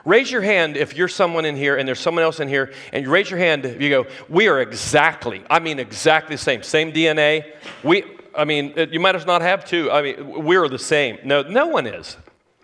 Raise 0.04 0.30
your 0.30 0.42
hand 0.42 0.76
if 0.76 0.96
you're 0.96 1.08
someone 1.08 1.44
in 1.44 1.56
here 1.56 1.76
and 1.76 1.86
there's 1.86 2.00
someone 2.00 2.24
else 2.24 2.40
in 2.40 2.48
here, 2.48 2.72
and 2.92 3.04
you 3.04 3.10
raise 3.10 3.30
your 3.30 3.38
hand 3.38 3.64
if 3.64 3.80
you 3.80 3.90
go, 3.90 4.06
We 4.28 4.48
are 4.48 4.60
exactly, 4.60 5.42
I 5.50 5.58
mean 5.58 5.78
exactly 5.78 6.36
the 6.36 6.42
same, 6.42 6.62
same 6.62 6.92
DNA. 6.92 7.52
We, 7.82 8.04
I 8.34 8.44
mean, 8.44 8.74
uh, 8.78 8.86
you 8.90 9.00
might 9.00 9.14
as 9.14 9.26
not 9.26 9.42
have 9.42 9.64
two. 9.64 9.90
I 9.90 10.02
mean, 10.02 10.44
we're 10.44 10.68
the 10.68 10.78
same. 10.78 11.18
No, 11.24 11.42
no 11.42 11.66
one 11.66 11.86
is. 11.86 12.16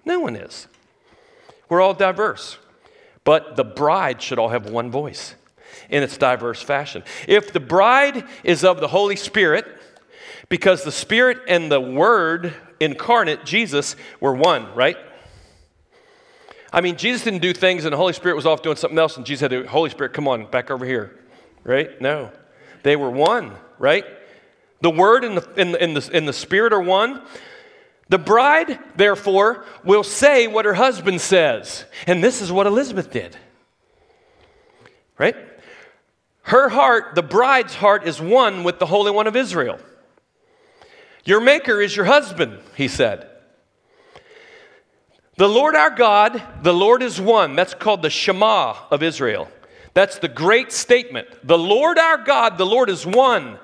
No 0.04 0.20
one 0.20 0.36
is. 0.36 0.68
We're 1.68 1.80
all 1.80 1.94
diverse. 1.94 2.58
But 3.24 3.56
the 3.56 3.64
bride 3.64 4.22
should 4.22 4.38
all 4.38 4.50
have 4.50 4.70
one 4.70 4.90
voice 4.90 5.34
in 5.90 6.02
its 6.02 6.16
diverse 6.16 6.62
fashion. 6.62 7.02
If 7.26 7.52
the 7.52 7.60
bride 7.60 8.24
is 8.44 8.64
of 8.64 8.80
the 8.80 8.88
Holy 8.88 9.16
Spirit, 9.16 9.66
because 10.48 10.84
the 10.84 10.92
Spirit 10.92 11.38
and 11.48 11.70
the 11.70 11.80
Word 11.80 12.54
incarnate, 12.78 13.44
Jesus, 13.44 13.96
were 14.20 14.34
one, 14.34 14.72
right? 14.74 14.96
I 16.72 16.80
mean, 16.80 16.96
Jesus 16.96 17.22
didn't 17.22 17.42
do 17.42 17.52
things 17.52 17.84
and 17.84 17.92
the 17.92 17.96
Holy 17.96 18.12
Spirit 18.12 18.34
was 18.34 18.46
off 18.46 18.62
doing 18.62 18.76
something 18.76 18.98
else, 18.98 19.16
and 19.16 19.24
Jesus 19.24 19.42
had 19.42 19.50
the 19.50 19.66
Holy 19.66 19.90
Spirit, 19.90 20.12
come 20.12 20.28
on, 20.28 20.50
back 20.50 20.70
over 20.70 20.84
here, 20.84 21.18
right? 21.64 22.00
No. 22.00 22.30
They 22.82 22.96
were 22.96 23.10
one, 23.10 23.52
right? 23.78 24.04
The 24.80 24.90
Word 24.90 25.24
and 25.24 25.38
the, 25.38 25.60
and 25.60 25.74
the, 25.74 25.82
and 25.82 25.96
the, 25.96 26.10
and 26.12 26.28
the 26.28 26.32
Spirit 26.32 26.72
are 26.72 26.80
one. 26.80 27.22
The 28.08 28.18
bride, 28.18 28.78
therefore, 28.94 29.64
will 29.84 30.04
say 30.04 30.46
what 30.46 30.64
her 30.64 30.74
husband 30.74 31.20
says. 31.20 31.84
And 32.06 32.22
this 32.22 32.40
is 32.40 32.52
what 32.52 32.66
Elizabeth 32.66 33.10
did. 33.10 33.36
Right? 35.18 35.36
Her 36.42 36.68
heart, 36.68 37.16
the 37.16 37.22
bride's 37.22 37.74
heart, 37.74 38.06
is 38.06 38.20
one 38.20 38.62
with 38.62 38.78
the 38.78 38.86
Holy 38.86 39.10
One 39.10 39.26
of 39.26 39.34
Israel. 39.34 39.80
Your 41.24 41.40
Maker 41.40 41.80
is 41.80 41.96
your 41.96 42.04
husband, 42.04 42.60
he 42.76 42.86
said. 42.86 43.28
The 45.36 45.48
Lord 45.48 45.74
our 45.74 45.90
God, 45.90 46.42
the 46.62 46.72
Lord 46.72 47.02
is 47.02 47.20
one. 47.20 47.56
That's 47.56 47.74
called 47.74 48.00
the 48.00 48.10
Shema 48.10 48.74
of 48.90 49.02
Israel. 49.02 49.48
That's 49.92 50.18
the 50.18 50.28
great 50.28 50.72
statement. 50.72 51.28
The 51.44 51.58
Lord 51.58 51.98
our 51.98 52.18
God, 52.18 52.56
the 52.56 52.66
Lord 52.66 52.88
is 52.88 53.04
one. 53.06 53.58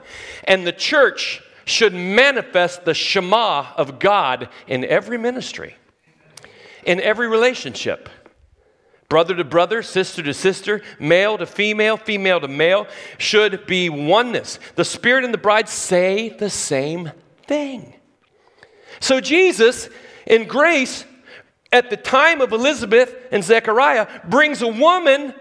And 0.44 0.66
the 0.66 0.72
church 0.72 1.42
should 1.64 1.94
manifest 1.94 2.84
the 2.84 2.92
Shema 2.92 3.72
of 3.76 3.98
God 3.98 4.50
in 4.66 4.84
every 4.84 5.16
ministry, 5.16 5.76
in 6.84 7.00
every 7.00 7.28
relationship. 7.28 8.10
Brother 9.08 9.34
to 9.36 9.44
brother, 9.44 9.82
sister 9.82 10.22
to 10.22 10.34
sister, 10.34 10.82
male 10.98 11.38
to 11.38 11.46
female, 11.46 11.96
female 11.96 12.40
to 12.40 12.48
male, 12.48 12.86
should 13.18 13.66
be 13.66 13.88
oneness. 13.88 14.58
The 14.74 14.84
Spirit 14.84 15.24
and 15.24 15.32
the 15.32 15.38
bride 15.38 15.68
say 15.68 16.30
the 16.30 16.50
same 16.50 17.12
thing. 17.46 17.94
So, 19.00 19.20
Jesus, 19.20 19.88
in 20.26 20.46
grace, 20.46 21.04
at 21.72 21.90
the 21.90 21.96
time 21.96 22.40
of 22.40 22.52
Elizabeth 22.52 23.14
and 23.32 23.42
Zechariah, 23.42 24.06
brings 24.28 24.62
a 24.62 24.68
woman 24.68 25.34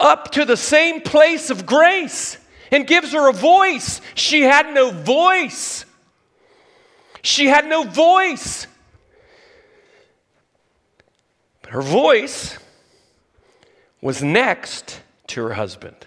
up 0.00 0.30
to 0.32 0.44
the 0.44 0.56
same 0.56 1.00
place 1.00 1.50
of 1.50 1.66
grace 1.66 2.38
and 2.70 2.86
gives 2.86 3.12
her 3.12 3.28
a 3.28 3.32
voice. 3.32 4.00
She 4.14 4.42
had 4.42 4.72
no 4.72 4.90
voice. 4.90 5.84
She 7.22 7.46
had 7.46 7.66
no 7.66 7.82
voice. 7.82 8.66
But 11.62 11.72
her 11.72 11.82
voice 11.82 12.58
was 14.00 14.22
next 14.22 15.00
to 15.28 15.42
her 15.42 15.54
husband. 15.54 16.06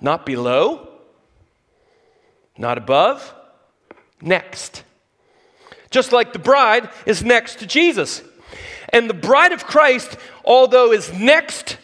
Not 0.00 0.26
below, 0.26 0.88
not 2.58 2.76
above, 2.76 3.34
next. 4.20 4.82
Just 5.94 6.10
like 6.10 6.32
the 6.32 6.40
bride 6.40 6.90
is 7.06 7.22
next 7.22 7.60
to 7.60 7.68
Jesus. 7.68 8.20
And 8.88 9.08
the 9.08 9.14
bride 9.14 9.52
of 9.52 9.64
Christ, 9.64 10.16
although 10.44 10.90
is 10.90 11.12
next 11.12 11.78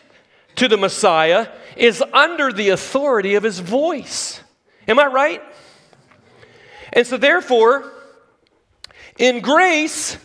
to 0.57 0.67
the 0.67 0.77
Messiah, 0.77 1.47
is 1.77 2.03
under 2.13 2.53
the 2.53 2.71
authority 2.71 3.37
of 3.37 3.45
his 3.45 3.61
voice. 3.61 4.41
Am 4.89 4.99
I 4.99 5.07
right? 5.07 5.41
And 6.93 7.07
so, 7.07 7.19
therefore, 7.19 7.89
in 9.17 9.39
grace, 9.39 10.17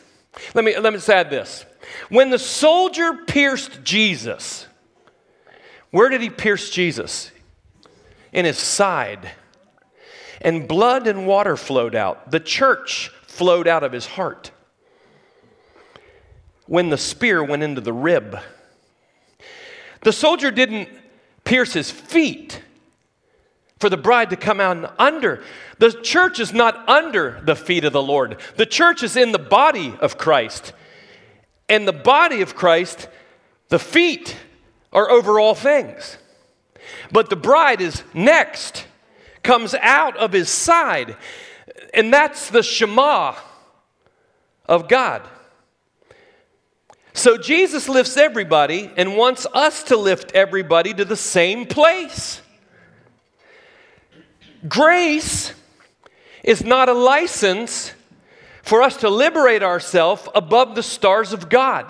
let 0.56 0.66
me, 0.66 0.76
let 0.80 0.92
me 0.92 0.98
just 0.98 1.10
add 1.12 1.30
this. 1.30 1.64
When 2.10 2.32
the 2.32 2.40
soldier 2.40 3.14
pierced 3.28 3.84
Jesus, 3.84 4.66
where 5.92 6.10
did 6.10 6.22
he 6.22 6.32
pierce 6.32 6.72
Jesus? 6.72 7.30
In 8.34 8.46
his 8.46 8.58
side. 8.58 9.30
And 10.42 10.68
blood 10.68 11.06
and 11.06 11.28
water 11.28 11.56
flowed 11.56 11.94
out. 11.94 12.32
The 12.32 12.40
church 12.40 13.12
flowed 13.36 13.68
out 13.68 13.84
of 13.84 13.92
his 13.92 14.06
heart. 14.06 14.52
When 16.68 16.90
the 16.90 16.98
spear 16.98 17.44
went 17.44 17.64
into 17.64 17.82
the 17.82 17.94
rib, 17.94 18.40
the 20.02 20.14
soldier 20.14 20.52
didn't 20.52 20.90
pierce 21.44 21.74
his 21.74 21.92
feet 21.92 22.62
for 23.80 23.90
the 23.90 23.98
bride 23.98 24.30
to 24.30 24.38
come 24.38 24.60
out 24.60 24.96
under. 24.98 25.44
The 25.80 25.92
church 25.92 26.40
is 26.40 26.54
not 26.54 26.88
under 26.88 27.42
the 27.44 27.56
feet 27.56 27.84
of 27.84 27.94
the 27.94 28.02
Lord, 28.02 28.38
the 28.56 28.66
church 28.66 29.04
is 29.04 29.18
in 29.18 29.32
the 29.32 29.40
body 29.40 29.96
of 30.00 30.18
Christ. 30.18 30.74
And 31.68 31.88
the 31.88 31.94
body 31.94 32.42
of 32.42 32.56
Christ, 32.56 33.10
the 33.70 33.80
feet 33.80 34.38
are 34.94 35.10
over 35.10 35.40
all 35.40 35.56
things. 35.56 36.18
But 37.12 37.32
the 37.32 37.36
bride 37.36 37.82
is 37.82 38.04
next, 38.14 38.86
comes 39.42 39.74
out 39.74 40.16
of 40.18 40.32
his 40.32 40.48
side. 40.48 41.18
And 41.96 42.14
that's 42.14 42.50
the 42.50 42.62
Shema 42.62 43.36
of 44.66 44.90
God. 44.90 45.22
So 47.14 47.38
Jesus 47.38 47.88
lifts 47.88 48.18
everybody 48.18 48.92
and 48.98 49.16
wants 49.16 49.48
us 49.54 49.84
to 49.84 49.96
lift 49.96 50.34
everybody 50.34 50.94
to 50.94 51.06
the 51.06 51.16
same 51.16 51.66
place. 51.66 52.42
Grace 54.68 55.54
is 56.44 56.64
not 56.64 56.90
a 56.90 56.94
license 56.94 57.94
for 58.62 58.82
us 58.82 58.98
to 58.98 59.10
liberate 59.10 59.64
ourselves 59.64 60.28
above 60.36 60.76
the 60.76 60.84
stars 60.84 61.32
of 61.32 61.48
God. 61.48 61.86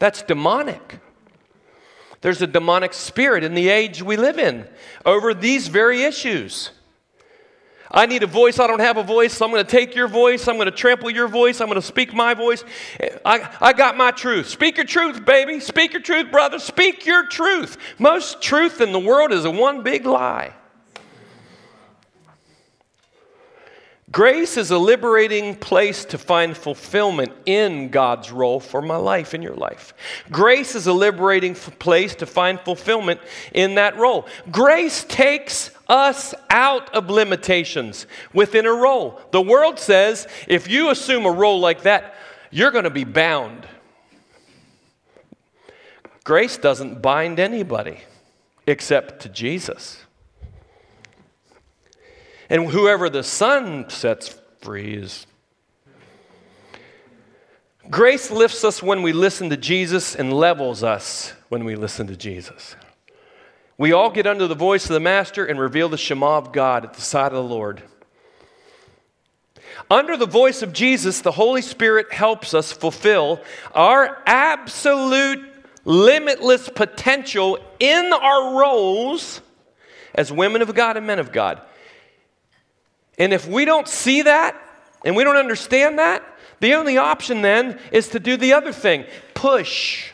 That's 0.00 0.22
demonic. 0.22 0.98
There's 2.20 2.42
a 2.42 2.46
demonic 2.46 2.92
spirit 2.92 3.44
in 3.44 3.54
the 3.54 3.68
age 3.68 4.02
we 4.02 4.16
live 4.16 4.38
in 4.38 4.66
over 5.06 5.32
these 5.32 5.68
very 5.68 6.02
issues. 6.02 6.70
I 7.90 8.06
need 8.06 8.22
a 8.22 8.26
voice. 8.26 8.58
I 8.58 8.66
don't 8.66 8.80
have 8.80 8.96
a 8.96 9.02
voice. 9.02 9.34
So 9.34 9.44
I'm 9.44 9.50
going 9.50 9.64
to 9.64 9.70
take 9.70 9.94
your 9.94 10.08
voice. 10.08 10.46
I'm 10.46 10.56
going 10.56 10.66
to 10.66 10.72
trample 10.72 11.10
your 11.10 11.28
voice. 11.28 11.60
I'm 11.60 11.66
going 11.66 11.80
to 11.80 11.86
speak 11.86 12.14
my 12.14 12.34
voice. 12.34 12.64
I, 13.24 13.56
I 13.60 13.72
got 13.72 13.96
my 13.96 14.12
truth. 14.12 14.48
Speak 14.48 14.76
your 14.76 14.86
truth, 14.86 15.24
baby. 15.24 15.58
Speak 15.60 15.92
your 15.92 16.02
truth, 16.02 16.30
brother. 16.30 16.58
Speak 16.58 17.04
your 17.04 17.26
truth. 17.26 17.76
Most 17.98 18.40
truth 18.40 18.80
in 18.80 18.92
the 18.92 19.00
world 19.00 19.32
is 19.32 19.44
a 19.44 19.50
one 19.50 19.82
big 19.82 20.06
lie. 20.06 20.54
Grace 24.12 24.56
is 24.56 24.72
a 24.72 24.78
liberating 24.78 25.54
place 25.54 26.04
to 26.06 26.18
find 26.18 26.56
fulfillment 26.56 27.32
in 27.46 27.90
God's 27.90 28.32
role 28.32 28.58
for 28.58 28.82
my 28.82 28.96
life 28.96 29.34
in 29.34 29.42
your 29.42 29.54
life. 29.54 29.94
Grace 30.32 30.74
is 30.74 30.88
a 30.88 30.92
liberating 30.92 31.54
place 31.54 32.16
to 32.16 32.26
find 32.26 32.58
fulfillment 32.58 33.20
in 33.52 33.76
that 33.76 33.96
role. 33.96 34.26
Grace 34.50 35.04
takes 35.04 35.70
us 35.88 36.34
out 36.48 36.92
of 36.92 37.08
limitations 37.08 38.08
within 38.32 38.66
a 38.66 38.72
role. 38.72 39.20
The 39.30 39.42
world 39.42 39.78
says 39.78 40.26
if 40.48 40.68
you 40.68 40.90
assume 40.90 41.24
a 41.24 41.30
role 41.30 41.60
like 41.60 41.82
that, 41.82 42.14
you're 42.50 42.72
going 42.72 42.84
to 42.84 42.90
be 42.90 43.04
bound. 43.04 43.68
Grace 46.24 46.56
doesn't 46.56 47.00
bind 47.00 47.38
anybody 47.38 48.00
except 48.66 49.22
to 49.22 49.28
Jesus. 49.28 50.04
And 52.50 52.68
whoever 52.68 53.08
the 53.08 53.22
Son 53.22 53.88
sets 53.88 54.38
free 54.60 54.94
is. 54.94 55.26
Grace 57.88 58.30
lifts 58.30 58.64
us 58.64 58.82
when 58.82 59.02
we 59.02 59.12
listen 59.12 59.50
to 59.50 59.56
Jesus 59.56 60.14
and 60.14 60.32
levels 60.32 60.82
us 60.82 61.32
when 61.48 61.64
we 61.64 61.76
listen 61.76 62.08
to 62.08 62.16
Jesus. 62.16 62.76
We 63.78 63.92
all 63.92 64.10
get 64.10 64.26
under 64.26 64.46
the 64.46 64.54
voice 64.54 64.84
of 64.84 64.90
the 64.90 65.00
Master 65.00 65.46
and 65.46 65.58
reveal 65.58 65.88
the 65.88 65.96
Shema 65.96 66.38
of 66.38 66.52
God 66.52 66.84
at 66.84 66.94
the 66.94 67.00
side 67.00 67.32
of 67.32 67.42
the 67.42 67.54
Lord. 67.54 67.82
Under 69.90 70.16
the 70.16 70.26
voice 70.26 70.62
of 70.62 70.72
Jesus, 70.72 71.20
the 71.20 71.32
Holy 71.32 71.62
Spirit 71.62 72.12
helps 72.12 72.52
us 72.52 72.72
fulfill 72.72 73.40
our 73.74 74.22
absolute, 74.26 75.44
limitless 75.84 76.68
potential 76.68 77.58
in 77.78 78.12
our 78.12 78.58
roles 78.58 79.40
as 80.14 80.30
women 80.30 80.62
of 80.62 80.74
God 80.74 80.96
and 80.96 81.06
men 81.06 81.18
of 81.18 81.32
God. 81.32 81.62
And 83.18 83.32
if 83.32 83.46
we 83.46 83.64
don't 83.64 83.88
see 83.88 84.22
that 84.22 84.56
and 85.04 85.14
we 85.14 85.24
don't 85.24 85.36
understand 85.36 85.98
that, 85.98 86.22
the 86.60 86.74
only 86.74 86.98
option 86.98 87.42
then 87.42 87.78
is 87.90 88.08
to 88.08 88.20
do 88.20 88.36
the 88.36 88.52
other 88.52 88.72
thing 88.72 89.04
push. 89.34 90.10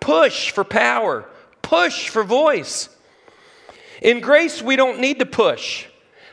Push 0.00 0.50
for 0.50 0.64
power, 0.64 1.28
push 1.62 2.08
for 2.08 2.24
voice. 2.24 2.88
In 4.00 4.20
grace, 4.20 4.62
we 4.62 4.76
don't 4.76 4.98
need 4.98 5.18
to 5.18 5.26
push, 5.26 5.86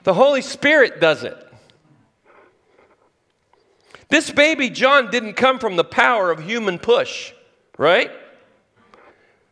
the 0.04 0.14
Holy 0.14 0.42
Spirit 0.42 1.02
does 1.02 1.24
it. 1.24 1.38
This 4.10 4.32
baby 4.32 4.70
John 4.70 5.12
didn't 5.12 5.34
come 5.34 5.60
from 5.60 5.76
the 5.76 5.84
power 5.84 6.32
of 6.32 6.40
human 6.40 6.80
push, 6.80 7.34
right? 7.78 8.10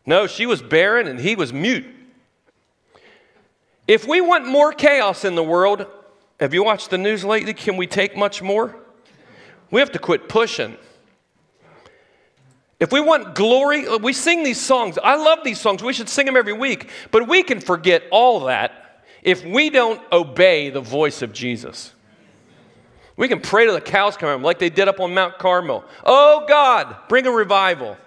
No, 0.06 0.28
she 0.28 0.46
was 0.46 0.62
barren 0.62 1.08
and 1.08 1.20
he 1.20 1.36
was 1.36 1.52
mute. 1.52 1.86
If 3.88 4.08
we 4.08 4.20
want 4.20 4.48
more 4.48 4.74
chaos 4.74 5.26
in 5.26 5.36
the 5.36 5.44
world, 5.44 5.86
have 6.40 6.54
you 6.54 6.64
watched 6.64 6.90
the 6.90 6.98
news 6.98 7.24
lately? 7.24 7.54
Can 7.54 7.78
we 7.78 7.88
take 7.88 8.18
much 8.18 8.42
more? 8.42 8.76
We 9.70 9.80
have 9.80 9.92
to 9.92 10.00
quit 10.00 10.28
pushing. 10.28 10.78
If 12.80 12.92
we 12.92 13.00
want 13.00 13.36
glory, 13.36 13.88
uh, 13.88 13.98
we 13.98 14.12
sing 14.12 14.44
these 14.44 14.60
songs. 14.60 14.98
I 15.02 15.16
love 15.16 15.40
these 15.44 15.60
songs. 15.60 15.82
We 15.82 15.94
should 15.94 16.10
sing 16.10 16.26
them 16.26 16.36
every 16.36 16.54
week. 16.54 16.90
But 17.12 17.28
we 17.28 17.44
can 17.44 17.62
forget 17.62 18.04
all 18.12 18.42
that 18.46 19.04
if 19.24 19.46
we 19.46 19.70
don't 19.70 20.02
obey 20.12 20.70
the 20.70 20.82
voice 20.82 21.22
of 21.22 21.32
Jesus. 21.32 21.94
We 23.18 23.30
can 23.30 23.40
pray 23.40 23.66
to 23.66 23.72
the 23.72 23.80
cows 23.80 24.18
come 24.18 24.28
home 24.28 24.44
like 24.44 24.60
they 24.60 24.70
did 24.70 24.90
up 24.90 25.00
on 25.00 25.14
Mount 25.14 25.38
Carmel. 25.38 25.86
Oh 26.04 26.44
God, 26.50 26.96
bring 27.08 27.26
a 27.26 27.32
revival. 27.32 27.98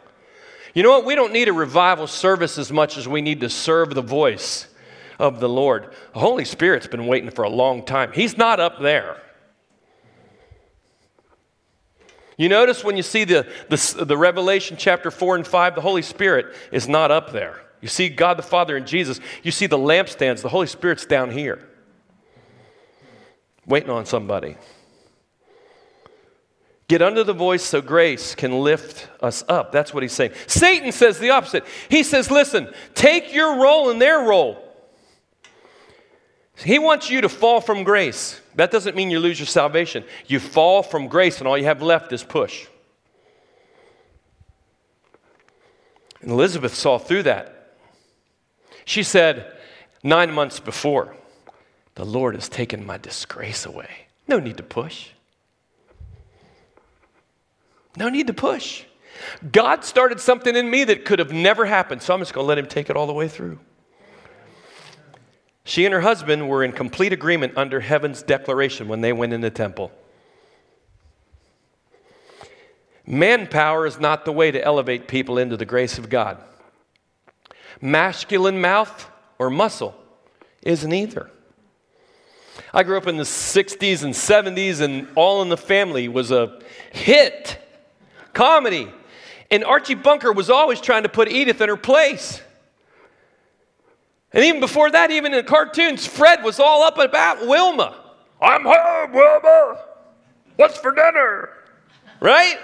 You 0.75 0.83
know 0.83 0.91
what? 0.91 1.07
We 1.07 1.15
don't 1.15 1.33
need 1.33 1.49
a 1.49 1.53
revival 1.53 2.07
service 2.07 2.59
as 2.59 2.71
much 2.71 2.99
as 2.99 3.09
we 3.09 3.23
need 3.23 3.41
to 3.41 3.49
serve 3.49 3.95
the 3.95 4.03
voice 4.03 4.69
of 5.19 5.41
the 5.41 5.49
Lord. 5.49 5.93
The 6.15 6.21
Holy 6.21 6.45
Spirit's 6.45 6.87
been 6.87 7.07
waiting 7.07 7.31
for 7.31 7.43
a 7.45 7.49
long 7.49 7.85
time. 7.85 8.13
He's 8.13 8.37
not 8.37 8.61
up 8.61 8.81
there. 8.81 9.21
You 12.37 12.49
notice 12.49 12.85
when 12.85 12.97
you 12.97 13.03
see 13.03 13.25
the, 13.25 13.49
the, 13.69 14.05
the, 14.05 14.17
Revelation 14.17 14.77
chapter 14.79 15.11
4 15.11 15.37
and 15.37 15.47
5, 15.47 15.75
the 15.75 15.81
Holy 15.81 16.03
Spirit 16.03 16.55
is 16.71 16.89
not 16.89 17.11
up 17.11 17.33
there. 17.33 17.61
You 17.81 17.89
see 17.89 18.09
God 18.09 18.39
the 18.39 18.45
Father 18.45 18.77
and 18.77 18.87
Jesus. 18.87 19.21
You 19.43 19.51
see 19.51 19.67
the 19.67 19.77
lampstands, 19.77 20.41
the 20.41 20.49
Holy 20.49 20.69
Spirit's 20.69 21.05
down 21.05 21.33
here, 21.33 21.69
waiting 23.67 23.91
on 23.91 24.07
somebody. 24.07 24.57
Get 26.87 27.03
under 27.03 27.25
the 27.25 27.35
voice 27.35 27.65
so 27.65 27.83
grace 27.83 28.37
can 28.37 28.61
lift 28.61 29.09
us 29.21 29.45
up. 29.49 29.73
That's 29.73 29.93
what 29.93 30.03
he's 30.03 30.13
saying. 30.13 30.33
Satan 30.47 30.93
says 30.93 31.19
the 31.19 31.31
opposite. 31.31 31.65
He 31.91 32.05
says, 32.05 32.31
listen, 32.31 32.73
take 32.95 33.35
your 33.35 33.61
role 33.61 33.91
in 33.91 33.99
their 33.99 34.21
role. 34.21 34.68
He 36.65 36.79
wants 36.79 37.09
you 37.09 37.21
to 37.21 37.29
fall 37.29 37.61
from 37.61 37.85
grace. 37.85 38.41
That 38.57 38.71
doesn't 38.71 38.97
mean 38.97 39.11
you 39.11 39.21
lose 39.21 39.39
your 39.39 39.47
salvation. 39.47 40.05
You 40.27 40.41
fall 40.41 40.83
from 40.83 41.07
grace, 41.07 41.39
and 41.39 41.47
all 41.47 41.57
you 41.57 41.65
have 41.65 41.83
left 41.83 42.13
is 42.13 42.25
push. 42.25 42.67
And 46.21 46.31
Elizabeth 46.31 46.75
saw 46.75 46.99
through 46.99 47.25
that. 47.25 47.75
She 48.85 49.03
said, 49.03 49.57
nine 50.03 50.33
months 50.33 50.59
before, 50.59 51.15
The 51.95 52.05
Lord 52.05 52.35
has 52.35 52.49
taken 52.49 52.87
my 52.87 52.97
disgrace 52.97 53.67
away. 53.67 54.07
No 54.27 54.39
need 54.39 54.57
to 54.57 54.63
push. 54.63 55.11
No 57.97 58.09
need 58.09 58.29
to 58.29 58.35
push. 58.35 58.85
God 59.51 59.85
started 59.85 60.21
something 60.21 60.55
in 60.55 60.71
me 60.71 60.85
that 60.85 61.05
could 61.05 61.19
have 61.19 61.33
never 61.33 61.67
happened, 61.67 62.03
so 62.03 62.15
I'm 62.15 62.21
just 62.21 62.33
going 62.33 62.45
to 62.45 62.49
let 62.49 62.59
Him 62.59 62.67
take 62.67 62.89
it 62.89 62.97
all 62.97 63.07
the 63.07 63.13
way 63.13 63.27
through. 63.27 63.59
She 65.69 65.85
and 65.85 65.93
her 65.93 66.01
husband 66.01 66.49
were 66.49 66.65
in 66.65 66.73
complete 66.73 67.13
agreement 67.13 67.53
under 67.59 67.81
heaven's 67.81 68.23
declaration 68.23 68.89
when 68.89 69.03
they 69.03 69.13
went 69.13 69.35
in 69.35 69.43
the 69.43 69.51
temple. 69.51 69.93
Manpower 73.07 73.85
is 73.85 74.01
not 74.01 74.25
the 74.25 74.33
way 74.33 74.51
to 74.51 74.65
elevate 74.65 75.09
people 75.09 75.37
into 75.37 75.59
the 75.59 75.67
grace 75.67 75.99
of 75.99 76.09
God. 76.09 76.43
Masculine 77.83 78.63
mouth 78.63 79.11
or 79.39 79.51
muscle 79.51 79.95
isn't 80.63 80.91
either. 80.91 81.31
I 82.73 82.83
grew 82.83 82.97
up 82.97 83.07
in 83.07 83.19
the 83.19 83.25
60s 83.25 84.05
and 84.05 84.15
70s, 84.15 84.81
and 84.81 85.07
All 85.17 85.43
in 85.43 85.51
the 85.51 85.59
Family 85.59 86.09
was 86.09 86.31
a 86.31 86.63
hit 86.93 87.59
comedy. 88.33 88.91
And 89.51 89.65
Archie 89.65 89.97
Bunker 89.97 90.33
was 90.33 90.49
always 90.49 90.81
trying 90.81 91.03
to 91.03 91.11
put 91.11 91.29
Edith 91.29 91.61
in 91.61 91.69
her 91.69 91.77
place. 91.77 92.41
And 94.33 94.45
even 94.45 94.61
before 94.61 94.91
that, 94.91 95.11
even 95.11 95.33
in 95.33 95.45
cartoons, 95.47 96.07
Fred 96.07 96.43
was 96.43 96.61
all 96.61 96.83
up 96.83 96.99
about 96.99 97.47
Wilma. 97.47 97.97
I'm 98.41 98.63
home, 98.63 99.13
Wilma. 99.13 99.81
What's 100.57 100.79
for 100.79 100.95
dinner? 100.95 101.51
Right? 102.21 102.59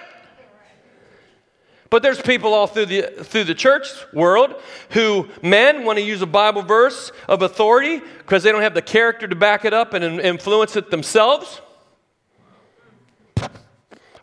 But 1.91 2.03
there's 2.03 2.21
people 2.21 2.53
all 2.53 2.67
through 2.67 2.87
the, 2.87 3.03
through 3.23 3.45
the 3.45 3.55
church 3.55 3.87
world 4.13 4.61
who, 4.91 5.29
men, 5.43 5.85
want 5.85 5.99
to 5.99 6.05
use 6.05 6.23
a 6.23 6.27
Bible 6.27 6.63
verse 6.63 7.13
of 7.29 7.43
authority 7.43 8.03
because 8.19 8.43
they 8.43 8.51
don't 8.51 8.63
have 8.63 8.75
the 8.75 8.83
character 8.83 9.29
to 9.29 9.37
back 9.37 9.65
it 9.65 9.73
up 9.73 9.95
and 9.95 10.21
influence 10.21 10.75
it 10.77 10.91
themselves. 10.91 11.61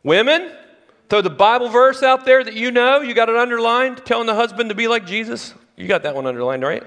Women, 0.04 0.52
throw 1.10 1.22
the 1.22 1.30
Bible 1.30 1.70
verse 1.70 2.04
out 2.04 2.26
there 2.26 2.44
that 2.44 2.56
you 2.56 2.72
know, 2.72 3.00
you 3.00 3.14
got 3.14 3.30
it 3.30 3.38
underlined, 3.38 4.06
telling 4.06 4.28
the 4.28 4.36
husband 4.36 4.70
to 4.70 4.76
be 4.76 4.88
like 4.88 5.06
Jesus. 5.06 5.54
You 5.78 5.88
got 5.88 6.04
that 6.04 6.14
one 6.14 6.26
underlined, 6.28 6.64
right? 6.64 6.84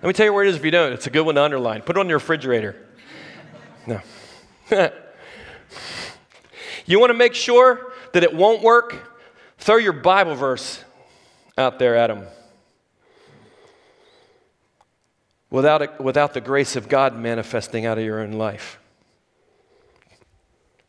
Let 0.00 0.06
me 0.06 0.12
tell 0.12 0.26
you 0.26 0.32
where 0.32 0.44
it 0.44 0.48
is 0.48 0.56
if 0.56 0.64
you 0.64 0.70
don't. 0.70 0.92
It's 0.92 1.08
a 1.08 1.10
good 1.10 1.22
one 1.22 1.34
to 1.34 1.42
underline. 1.42 1.82
Put 1.82 1.96
it 1.96 2.00
on 2.00 2.08
your 2.08 2.18
refrigerator. 2.18 2.76
No. 3.86 4.00
you 6.86 7.00
want 7.00 7.10
to 7.10 7.14
make 7.14 7.34
sure 7.34 7.92
that 8.12 8.22
it 8.22 8.32
won't 8.32 8.62
work? 8.62 9.18
Throw 9.58 9.76
your 9.76 9.92
Bible 9.92 10.36
verse 10.36 10.84
out 11.56 11.80
there 11.80 11.96
at 11.96 12.06
them. 12.06 12.26
Without, 15.50 15.82
it, 15.82 16.00
without 16.00 16.32
the 16.32 16.40
grace 16.40 16.76
of 16.76 16.88
God 16.88 17.16
manifesting 17.16 17.84
out 17.84 17.98
of 17.98 18.04
your 18.04 18.20
own 18.20 18.32
life. 18.32 18.78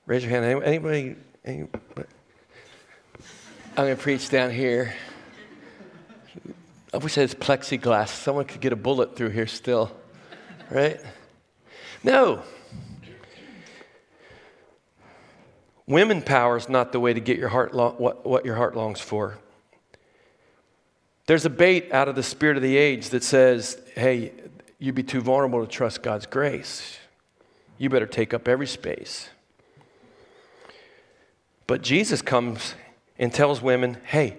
Raise 0.06 0.24
your 0.24 0.32
hand. 0.32 0.63
Anybody? 0.63 1.15
anybody? 1.45 1.80
I'm 3.78 3.86
going 3.86 3.95
to 3.95 4.02
preach 4.02 4.30
down 4.30 4.52
here. 4.52 4.93
I 6.91 6.97
wish 6.97 7.17
I 7.17 7.21
had 7.21 7.30
plexiglass. 7.39 8.10
Someone 8.10 8.45
could 8.45 8.62
get 8.62 8.73
a 8.73 8.75
bullet 8.75 9.15
through 9.15 9.30
here 9.30 9.45
still, 9.45 9.95
right? 10.71 10.99
No. 12.04 12.41
Women 15.86 16.21
power 16.21 16.58
is 16.58 16.67
not 16.67 16.91
the 16.91 16.99
way 16.99 17.13
to 17.13 17.19
get 17.19 17.38
your 17.38 17.49
heart 17.49 17.73
what, 17.73 18.25
what 18.25 18.45
your 18.45 18.56
heart 18.56 18.75
longs 18.75 18.99
for. 18.99 19.38
There's 21.28 21.45
a 21.45 21.49
bait 21.49 21.91
out 21.91 22.08
of 22.08 22.15
the 22.15 22.23
spirit 22.23 22.58
of 22.58 22.63
the 22.63 22.75
age 22.75 23.10
that 23.10 23.23
says, 23.23 23.80
hey, 23.95 24.34
you'd 24.80 24.95
be 24.95 25.04
too 25.04 25.21
vulnerable 25.21 25.63
to 25.63 25.71
trust 25.71 26.02
God's 26.02 26.25
grace. 26.25 26.97
You 27.78 27.89
better 27.89 28.08
take 28.08 28.34
up 28.34 28.47
every 28.47 28.65
space. 28.65 29.30
But 31.67 31.84
Jesus 31.84 32.23
comes 32.23 32.73
and 33.19 33.32
tells 33.32 33.62
women, 33.62 33.97
hey, 34.06 34.38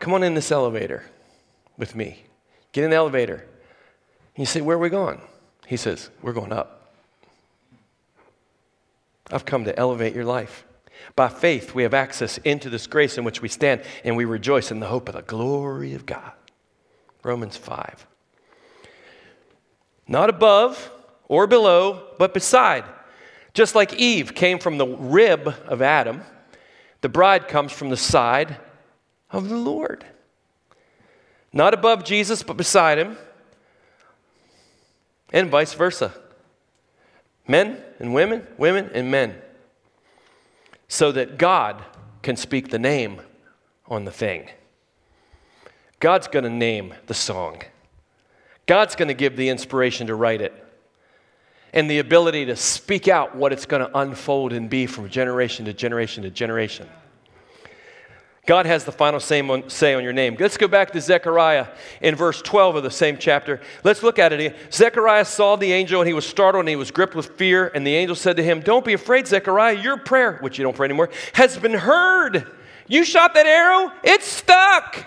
come 0.00 0.12
on 0.12 0.24
in 0.24 0.34
this 0.34 0.50
elevator 0.50 1.04
with 1.78 1.94
me. 1.94 2.24
Get 2.72 2.84
in 2.84 2.90
the 2.90 2.96
elevator. 2.96 3.36
And 3.36 4.42
you 4.42 4.46
say, 4.46 4.60
Where 4.60 4.76
are 4.76 4.80
we 4.80 4.90
going? 4.90 5.22
He 5.66 5.78
says, 5.78 6.10
We're 6.20 6.34
going 6.34 6.52
up. 6.52 6.92
I've 9.30 9.44
come 9.44 9.64
to 9.64 9.78
elevate 9.78 10.14
your 10.14 10.24
life. 10.24 10.64
By 11.14 11.28
faith, 11.28 11.74
we 11.74 11.84
have 11.84 11.94
access 11.94 12.38
into 12.38 12.68
this 12.68 12.86
grace 12.86 13.18
in 13.18 13.24
which 13.24 13.40
we 13.40 13.48
stand, 13.48 13.82
and 14.04 14.16
we 14.16 14.24
rejoice 14.24 14.70
in 14.70 14.80
the 14.80 14.86
hope 14.86 15.08
of 15.08 15.14
the 15.14 15.22
glory 15.22 15.94
of 15.94 16.06
God. 16.06 16.32
Romans 17.22 17.56
5. 17.56 18.06
Not 20.06 20.30
above 20.30 20.90
or 21.28 21.46
below, 21.46 22.02
but 22.18 22.34
beside. 22.34 22.84
Just 23.54 23.74
like 23.74 23.94
Eve 23.94 24.34
came 24.34 24.58
from 24.58 24.78
the 24.78 24.86
rib 24.86 25.54
of 25.66 25.82
Adam, 25.82 26.22
the 27.00 27.08
bride 27.08 27.48
comes 27.48 27.72
from 27.72 27.90
the 27.90 27.96
side 27.96 28.56
of 29.30 29.48
the 29.48 29.56
Lord. 29.56 30.04
Not 31.52 31.74
above 31.74 32.04
Jesus, 32.04 32.42
but 32.42 32.56
beside 32.56 32.98
him. 32.98 33.16
And 35.32 35.50
vice 35.50 35.74
versa. 35.74 36.12
Men 37.46 37.82
and 37.98 38.14
women, 38.14 38.46
women 38.58 38.90
and 38.94 39.10
men. 39.10 39.34
So 40.88 41.12
that 41.12 41.38
God 41.38 41.82
can 42.22 42.36
speak 42.36 42.70
the 42.70 42.78
name 42.78 43.20
on 43.86 44.04
the 44.04 44.10
thing. 44.10 44.48
God's 46.00 46.28
going 46.28 46.44
to 46.44 46.50
name 46.50 46.94
the 47.06 47.14
song. 47.14 47.62
God's 48.66 48.94
going 48.94 49.08
to 49.08 49.14
give 49.14 49.36
the 49.36 49.48
inspiration 49.48 50.06
to 50.08 50.14
write 50.14 50.40
it 50.40 50.64
and 51.72 51.90
the 51.90 51.98
ability 51.98 52.46
to 52.46 52.56
speak 52.56 53.08
out 53.08 53.34
what 53.34 53.52
it's 53.52 53.66
going 53.66 53.84
to 53.84 53.98
unfold 53.98 54.52
and 54.52 54.70
be 54.70 54.86
from 54.86 55.08
generation 55.08 55.64
to 55.66 55.72
generation 55.72 56.22
to 56.22 56.30
generation. 56.30 56.88
God 58.48 58.64
has 58.64 58.84
the 58.84 58.92
final 58.92 59.20
say 59.20 59.42
on, 59.42 60.02
your 60.02 60.14
name. 60.14 60.34
Let's 60.40 60.56
go 60.56 60.68
back 60.68 60.92
to 60.92 61.00
Zechariah 61.02 61.66
in 62.00 62.14
verse 62.14 62.40
12 62.40 62.76
of 62.76 62.82
the 62.82 62.90
same 62.90 63.18
chapter. 63.18 63.60
Let's 63.84 64.02
look 64.02 64.18
at 64.18 64.32
it. 64.32 64.56
Zechariah 64.72 65.26
saw 65.26 65.56
the 65.56 65.70
angel 65.70 66.00
and 66.00 66.08
he 66.08 66.14
was 66.14 66.24
startled 66.24 66.62
and 66.62 66.68
he 66.70 66.74
was 66.74 66.90
gripped 66.90 67.14
with 67.14 67.26
fear. 67.36 67.70
And 67.74 67.86
the 67.86 67.94
angel 67.94 68.16
said 68.16 68.38
to 68.38 68.42
him, 68.42 68.60
Don't 68.60 68.86
be 68.86 68.94
afraid, 68.94 69.26
Zechariah. 69.26 69.78
Your 69.78 69.98
prayer, 69.98 70.38
which 70.40 70.56
you 70.56 70.62
don't 70.62 70.74
pray 70.74 70.86
anymore, 70.86 71.10
has 71.34 71.58
been 71.58 71.74
heard. 71.74 72.50
You 72.86 73.04
shot 73.04 73.34
that 73.34 73.44
arrow, 73.44 73.92
it's 74.02 74.26
stuck. 74.26 75.04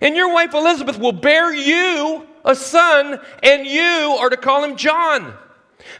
And 0.00 0.16
your 0.16 0.32
wife 0.32 0.54
Elizabeth 0.54 0.98
will 0.98 1.12
bear 1.12 1.54
you 1.54 2.26
a 2.42 2.54
son, 2.54 3.20
and 3.42 3.66
you 3.66 4.16
are 4.18 4.30
to 4.30 4.38
call 4.38 4.64
him 4.64 4.76
John. 4.76 5.34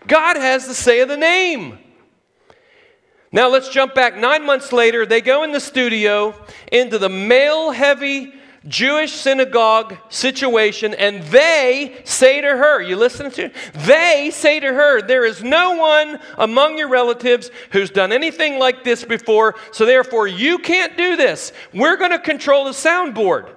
God 0.06 0.38
has 0.38 0.66
the 0.66 0.74
say 0.74 1.00
of 1.00 1.08
the 1.10 1.18
name. 1.18 1.80
Now 3.34 3.48
let's 3.48 3.68
jump 3.68 3.96
back 3.96 4.16
nine 4.16 4.46
months 4.46 4.72
later. 4.72 5.04
They 5.04 5.20
go 5.20 5.42
in 5.42 5.50
the 5.50 5.58
studio 5.58 6.36
into 6.70 6.98
the 6.98 7.08
male 7.08 7.72
heavy 7.72 8.32
Jewish 8.68 9.10
synagogue 9.10 9.96
situation, 10.08 10.94
and 10.94 11.20
they 11.24 12.00
say 12.04 12.40
to 12.40 12.46
her, 12.46 12.80
You 12.80 12.94
listen 12.94 13.32
to? 13.32 13.50
They 13.74 14.30
say 14.32 14.60
to 14.60 14.68
her, 14.72 15.02
There 15.02 15.24
is 15.24 15.42
no 15.42 15.74
one 15.74 16.20
among 16.38 16.78
your 16.78 16.86
relatives 16.88 17.50
who's 17.72 17.90
done 17.90 18.12
anything 18.12 18.60
like 18.60 18.84
this 18.84 19.02
before, 19.04 19.56
so 19.72 19.84
therefore 19.84 20.28
you 20.28 20.58
can't 20.58 20.96
do 20.96 21.16
this. 21.16 21.52
We're 21.72 21.96
going 21.96 22.12
to 22.12 22.20
control 22.20 22.66
the 22.66 22.70
soundboard. 22.70 23.52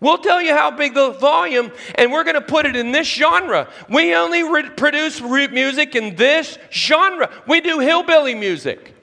We'll 0.00 0.18
tell 0.18 0.42
you 0.42 0.54
how 0.54 0.72
big 0.72 0.94
the 0.94 1.12
volume, 1.12 1.70
and 1.94 2.10
we're 2.10 2.24
going 2.24 2.34
to 2.34 2.40
put 2.40 2.66
it 2.66 2.74
in 2.74 2.90
this 2.90 3.06
genre. 3.06 3.68
We 3.88 4.12
only 4.12 4.42
re- 4.42 4.70
produce 4.70 5.20
re- 5.20 5.46
music 5.46 5.94
in 5.94 6.16
this 6.16 6.58
genre. 6.72 7.30
We 7.46 7.60
do 7.60 7.78
hillbilly 7.78 8.34
music. 8.34 8.96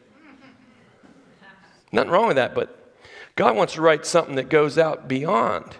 Nothing 1.92 2.12
wrong 2.12 2.28
with 2.28 2.36
that, 2.36 2.54
but 2.54 2.94
God 3.36 3.56
wants 3.56 3.74
to 3.74 3.82
write 3.82 4.06
something 4.06 4.36
that 4.36 4.50
goes 4.50 4.78
out 4.78 5.08
beyond. 5.08 5.76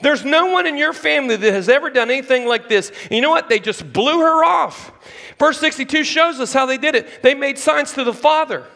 There's 0.00 0.24
no 0.24 0.46
one 0.46 0.66
in 0.66 0.76
your 0.76 0.92
family 0.92 1.36
that 1.36 1.52
has 1.52 1.68
ever 1.68 1.88
done 1.88 2.10
anything 2.10 2.46
like 2.46 2.68
this. 2.68 2.92
And 3.04 3.12
you 3.12 3.22
know 3.22 3.30
what? 3.30 3.48
They 3.48 3.58
just 3.58 3.90
blew 3.90 4.20
her 4.20 4.44
off. 4.44 4.92
Verse 5.38 5.58
62 5.58 6.04
shows 6.04 6.40
us 6.40 6.52
how 6.52 6.66
they 6.66 6.76
did 6.76 6.94
it. 6.94 7.22
They 7.22 7.34
made 7.34 7.58
signs 7.58 7.92
to 7.94 8.04
the 8.04 8.12
father. 8.12 8.66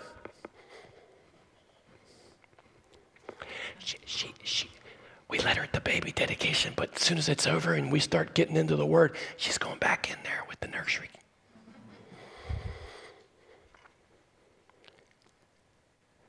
She, 3.79 3.99
she, 4.07 4.35
she, 4.43 4.71
we 5.29 5.39
let 5.41 5.59
her 5.59 5.65
at 5.65 5.75
the 5.75 5.81
baby 5.81 6.13
dedication, 6.13 6.73
but 6.77 6.95
as 6.95 7.03
soon 7.03 7.19
as 7.19 7.29
it's 7.29 7.47
over 7.47 7.75
and 7.75 7.93
we 7.93 8.01
start 8.01 8.35
getting 8.35 8.57
into 8.57 8.77
the 8.77 8.87
word, 8.87 9.17
she's 9.37 9.59
going 9.59 9.79
back 9.79 10.11
in 10.11 10.17
there 10.25 10.45
with 10.49 10.61
the 10.61 10.69
nursery 10.69 11.11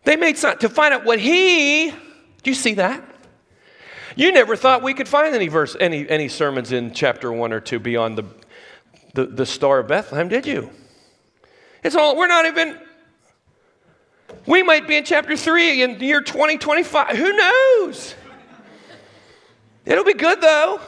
They 0.03 0.15
made 0.15 0.37
some, 0.37 0.57
to 0.57 0.69
find 0.69 0.93
out 0.93 1.05
what 1.05 1.19
he, 1.19 1.91
do 1.91 2.51
you 2.51 2.53
see 2.53 2.73
that? 2.75 3.03
You 4.15 4.31
never 4.31 4.55
thought 4.55 4.83
we 4.83 4.93
could 4.93 5.07
find 5.07 5.33
any 5.33 5.47
verse, 5.47 5.75
any, 5.79 6.07
any 6.07 6.27
sermons 6.27 6.71
in 6.71 6.93
chapter 6.93 7.31
one 7.31 7.51
or 7.51 7.59
two 7.59 7.79
beyond 7.79 8.17
the, 8.17 8.25
the, 9.13 9.25
the 9.25 9.45
star 9.45 9.79
of 9.79 9.87
Bethlehem, 9.87 10.27
did 10.27 10.45
you? 10.45 10.69
It's 11.83 11.95
all, 11.95 12.15
we're 12.15 12.27
not 12.27 12.45
even, 12.45 12.77
we 14.45 14.61
might 14.61 14.87
be 14.87 14.97
in 14.97 15.03
chapter 15.03 15.35
three 15.35 15.81
in 15.81 15.97
the 15.97 16.05
year 16.05 16.21
2025. 16.21 17.17
Who 17.17 17.33
knows? 17.33 18.15
It'll 19.85 20.05
be 20.05 20.13
good 20.13 20.41
though. 20.41 20.79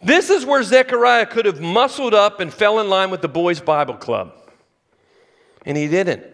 This 0.00 0.30
is 0.30 0.46
where 0.46 0.62
Zechariah 0.62 1.26
could 1.26 1.44
have 1.46 1.60
muscled 1.60 2.14
up 2.14 2.38
and 2.38 2.54
fell 2.54 2.78
in 2.78 2.88
line 2.88 3.10
with 3.10 3.20
the 3.20 3.28
boys' 3.28 3.60
Bible 3.60 3.94
club. 3.94 4.37
And 5.68 5.76
he 5.76 5.86
didn't. 5.86 6.24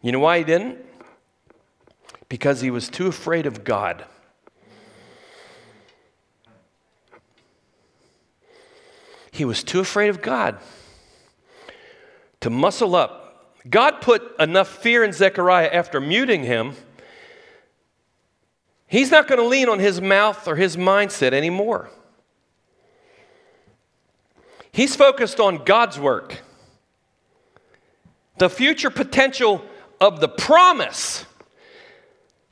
You 0.00 0.12
know 0.12 0.18
why 0.18 0.38
he 0.38 0.44
didn't? 0.44 0.78
Because 2.30 2.62
he 2.62 2.70
was 2.70 2.88
too 2.88 3.06
afraid 3.06 3.44
of 3.44 3.64
God. 3.64 4.06
He 9.30 9.44
was 9.44 9.62
too 9.62 9.80
afraid 9.80 10.08
of 10.08 10.22
God 10.22 10.58
to 12.40 12.48
muscle 12.48 12.96
up. 12.96 13.60
God 13.68 14.00
put 14.00 14.34
enough 14.40 14.68
fear 14.68 15.04
in 15.04 15.12
Zechariah 15.12 15.68
after 15.70 16.00
muting 16.00 16.44
him. 16.44 16.76
He's 18.86 19.10
not 19.10 19.28
going 19.28 19.38
to 19.38 19.46
lean 19.46 19.68
on 19.68 19.80
his 19.80 20.00
mouth 20.00 20.48
or 20.48 20.56
his 20.56 20.78
mindset 20.78 21.34
anymore. 21.34 21.90
He's 24.72 24.96
focused 24.96 25.40
on 25.40 25.62
God's 25.64 26.00
work 26.00 26.40
the 28.40 28.48
future 28.48 28.88
potential 28.88 29.62
of 30.00 30.18
the 30.18 30.28
promise 30.28 31.26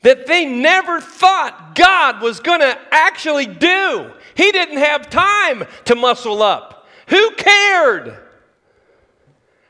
that 0.03 0.27
they 0.27 0.45
never 0.45 1.01
thought 1.01 1.75
God 1.75 2.21
was 2.21 2.41
going 2.41 2.61
to 2.61 2.79
actually 2.91 3.47
do. 3.47 4.13
He 4.35 4.53
didn't 4.53 4.77
have 4.77 5.09
time 5.09 5.65
to 5.87 5.95
muscle 5.95 6.43
up. 6.43 6.87
Who 7.09 7.31
cared? 7.37 8.19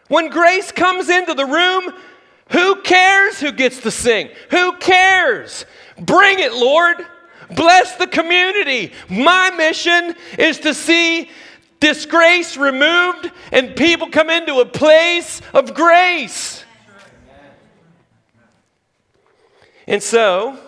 When 0.09 0.28
grace 0.28 0.72
comes 0.72 1.09
into 1.09 1.35
the 1.35 1.46
room, 1.46 1.94
who 2.50 2.83
cares 2.83 3.38
who 3.38 3.52
gets 3.52 3.81
to 3.83 3.92
sing? 3.92 4.31
Who 4.50 4.76
cares? 4.78 5.66
Bring 6.00 6.40
it, 6.40 6.52
Lord. 6.52 6.96
Bless 7.54 7.94
the 7.94 8.09
community. 8.09 8.92
My 9.09 9.50
mission 9.50 10.16
is 10.37 10.59
to 10.61 10.74
see 10.74 11.31
disgrace 11.81 12.57
removed, 12.57 13.31
and 13.53 13.77
people 13.77 14.09
come 14.09 14.31
into 14.31 14.61
a 14.61 14.67
place 14.67 15.41
of 15.55 15.75
grace. 15.75 16.64
And 19.87 20.03
so, 20.03 20.59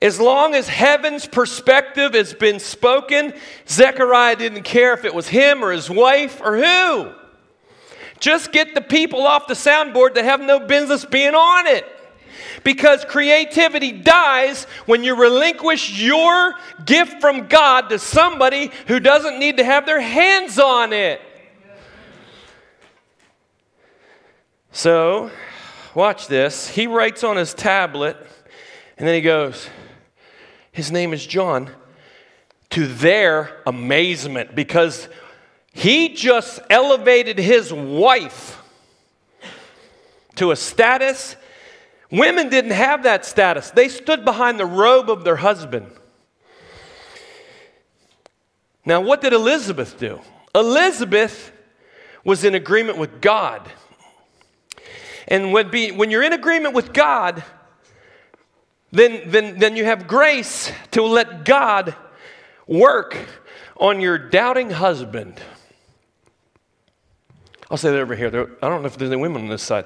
as 0.00 0.20
long 0.20 0.54
as 0.54 0.68
heaven's 0.68 1.26
perspective 1.26 2.14
has 2.14 2.32
been 2.32 2.60
spoken, 2.60 3.34
Zechariah 3.68 4.36
didn't 4.36 4.62
care 4.62 4.94
if 4.94 5.04
it 5.04 5.12
was 5.12 5.26
him 5.26 5.64
or 5.64 5.72
his 5.72 5.90
wife 5.90 6.40
or 6.40 6.56
who. 6.56 7.12
Just 8.20 8.52
get 8.52 8.74
the 8.74 8.80
people 8.80 9.26
off 9.26 9.48
the 9.48 9.54
soundboard 9.54 10.14
that 10.14 10.24
have 10.24 10.40
no 10.40 10.60
business 10.60 11.04
being 11.04 11.34
on 11.34 11.66
it. 11.66 11.84
Because 12.64 13.04
creativity 13.04 13.92
dies 13.92 14.64
when 14.86 15.04
you 15.04 15.14
relinquish 15.14 16.00
your 16.00 16.54
gift 16.84 17.20
from 17.20 17.46
God 17.46 17.88
to 17.90 17.98
somebody 17.98 18.70
who 18.86 19.00
doesn't 19.00 19.38
need 19.38 19.58
to 19.58 19.64
have 19.64 19.86
their 19.86 20.00
hands 20.00 20.58
on 20.58 20.92
it. 20.92 21.20
So, 24.72 25.30
watch 25.94 26.28
this. 26.28 26.68
He 26.68 26.86
writes 26.86 27.24
on 27.24 27.36
his 27.36 27.54
tablet, 27.54 28.16
and 28.96 29.06
then 29.08 29.14
he 29.14 29.20
goes, 29.20 29.68
His 30.72 30.92
name 30.92 31.12
is 31.12 31.26
John, 31.26 31.70
to 32.70 32.86
their 32.86 33.60
amazement, 33.66 34.54
because 34.54 35.08
he 35.72 36.10
just 36.10 36.60
elevated 36.70 37.38
his 37.38 37.72
wife 37.72 38.62
to 40.36 40.52
a 40.52 40.56
status 40.56 41.36
Women 42.10 42.48
didn't 42.48 42.70
have 42.70 43.02
that 43.02 43.24
status, 43.24 43.70
they 43.70 43.88
stood 43.88 44.24
behind 44.24 44.58
the 44.58 44.66
robe 44.66 45.10
of 45.10 45.24
their 45.24 45.36
husband. 45.36 45.90
Now, 48.84 49.02
what 49.02 49.20
did 49.20 49.34
Elizabeth 49.34 49.98
do? 49.98 50.20
Elizabeth 50.54 51.52
was 52.24 52.44
in 52.44 52.54
agreement 52.54 52.96
with 52.96 53.20
God. 53.20 53.70
And 55.26 55.52
when, 55.52 55.70
be, 55.70 55.92
when 55.92 56.10
you're 56.10 56.22
in 56.22 56.32
agreement 56.32 56.74
with 56.74 56.94
God, 56.94 57.44
then, 58.90 59.24
then, 59.26 59.58
then 59.58 59.76
you 59.76 59.84
have 59.84 60.06
grace 60.06 60.72
to 60.92 61.02
let 61.02 61.44
God 61.44 61.94
work 62.66 63.18
on 63.76 64.00
your 64.00 64.16
doubting 64.16 64.70
husband. 64.70 65.38
I'll 67.70 67.76
say 67.76 67.90
that 67.90 68.00
over 68.00 68.14
here. 68.14 68.30
There, 68.30 68.48
I 68.62 68.70
don't 68.70 68.80
know 68.80 68.86
if 68.86 68.96
there's 68.96 69.10
any 69.10 69.20
women 69.20 69.42
on 69.42 69.48
this 69.48 69.62
side. 69.62 69.84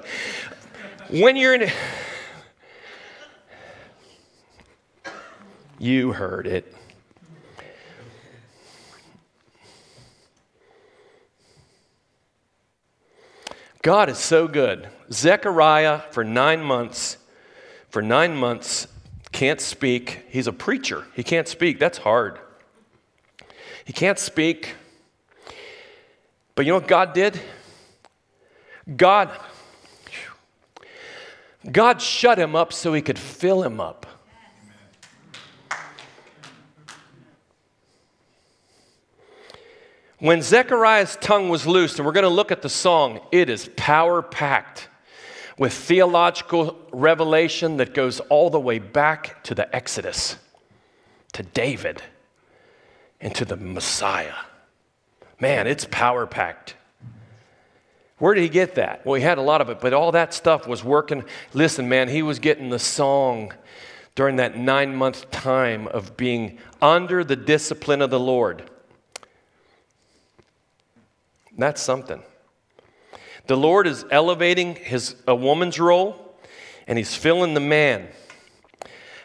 When 1.09 1.35
you're 1.35 1.55
in. 1.55 1.69
You 5.83 6.13
heard 6.13 6.47
it. 6.47 6.73
God 13.81 14.07
is 14.07 14.17
so 14.17 14.47
good. 14.47 14.87
Zechariah, 15.11 15.99
for 16.11 16.23
nine 16.23 16.63
months, 16.63 17.17
for 17.89 18.01
nine 18.01 18.33
months, 18.33 18.87
can't 19.33 19.59
speak. 19.59 20.23
He's 20.29 20.47
a 20.47 20.53
preacher. 20.53 21.05
He 21.17 21.21
can't 21.21 21.49
speak. 21.49 21.79
That's 21.79 21.97
hard. 21.97 22.39
He 23.83 23.91
can't 23.91 24.17
speak. 24.17 24.75
But 26.55 26.65
you 26.65 26.71
know 26.71 26.77
what 26.77 26.87
God 26.87 27.11
did? 27.13 27.41
God, 28.95 29.37
God 31.69 32.01
shut 32.01 32.39
him 32.39 32.55
up 32.55 32.71
so 32.71 32.93
he 32.93 33.01
could 33.01 33.19
fill 33.19 33.63
him 33.63 33.81
up. 33.81 34.05
When 40.23 40.41
Zechariah's 40.41 41.17
tongue 41.17 41.49
was 41.49 41.67
loosed, 41.67 41.99
and 41.99 42.05
we're 42.05 42.13
going 42.13 42.23
to 42.23 42.29
look 42.29 42.53
at 42.53 42.61
the 42.61 42.69
song, 42.69 43.19
it 43.33 43.49
is 43.49 43.69
power 43.75 44.21
packed 44.21 44.87
with 45.57 45.73
theological 45.73 46.79
revelation 46.93 47.75
that 47.75 47.93
goes 47.93 48.21
all 48.21 48.49
the 48.49 48.57
way 48.57 48.79
back 48.79 49.43
to 49.43 49.53
the 49.53 49.75
Exodus, 49.75 50.37
to 51.33 51.43
David, 51.43 52.03
and 53.19 53.35
to 53.35 53.43
the 53.43 53.57
Messiah. 53.57 54.35
Man, 55.41 55.67
it's 55.67 55.83
power 55.91 56.25
packed. 56.25 56.75
Where 58.17 58.33
did 58.33 58.43
he 58.43 58.49
get 58.49 58.75
that? 58.75 59.05
Well, 59.05 59.15
he 59.15 59.23
had 59.23 59.39
a 59.39 59.41
lot 59.41 59.59
of 59.59 59.69
it, 59.69 59.81
but 59.81 59.91
all 59.91 60.13
that 60.13 60.33
stuff 60.33 60.65
was 60.65 60.85
working. 60.85 61.25
Listen, 61.53 61.89
man, 61.89 62.07
he 62.07 62.23
was 62.23 62.39
getting 62.39 62.69
the 62.69 62.79
song 62.79 63.51
during 64.15 64.37
that 64.37 64.57
nine 64.57 64.95
month 64.95 65.29
time 65.31 65.85
of 65.89 66.15
being 66.15 66.59
under 66.81 67.25
the 67.25 67.35
discipline 67.35 68.01
of 68.01 68.09
the 68.09 68.21
Lord. 68.21 68.69
That's 71.57 71.81
something. 71.81 72.21
The 73.47 73.57
Lord 73.57 73.87
is 73.87 74.05
elevating 74.09 74.75
his, 74.75 75.15
a 75.27 75.35
woman's 75.35 75.79
role 75.79 76.37
and 76.87 76.97
he's 76.97 77.15
filling 77.15 77.53
the 77.53 77.59
man. 77.59 78.07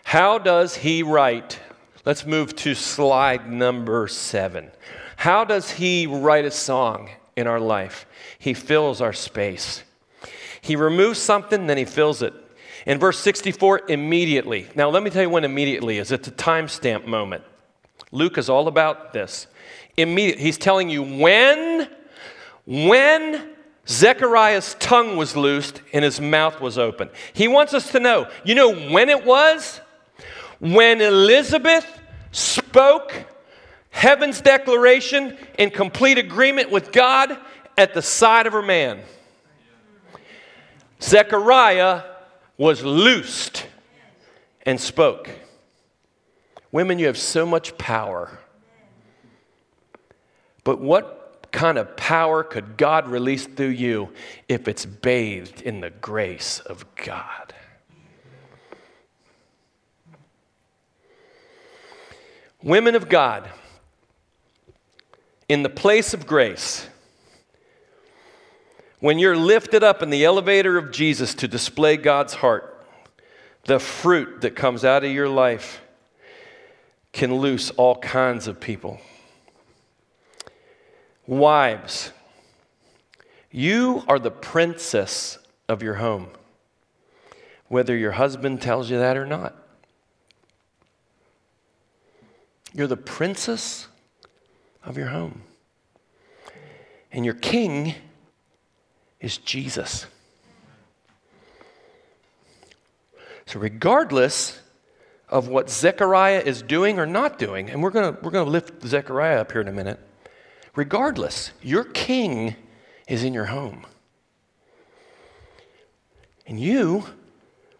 How 0.05 0.39
does 0.39 0.77
he 0.77 1.03
write? 1.03 1.61
Let's 2.05 2.25
move 2.25 2.57
to 2.57 2.75
slide 2.75 3.51
number 3.51 4.09
seven. 4.09 4.71
How 5.17 5.45
does 5.45 5.71
he 5.71 6.07
write 6.07 6.45
a 6.45 6.51
song 6.51 7.11
in 7.37 7.47
our 7.47 7.61
life? 7.61 8.07
He 8.39 8.55
fills 8.55 9.01
our 9.01 9.13
space. 9.13 9.83
He 10.61 10.77
removes 10.77 11.19
something, 11.19 11.67
then 11.67 11.77
he 11.77 11.85
fills 11.85 12.23
it. 12.23 12.33
In 12.87 12.99
verse 12.99 13.19
64, 13.19 13.83
immediately. 13.89 14.69
Now, 14.75 14.89
let 14.89 15.03
me 15.03 15.11
tell 15.11 15.23
you 15.23 15.31
when 15.31 15.45
immediately 15.45 15.99
is. 15.99 16.11
It's 16.11 16.29
a 16.29 16.33
timestamp 16.33 17.05
moment. 17.05 17.45
Luke 18.13 18.39
is 18.39 18.49
all 18.49 18.69
about 18.69 19.13
this. 19.13 19.47
Immediate, 19.97 20.39
he's 20.39 20.57
telling 20.57 20.89
you 20.89 21.03
when, 21.03 21.89
when 22.69 23.55
Zechariah's 23.89 24.77
tongue 24.79 25.17
was 25.17 25.35
loosed 25.35 25.81
and 25.95 26.05
his 26.05 26.21
mouth 26.21 26.61
was 26.61 26.77
open. 26.77 27.09
He 27.33 27.49
wants 27.49 27.73
us 27.73 27.93
to 27.93 28.01
know. 28.01 28.29
You 28.45 28.55
know 28.55 28.75
when 28.91 29.09
it 29.09 29.25
was? 29.25 29.81
When 30.59 31.01
Elizabeth 31.01 31.87
spoke 32.31 33.15
heaven's 33.89 34.43
declaration 34.43 35.39
in 35.59 35.71
complete 35.71 36.19
agreement 36.19 36.71
with 36.71 36.93
God 36.93 37.39
at 37.79 37.95
the 37.95 38.03
side 38.03 38.47
of 38.47 38.53
her 38.53 38.61
man. 38.61 39.01
Zechariah 41.01 42.03
was 42.59 42.85
loosed 42.85 43.67
and 44.67 44.79
spoke. 44.79 45.31
Women, 46.71 46.99
you 46.99 47.07
have 47.07 47.17
so 47.17 47.47
much 47.47 47.79
power. 47.79 48.39
But 50.65 50.81
what 50.81 51.18
kind 51.59 51.77
of 51.77 51.97
power 51.97 52.45
could 52.45 52.77
God 52.77 53.09
release 53.09 53.45
through 53.45 53.67
you 53.71 54.11
if 54.49 54.69
it's 54.69 54.87
bathed 54.87 55.61
in 55.61 55.81
the 55.81 55.91
grace 55.91 56.61
of 56.61 56.85
God? 56.95 57.53
Women 62.63 62.95
of 62.95 63.09
God, 63.09 63.51
in 65.49 65.65
the 65.65 65.69
place 65.69 66.15
of 66.15 66.29
grace, 66.29 66.87
when 69.01 69.19
you're 69.19 69.37
lifted 69.37 69.83
up 69.83 70.01
in 70.01 70.11
the 70.11 70.25
elevator 70.25 70.79
of 70.79 70.93
Jesus 70.93 71.35
to 71.35 71.49
display 71.49 71.97
God's 71.97 72.35
heart, 72.35 72.87
the 73.65 73.81
fruit 73.81 74.43
that 74.43 74.55
comes 74.55 74.85
out 74.85 75.03
of 75.03 75.11
your 75.11 75.29
life 75.29 75.81
can 77.11 77.35
loose 77.35 77.71
all 77.71 77.97
kinds 77.97 78.47
of 78.47 78.61
people. 78.61 79.01
Wives, 81.29 82.11
you 83.51 84.03
are 84.09 84.19
the 84.19 84.31
princess 84.31 85.39
of 85.69 85.83
your 85.83 85.97
home, 85.97 86.29
whether 87.67 87.95
your 87.95 88.13
husband 88.13 88.63
tells 88.63 88.91
you 88.91 88.99
that 88.99 89.15
or 89.15 89.27
not. 89.27 89.55
You're 92.73 92.87
the 92.87 92.97
princess 92.97 93.89
of 94.83 94.97
your 94.97 95.09
home. 95.09 95.43
And 97.13 97.27
your 97.27 97.35
king 97.35 97.95
is 99.21 99.37
Jesus. 99.37 100.07
So, 103.45 103.61
regardless 103.61 104.61
of 105.29 105.49
what 105.49 105.69
Zechariah 105.69 106.41
is 106.41 106.63
doing 106.63 106.99
or 106.99 107.05
not 107.05 107.39
doing, 107.39 107.69
and 107.69 107.83
we're 107.83 107.91
going 107.91 108.17
we're 108.23 108.31
going 108.31 108.47
to 108.47 108.51
lift 108.51 108.83
Zechariah 108.83 109.43
up 109.43 109.53
here 109.53 109.61
in 109.61 109.69
a 109.69 109.73
minute. 109.73 110.01
Regardless, 110.79 111.51
your 111.61 111.83
king 111.83 112.55
is 113.09 113.25
in 113.25 113.35
your 113.35 113.47
home. 113.47 113.85
And 116.47 116.61
you 116.61 117.05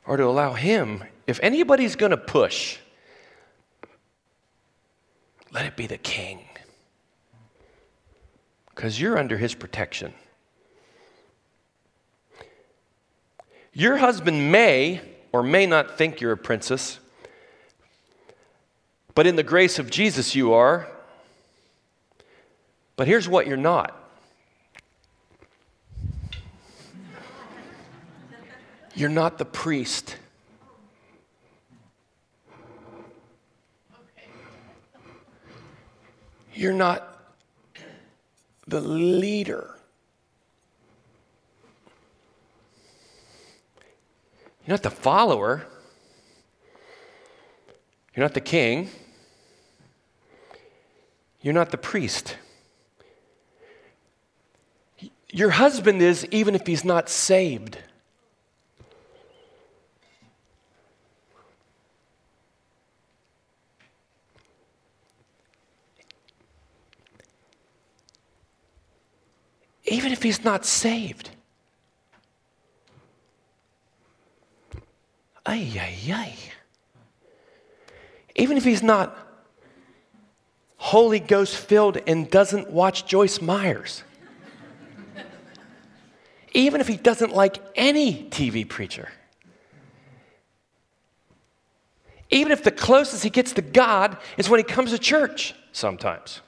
are 0.05 0.17
to 0.17 0.25
allow 0.25 0.55
him, 0.55 1.05
if 1.25 1.39
anybody's 1.41 1.95
going 1.95 2.11
to 2.11 2.17
push, 2.17 2.79
let 5.53 5.65
it 5.65 5.77
be 5.77 5.87
the 5.87 5.97
king. 5.97 6.41
Because 8.75 9.01
you're 9.01 9.17
under 9.17 9.39
his 9.39 9.55
protection. 9.55 10.13
Your 13.73 13.99
husband 13.99 14.51
may 14.51 15.03
or 15.31 15.45
may 15.45 15.67
not 15.67 15.97
think 15.97 16.21
you're 16.21 16.33
a 16.33 16.37
princess, 16.37 16.99
but 19.15 19.25
in 19.25 19.37
the 19.37 19.45
grace 19.45 19.79
of 19.79 19.89
Jesus, 19.89 20.35
you 20.35 20.53
are. 20.53 20.89
But 22.99 23.07
here's 23.07 23.29
what 23.29 23.47
you're 23.47 23.57
not 23.57 23.95
you're 28.97 29.09
not 29.09 29.39
the 29.39 29.45
priest. 29.45 30.17
You're 36.53 36.73
not 36.73 37.23
the 38.67 38.81
leader. 38.81 39.77
You're 44.67 44.75
not 44.75 44.83
the 44.83 44.91
follower. 44.91 45.65
You're 48.17 48.25
not 48.25 48.35
the 48.35 48.41
king. 48.41 48.91
You're 51.41 51.55
not 51.55 51.71
the 51.71 51.79
priest. 51.79 52.37
Your 55.31 55.51
husband 55.51 56.01
is, 56.01 56.27
even 56.31 56.55
if 56.55 56.67
he's 56.67 56.85
not 56.85 57.09
saved. 57.09 57.79
Even 69.85 70.13
if 70.13 70.23
he's 70.23 70.45
not 70.45 70.65
saved. 70.67 71.31
Ay, 75.47 75.73
ay, 75.81 76.13
ay. 76.13 76.35
Even 78.37 78.57
if 78.57 78.65
he's 78.65 78.83
not 78.83 79.17
Holy 80.77 81.21
Ghost 81.21 81.57
filled 81.57 81.99
and 82.07 82.31
doesn't 82.31 82.71
watch 82.71 83.07
Joyce 83.07 83.41
Myers. 83.41 84.05
Even 86.59 86.81
if 86.81 86.89
he 86.89 86.97
doesn't 86.97 87.33
like 87.33 87.59
any 87.77 88.25
TV 88.31 88.69
preacher. 88.69 89.09
Even 92.31 92.51
if 92.51 92.65
the 92.65 92.73
closest 92.73 93.23
he 93.23 93.31
gets 93.31 93.53
to 93.53 93.63
God 93.63 94.17
is 94.37 94.51
when 94.51 94.59
he 94.59 94.65
comes 94.65 94.91
to 94.91 94.99
church 94.99 95.55
sometimes. 95.71 96.41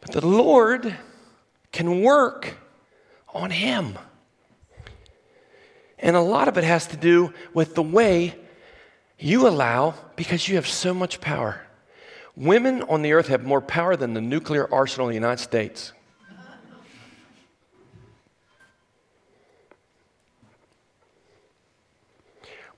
But 0.00 0.12
the 0.12 0.26
Lord 0.26 0.96
can 1.72 2.00
work 2.00 2.54
on 3.34 3.50
him. 3.50 3.98
And 5.98 6.16
a 6.16 6.22
lot 6.22 6.48
of 6.48 6.56
it 6.56 6.64
has 6.64 6.86
to 6.86 6.96
do 6.96 7.34
with 7.52 7.74
the 7.74 7.82
way 7.82 8.34
you 9.18 9.46
allow 9.46 9.92
because 10.16 10.48
you 10.48 10.54
have 10.54 10.66
so 10.66 10.94
much 10.94 11.20
power. 11.20 11.65
Women 12.36 12.82
on 12.82 13.00
the 13.00 13.14
earth 13.14 13.28
have 13.28 13.44
more 13.44 13.62
power 13.62 13.96
than 13.96 14.12
the 14.12 14.20
nuclear 14.20 14.72
arsenal 14.72 15.08
in 15.08 15.12
the 15.12 15.16
United 15.16 15.42
States. 15.42 15.92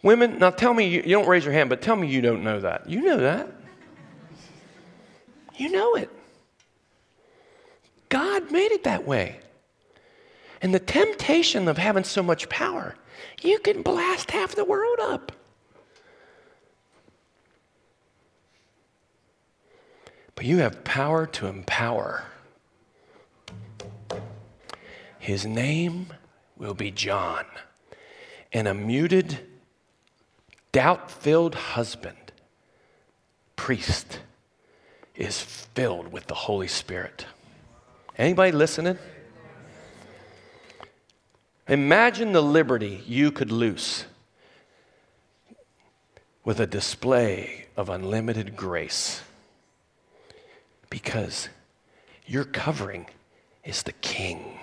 Women, 0.02 0.38
now 0.38 0.50
tell 0.50 0.72
me, 0.72 0.86
you, 0.86 1.02
you, 1.04 1.10
don't 1.16 1.26
raise 1.26 1.44
your 1.44 1.52
hand, 1.52 1.68
but 1.68 1.82
tell 1.82 1.96
me 1.96 2.06
you 2.06 2.20
don't 2.20 2.44
know 2.44 2.60
that. 2.60 2.88
You 2.88 3.02
know 3.02 3.16
that. 3.16 3.48
You 5.56 5.72
know 5.72 5.96
it. 5.96 6.08
God 8.08 8.52
made 8.52 8.70
it 8.70 8.84
that 8.84 9.04
way. 9.04 9.40
And 10.62 10.72
the 10.72 10.78
temptation 10.78 11.66
of 11.66 11.78
having 11.78 12.04
so 12.04 12.22
much 12.22 12.48
power, 12.48 12.94
you 13.42 13.58
can 13.58 13.82
blast 13.82 14.30
half 14.30 14.54
the 14.54 14.64
world 14.64 14.98
up. 15.00 15.32
But 20.38 20.46
you 20.46 20.58
have 20.58 20.84
power 20.84 21.26
to 21.26 21.48
empower. 21.48 22.22
His 25.18 25.44
name 25.44 26.12
will 26.56 26.74
be 26.74 26.92
John. 26.92 27.44
And 28.52 28.68
a 28.68 28.72
muted, 28.72 29.40
doubt 30.70 31.10
filled 31.10 31.56
husband, 31.56 32.30
priest, 33.56 34.20
is 35.16 35.40
filled 35.40 36.12
with 36.12 36.28
the 36.28 36.36
Holy 36.36 36.68
Spirit. 36.68 37.26
Anybody 38.16 38.52
listening? 38.52 38.98
Imagine 41.66 42.30
the 42.30 42.44
liberty 42.44 43.02
you 43.08 43.32
could 43.32 43.50
loose 43.50 44.04
with 46.44 46.60
a 46.60 46.66
display 46.68 47.66
of 47.76 47.88
unlimited 47.88 48.54
grace 48.54 49.22
because 50.90 51.48
Your 52.26 52.44
covering 52.44 53.06
is 53.64 53.82
the 53.82 53.92
king. 53.92 54.58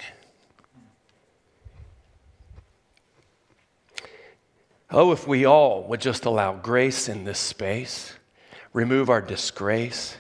Oh, 4.92 5.12
if 5.12 5.28
we 5.28 5.46
all 5.46 5.84
would 5.88 6.00
just 6.00 6.26
allow 6.26 6.54
grace 6.54 7.10
in 7.10 7.24
this 7.24 7.40
space, 7.40 8.14
remove 8.72 9.10
our 9.10 9.22
disgrace, 9.22 10.16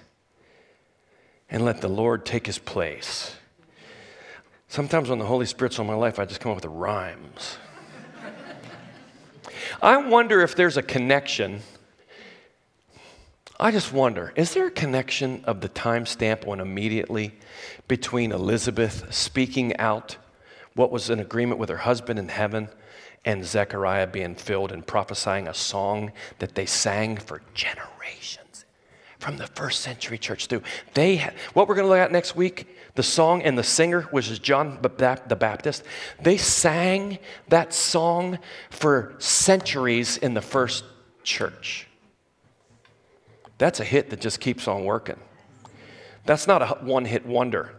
and 1.49 1.63
let 1.63 1.81
the 1.81 1.87
Lord 1.87 2.25
take 2.25 2.47
his 2.47 2.57
place. 2.57 3.35
Sometimes 4.67 5.09
when 5.09 5.19
the 5.19 5.25
Holy 5.25 5.45
Spirit's 5.45 5.79
on 5.79 5.87
my 5.87 5.93
life, 5.93 6.19
I 6.19 6.25
just 6.25 6.41
come 6.41 6.51
up 6.51 6.57
with 6.57 6.65
rhymes. 6.65 7.57
I 9.81 9.97
wonder 9.97 10.41
if 10.41 10.55
there's 10.55 10.77
a 10.77 10.83
connection. 10.83 11.61
I 13.57 13.71
just 13.71 13.93
wonder, 13.93 14.33
is 14.35 14.53
there 14.53 14.67
a 14.67 14.71
connection 14.71 15.41
of 15.45 15.61
the 15.61 15.69
timestamp 15.69 16.45
on 16.45 16.59
immediately 16.59 17.31
between 17.87 18.33
Elizabeth 18.33 19.13
speaking 19.13 19.77
out 19.77 20.17
what 20.73 20.91
was 20.91 21.09
an 21.09 21.21
agreement 21.21 21.57
with 21.57 21.69
her 21.69 21.77
husband 21.77 22.19
in 22.19 22.27
heaven 22.27 22.67
and 23.23 23.45
Zechariah 23.45 24.07
being 24.07 24.35
filled 24.35 24.73
and 24.73 24.85
prophesying 24.85 25.47
a 25.47 25.53
song 25.53 26.11
that 26.39 26.55
they 26.55 26.65
sang 26.65 27.15
for 27.15 27.41
generations 27.53 28.65
from 29.19 29.37
the 29.37 29.47
first 29.47 29.79
century 29.79 30.17
church 30.17 30.47
through. 30.47 30.61
They 30.93 31.15
had, 31.15 31.33
what 31.53 31.69
we're 31.69 31.75
going 31.75 31.85
to 31.85 31.89
look 31.89 31.99
at 31.99 32.11
next 32.11 32.35
week, 32.35 32.67
the 32.95 33.03
song 33.03 33.41
and 33.41 33.57
the 33.57 33.63
singer, 33.63 34.01
which 34.11 34.29
is 34.29 34.37
John 34.37 34.79
the 34.81 35.35
Baptist, 35.39 35.83
they 36.21 36.35
sang 36.35 37.19
that 37.47 37.73
song 37.73 38.37
for 38.69 39.15
centuries 39.17 40.17
in 40.17 40.33
the 40.33 40.41
first 40.41 40.83
church. 41.23 41.87
That's 43.57 43.79
a 43.79 43.83
hit 43.83 44.09
that 44.09 44.21
just 44.21 44.39
keeps 44.39 44.67
on 44.67 44.83
working. 44.85 45.19
That's 46.25 46.47
not 46.47 46.61
a 46.61 46.67
one 46.83 47.05
hit 47.05 47.25
wonder. 47.25 47.75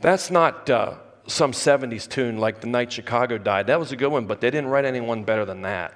That's 0.00 0.30
not. 0.30 0.70
Uh, 0.70 0.94
some 1.30 1.52
70s 1.52 2.08
tune 2.08 2.38
like 2.38 2.60
The 2.60 2.66
Night 2.66 2.92
Chicago 2.92 3.38
Died. 3.38 3.68
That 3.68 3.78
was 3.78 3.92
a 3.92 3.96
good 3.96 4.08
one, 4.08 4.26
but 4.26 4.40
they 4.40 4.50
didn't 4.50 4.68
write 4.68 4.84
anyone 4.84 5.24
better 5.24 5.44
than 5.44 5.62
that. 5.62 5.94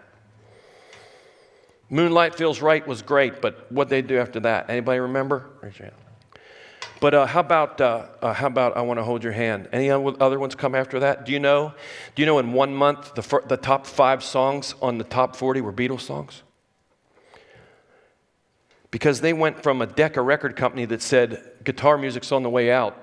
Moonlight 1.91 2.35
Feels 2.35 2.63
Right 2.63 2.87
was 2.87 3.03
great, 3.03 3.43
but 3.43 3.71
what 3.71 3.89
they 3.89 4.01
do 4.01 4.19
after 4.19 4.41
that? 4.41 4.71
Anybody 4.71 5.01
remember? 5.01 5.51
Raise 5.61 5.79
your 5.79 5.89
hand. 5.89 6.01
But 7.01 7.13
uh, 7.13 7.27
how 7.27 7.41
about 7.41 7.81
uh, 7.81 8.07
uh, 8.23 8.33
how 8.33 8.47
about 8.47 8.77
I 8.77 8.81
want 8.81 8.99
to 8.99 9.05
hold 9.05 9.23
your 9.23 9.35
hand? 9.35 9.69
Any 9.73 9.91
other 9.91 10.39
ones 10.39 10.55
come 10.55 10.75
after 10.75 11.01
that? 11.01 11.27
Do 11.27 11.33
you 11.33 11.41
know? 11.41 11.75
Do 12.15 12.23
you 12.23 12.27
know 12.27 12.39
in 12.39 12.53
one 12.53 12.75
month 12.75 13.15
the, 13.15 13.43
the 13.47 13.59
top 13.59 13.87
five 13.87 14.25
songs 14.25 14.75
on 14.81 14.97
the 14.97 15.05
top 15.05 15.37
40 15.37 15.61
were 15.61 15.73
Beatles 15.73 16.01
songs? 16.01 16.44
Because 18.95 19.21
they 19.21 19.33
went 19.33 19.61
from 19.61 19.83
a 19.83 19.89
Decca 19.89 20.23
record 20.23 20.55
company 20.55 20.85
that 20.85 21.03
said 21.03 21.51
guitar 21.65 21.99
music's 21.99 22.31
on 22.31 22.45
the 22.45 22.49
way 22.49 22.71
out 22.71 22.97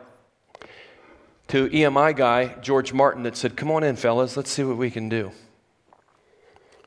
to 1.49 1.67
EMI 1.67 2.15
guy, 2.15 2.55
George 2.61 2.93
Martin, 2.93 3.23
that 3.23 3.35
said, 3.35 3.57
Come 3.57 3.69
on 3.71 3.83
in, 3.83 3.97
fellas, 3.97 4.37
let's 4.37 4.49
see 4.49 4.63
what 4.63 4.77
we 4.77 4.89
can 4.89 5.09
do. 5.09 5.33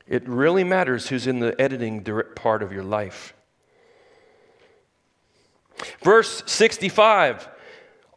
It 0.07 0.27
really 0.27 0.63
matters 0.63 1.09
who's 1.09 1.27
in 1.27 1.37
the 1.37 1.53
editing 1.61 2.03
part 2.33 2.63
of 2.63 2.71
your 2.71 2.81
life. 2.83 3.35
Verse 6.01 6.41
65 6.47 7.47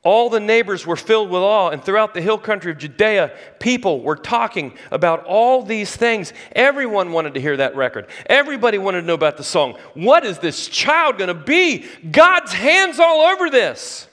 All 0.05 0.31
the 0.31 0.41
neighbors 0.41 0.87
were 0.87 0.97
filled 0.97 1.29
with 1.29 1.43
awe, 1.43 1.71
and 1.71 1.83
throughout 1.83 2.15
the 2.15 2.21
hill 2.21 2.39
country 2.39 2.71
of 2.71 2.79
Judea, 2.79 3.33
people 3.59 4.01
were 4.01 4.17
talking 4.17 4.73
about 4.91 5.25
all 5.25 5.63
these 5.63 5.95
things. 5.95 6.33
Everyone 6.53 7.13
wanted 7.13 7.35
to 7.35 7.41
hear 7.41 7.57
that 7.57 7.75
record. 7.75 8.07
Everybody 8.27 8.79
wanted 8.79 9.01
to 9.01 9.07
know 9.07 9.15
about 9.15 9.37
the 9.37 9.45
song. 9.45 9.77
What 9.95 10.25
is 10.25 10.39
this 10.39 10.69
child 10.69 11.19
going 11.19 11.29
to 11.29 11.35
be? 11.35 11.85
God's 12.11 12.53
hands 12.53 13.01
all 13.01 13.23
over 13.23 13.51
this. 13.51 14.07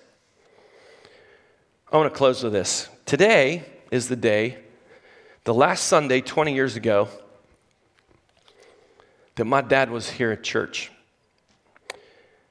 I 1.92 1.98
want 1.98 2.12
to 2.12 2.18
close 2.18 2.44
with 2.44 2.52
this. 2.52 2.90
Today 3.06 3.64
is 3.92 4.10
the 4.10 4.16
day, 4.16 4.58
the 5.44 5.54
last 5.54 5.86
Sunday 5.86 6.20
20 6.20 6.54
years 6.54 6.76
ago, 6.76 7.08
that 9.36 9.46
my 9.46 9.62
dad 9.62 9.92
was 9.92 10.10
here 10.10 10.32
at 10.32 10.44
church. 10.44 10.92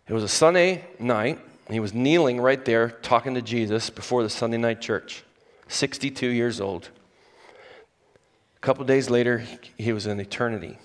It 0.06 0.12
was 0.12 0.22
a 0.22 0.28
Sunday 0.28 0.84
night. 1.00 1.40
He 1.70 1.80
was 1.80 1.94
kneeling 1.94 2.40
right 2.40 2.62
there 2.64 2.90
talking 2.90 3.34
to 3.34 3.42
Jesus 3.42 3.88
before 3.88 4.22
the 4.22 4.28
Sunday 4.28 4.58
night 4.58 4.80
church, 4.80 5.24
62 5.68 6.28
years 6.28 6.60
old. 6.60 6.90
A 8.56 8.60
couple 8.60 8.84
days 8.84 9.08
later, 9.08 9.44
he 9.78 9.92
was 9.92 10.06
in 10.06 10.20
eternity. 10.20 10.78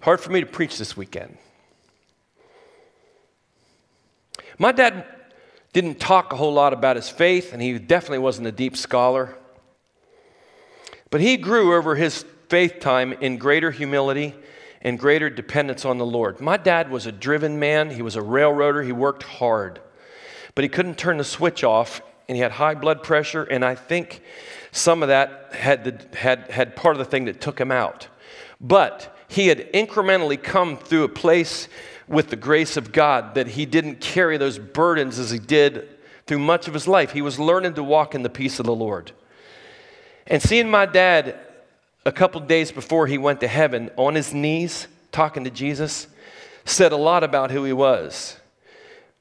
Hard 0.00 0.20
for 0.20 0.30
me 0.30 0.40
to 0.40 0.46
preach 0.46 0.78
this 0.78 0.96
weekend. 0.96 1.36
My 4.58 4.72
dad 4.72 5.04
didn't 5.74 6.00
talk 6.00 6.32
a 6.32 6.36
whole 6.36 6.52
lot 6.52 6.72
about 6.72 6.96
his 6.96 7.10
faith, 7.10 7.52
and 7.52 7.60
he 7.60 7.78
definitely 7.78 8.18
wasn't 8.18 8.46
a 8.46 8.52
deep 8.52 8.76
scholar. 8.76 9.36
But 11.10 11.20
he 11.20 11.36
grew 11.36 11.74
over 11.74 11.94
his 11.94 12.24
faith 12.48 12.80
time 12.80 13.12
in 13.12 13.36
greater 13.36 13.70
humility 13.70 14.34
and 14.82 14.98
greater 14.98 15.28
dependence 15.28 15.84
on 15.84 15.98
the 15.98 16.06
Lord. 16.06 16.40
My 16.40 16.56
dad 16.56 16.90
was 16.90 17.06
a 17.06 17.12
driven 17.12 17.58
man, 17.58 17.90
he 17.90 18.02
was 18.02 18.16
a 18.16 18.22
railroader, 18.22 18.82
he 18.82 18.92
worked 18.92 19.22
hard, 19.22 19.80
but 20.54 20.64
he 20.64 20.68
couldn't 20.68 20.96
turn 20.96 21.18
the 21.18 21.24
switch 21.24 21.64
off, 21.64 22.00
and 22.28 22.36
he 22.36 22.42
had 22.42 22.52
high 22.52 22.74
blood 22.74 23.02
pressure, 23.02 23.42
and 23.44 23.64
I 23.64 23.74
think 23.74 24.22
some 24.72 25.02
of 25.02 25.08
that 25.08 25.50
had, 25.52 25.84
the, 25.84 26.16
had, 26.16 26.50
had 26.50 26.76
part 26.76 26.94
of 26.94 26.98
the 26.98 27.04
thing 27.04 27.26
that 27.26 27.40
took 27.40 27.60
him 27.60 27.72
out. 27.72 28.08
But 28.60 29.16
he 29.28 29.48
had 29.48 29.72
incrementally 29.72 30.42
come 30.42 30.76
through 30.76 31.04
a 31.04 31.08
place 31.08 31.68
with 32.08 32.28
the 32.28 32.36
grace 32.36 32.76
of 32.76 32.92
God 32.92 33.34
that 33.34 33.46
he 33.46 33.66
didn't 33.66 34.00
carry 34.00 34.36
those 34.36 34.58
burdens 34.58 35.18
as 35.18 35.30
he 35.30 35.38
did 35.38 35.88
through 36.26 36.40
much 36.40 36.68
of 36.68 36.74
his 36.74 36.88
life. 36.88 37.12
He 37.12 37.22
was 37.22 37.38
learning 37.38 37.74
to 37.74 37.84
walk 37.84 38.14
in 38.14 38.22
the 38.22 38.30
peace 38.30 38.58
of 38.58 38.66
the 38.66 38.74
Lord. 38.74 39.12
And 40.26 40.42
seeing 40.42 40.70
my 40.70 40.86
dad 40.86 41.38
a 42.04 42.12
couple 42.12 42.40
days 42.40 42.72
before 42.72 43.06
he 43.06 43.18
went 43.18 43.40
to 43.40 43.48
heaven 43.48 43.90
on 43.96 44.14
his 44.14 44.32
knees 44.32 44.86
talking 45.12 45.44
to 45.44 45.50
Jesus 45.50 46.06
said 46.64 46.92
a 46.92 46.96
lot 46.96 47.24
about 47.24 47.50
who 47.50 47.64
he 47.64 47.72
was. 47.72 48.36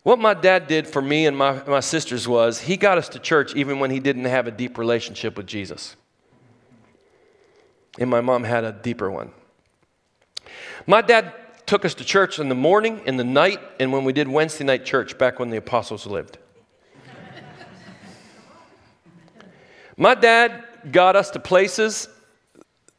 What 0.03 0.19
my 0.19 0.33
dad 0.33 0.67
did 0.67 0.87
for 0.87 1.01
me 1.01 1.25
and 1.25 1.37
my, 1.37 1.61
my 1.67 1.79
sisters 1.81 2.27
was 2.27 2.61
he 2.61 2.77
got 2.77 2.97
us 2.97 3.09
to 3.09 3.19
church 3.19 3.55
even 3.55 3.79
when 3.79 3.91
he 3.91 3.99
didn't 3.99 4.25
have 4.25 4.47
a 4.47 4.51
deep 4.51 4.77
relationship 4.77 5.35
with 5.35 5.45
Jesus. 5.45 5.95
And 7.97 8.09
my 8.09 8.21
mom 8.21 8.43
had 8.43 8.63
a 8.63 8.71
deeper 8.71 9.11
one. 9.11 9.31
My 10.87 11.01
dad 11.01 11.33
took 11.65 11.85
us 11.85 11.93
to 11.95 12.05
church 12.05 12.39
in 12.39 12.49
the 12.49 12.55
morning, 12.55 13.01
in 13.05 13.17
the 13.17 13.23
night, 13.23 13.59
and 13.79 13.91
when 13.91 14.03
we 14.05 14.13
did 14.13 14.27
Wednesday 14.27 14.63
night 14.63 14.85
church 14.85 15.17
back 15.17 15.37
when 15.37 15.49
the 15.49 15.57
apostles 15.57 16.05
lived. 16.07 16.37
My 19.97 20.15
dad 20.15 20.63
got 20.91 21.17
us 21.17 21.29
to 21.31 21.39
places 21.39 22.07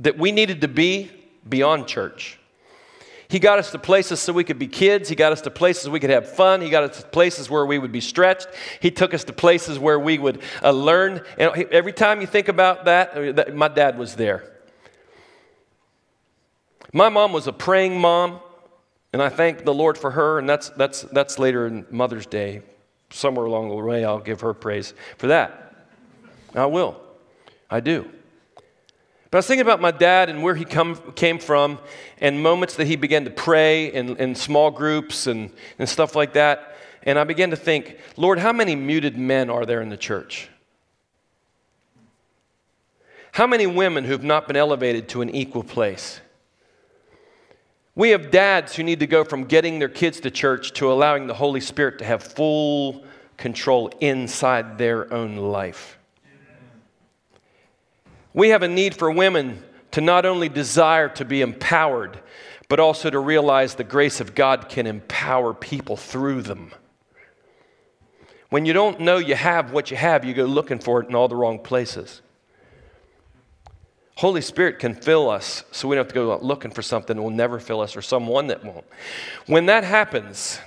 that 0.00 0.18
we 0.18 0.32
needed 0.32 0.60
to 0.62 0.68
be 0.68 1.10
beyond 1.48 1.86
church. 1.86 2.38
He 3.28 3.38
got 3.38 3.60
us 3.60 3.70
to 3.70 3.78
places 3.78 4.18
so 4.18 4.32
we 4.32 4.42
could 4.42 4.58
be 4.58 4.66
kids. 4.66 5.08
He 5.08 5.14
got 5.14 5.30
us 5.30 5.40
to 5.42 5.50
places 5.50 5.88
we 5.88 6.00
could 6.00 6.10
have 6.10 6.28
fun. 6.28 6.60
He 6.60 6.68
got 6.68 6.82
us 6.82 7.00
to 7.00 7.06
places 7.08 7.48
where 7.48 7.64
we 7.64 7.78
would 7.78 7.92
be 7.92 8.00
stretched. 8.00 8.48
He 8.80 8.90
took 8.90 9.14
us 9.14 9.22
to 9.24 9.32
places 9.32 9.78
where 9.78 10.00
we 10.00 10.18
would 10.18 10.42
uh, 10.62 10.72
learn. 10.72 11.24
And 11.38 11.52
every 11.70 11.92
time 11.92 12.20
you 12.20 12.26
think 12.26 12.48
about 12.48 12.86
that, 12.86 13.16
uh, 13.16 13.32
that, 13.32 13.54
my 13.54 13.68
dad 13.68 13.96
was 13.96 14.16
there. 14.16 14.52
My 16.92 17.08
mom 17.08 17.32
was 17.32 17.46
a 17.46 17.52
praying 17.52 18.00
mom. 18.00 18.40
And 19.12 19.20
I 19.20 19.28
thank 19.28 19.64
the 19.64 19.74
Lord 19.74 19.98
for 19.98 20.12
her, 20.12 20.38
and 20.38 20.48
that's, 20.48 20.68
that's, 20.70 21.02
that's 21.02 21.38
later 21.38 21.66
in 21.66 21.84
Mother's 21.90 22.26
Day. 22.26 22.62
Somewhere 23.10 23.44
along 23.44 23.68
the 23.68 23.74
way, 23.74 24.04
I'll 24.04 24.20
give 24.20 24.42
her 24.42 24.54
praise 24.54 24.94
for 25.18 25.26
that. 25.26 25.88
I 26.54 26.66
will. 26.66 27.00
I 27.68 27.80
do. 27.80 28.08
But 29.30 29.38
I 29.38 29.40
was 29.40 29.46
thinking 29.46 29.62
about 29.62 29.80
my 29.80 29.92
dad 29.92 30.28
and 30.28 30.42
where 30.42 30.56
he 30.56 30.64
come, 30.64 30.96
came 31.12 31.38
from, 31.38 31.78
and 32.18 32.42
moments 32.42 32.74
that 32.76 32.88
he 32.88 32.96
began 32.96 33.24
to 33.24 33.30
pray 33.30 33.92
in, 33.92 34.16
in 34.16 34.34
small 34.34 34.72
groups 34.72 35.28
and, 35.28 35.52
and 35.78 35.88
stuff 35.88 36.16
like 36.16 36.32
that. 36.32 36.76
And 37.04 37.18
I 37.18 37.24
began 37.24 37.50
to 37.50 37.56
think, 37.56 37.98
Lord, 38.16 38.40
how 38.40 38.52
many 38.52 38.74
muted 38.74 39.16
men 39.16 39.48
are 39.48 39.64
there 39.64 39.80
in 39.80 39.88
the 39.88 39.96
church? 39.96 40.48
How 43.32 43.46
many 43.46 43.68
women 43.68 44.04
who've 44.04 44.24
not 44.24 44.48
been 44.48 44.56
elevated 44.56 45.08
to 45.10 45.22
an 45.22 45.30
equal 45.30 45.62
place? 45.62 46.20
We 47.94 48.10
have 48.10 48.32
dads 48.32 48.74
who 48.74 48.82
need 48.82 48.98
to 49.00 49.06
go 49.06 49.22
from 49.22 49.44
getting 49.44 49.78
their 49.78 49.88
kids 49.88 50.18
to 50.20 50.30
church 50.30 50.72
to 50.74 50.90
allowing 50.90 51.28
the 51.28 51.34
Holy 51.34 51.60
Spirit 51.60 51.98
to 52.00 52.04
have 52.04 52.22
full 52.22 53.04
control 53.36 53.92
inside 54.00 54.76
their 54.76 55.12
own 55.12 55.36
life. 55.36 55.99
We 58.32 58.50
have 58.50 58.62
a 58.62 58.68
need 58.68 58.94
for 58.94 59.10
women 59.10 59.62
to 59.92 60.00
not 60.00 60.24
only 60.24 60.48
desire 60.48 61.08
to 61.10 61.24
be 61.24 61.40
empowered, 61.40 62.20
but 62.68 62.78
also 62.78 63.10
to 63.10 63.18
realize 63.18 63.74
the 63.74 63.84
grace 63.84 64.20
of 64.20 64.34
God 64.34 64.68
can 64.68 64.86
empower 64.86 65.52
people 65.52 65.96
through 65.96 66.42
them. 66.42 66.72
When 68.50 68.64
you 68.64 68.72
don't 68.72 69.00
know 69.00 69.18
you 69.18 69.34
have 69.34 69.72
what 69.72 69.90
you 69.90 69.96
have, 69.96 70.24
you 70.24 70.34
go 70.34 70.44
looking 70.44 70.78
for 70.78 71.02
it 71.02 71.08
in 71.08 71.14
all 71.14 71.28
the 71.28 71.36
wrong 71.36 71.58
places. 71.58 72.22
Holy 74.16 74.40
Spirit 74.40 74.78
can 74.78 74.94
fill 74.94 75.30
us 75.30 75.64
so 75.70 75.88
we 75.88 75.96
don't 75.96 76.04
have 76.04 76.12
to 76.12 76.14
go 76.14 76.38
looking 76.42 76.70
for 76.70 76.82
something 76.82 77.16
that 77.16 77.22
will 77.22 77.30
never 77.30 77.58
fill 77.58 77.80
us 77.80 77.96
or 77.96 78.02
someone 78.02 78.48
that 78.48 78.64
won't. 78.64 78.84
When 79.46 79.66
that 79.66 79.82
happens, 79.82 80.60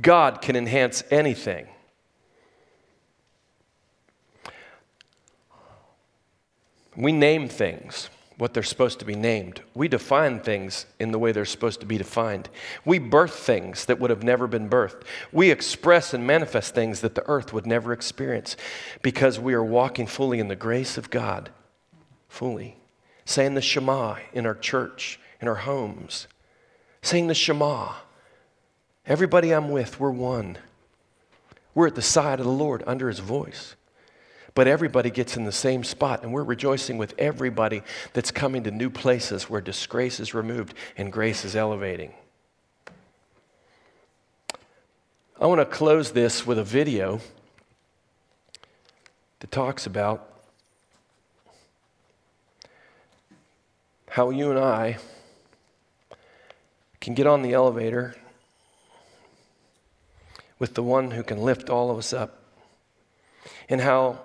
God 0.00 0.42
can 0.42 0.56
enhance 0.56 1.02
anything. 1.10 1.66
We 6.98 7.12
name 7.12 7.48
things 7.48 8.10
what 8.38 8.54
they're 8.54 8.62
supposed 8.64 8.98
to 8.98 9.04
be 9.04 9.14
named. 9.14 9.62
We 9.72 9.86
define 9.86 10.40
things 10.40 10.84
in 10.98 11.12
the 11.12 11.18
way 11.18 11.30
they're 11.30 11.44
supposed 11.44 11.78
to 11.78 11.86
be 11.86 11.96
defined. 11.96 12.48
We 12.84 12.98
birth 12.98 13.34
things 13.34 13.84
that 13.84 14.00
would 14.00 14.10
have 14.10 14.24
never 14.24 14.48
been 14.48 14.68
birthed. 14.68 15.02
We 15.30 15.52
express 15.52 16.12
and 16.12 16.26
manifest 16.26 16.74
things 16.74 17.00
that 17.02 17.14
the 17.14 17.26
earth 17.28 17.52
would 17.52 17.66
never 17.66 17.92
experience 17.92 18.56
because 19.00 19.38
we 19.38 19.54
are 19.54 19.62
walking 19.62 20.08
fully 20.08 20.40
in 20.40 20.48
the 20.48 20.56
grace 20.56 20.98
of 20.98 21.08
God. 21.08 21.50
Fully. 22.28 22.76
Saying 23.24 23.54
the 23.54 23.62
Shema 23.62 24.16
in 24.32 24.44
our 24.44 24.56
church, 24.56 25.20
in 25.40 25.46
our 25.46 25.54
homes. 25.54 26.26
Saying 27.00 27.28
the 27.28 27.34
Shema. 27.34 27.92
Everybody 29.06 29.52
I'm 29.52 29.70
with, 29.70 30.00
we're 30.00 30.10
one. 30.10 30.58
We're 31.76 31.86
at 31.86 31.94
the 31.94 32.02
side 32.02 32.40
of 32.40 32.46
the 32.46 32.52
Lord 32.52 32.82
under 32.88 33.06
his 33.06 33.20
voice 33.20 33.76
but 34.58 34.66
everybody 34.66 35.08
gets 35.08 35.36
in 35.36 35.44
the 35.44 35.52
same 35.52 35.84
spot. 35.84 36.24
And 36.24 36.32
we're 36.32 36.42
rejoicing 36.42 36.98
with 36.98 37.14
everybody 37.16 37.84
that's 38.12 38.32
coming 38.32 38.64
to 38.64 38.72
new 38.72 38.90
places 38.90 39.48
where 39.48 39.60
disgrace 39.60 40.18
is 40.18 40.34
removed 40.34 40.74
and 40.96 41.12
grace 41.12 41.44
is 41.44 41.54
elevating. 41.54 42.12
I 45.40 45.46
want 45.46 45.60
to 45.60 45.64
close 45.64 46.10
this 46.10 46.44
with 46.44 46.58
a 46.58 46.64
video 46.64 47.20
that 49.38 49.52
talks 49.52 49.86
about 49.86 50.28
how 54.10 54.30
you 54.30 54.50
and 54.50 54.58
I 54.58 54.98
can 57.00 57.14
get 57.14 57.28
on 57.28 57.42
the 57.42 57.52
elevator 57.52 58.16
with 60.58 60.74
the 60.74 60.82
one 60.82 61.12
who 61.12 61.22
can 61.22 61.38
lift 61.38 61.70
all 61.70 61.92
of 61.92 61.98
us 61.98 62.12
up, 62.12 62.42
and 63.68 63.80
how 63.80 64.18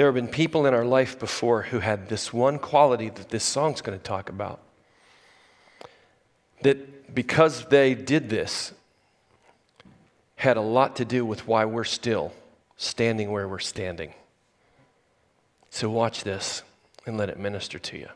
there 0.00 0.06
have 0.06 0.14
been 0.14 0.28
people 0.28 0.64
in 0.64 0.72
our 0.72 0.86
life 0.86 1.18
before 1.18 1.60
who 1.60 1.80
had 1.80 2.08
this 2.08 2.32
one 2.32 2.58
quality 2.58 3.10
that 3.10 3.28
this 3.28 3.44
song's 3.44 3.82
going 3.82 3.98
to 3.98 4.02
talk 4.02 4.30
about. 4.30 4.58
That 6.62 7.14
because 7.14 7.66
they 7.66 7.94
did 7.94 8.30
this, 8.30 8.72
had 10.36 10.56
a 10.56 10.62
lot 10.62 10.96
to 10.96 11.04
do 11.04 11.26
with 11.26 11.46
why 11.46 11.66
we're 11.66 11.84
still 11.84 12.32
standing 12.78 13.30
where 13.30 13.46
we're 13.46 13.58
standing. 13.58 14.14
So 15.68 15.90
watch 15.90 16.24
this 16.24 16.62
and 17.04 17.18
let 17.18 17.28
it 17.28 17.38
minister 17.38 17.78
to 17.78 17.98
you. 17.98 18.08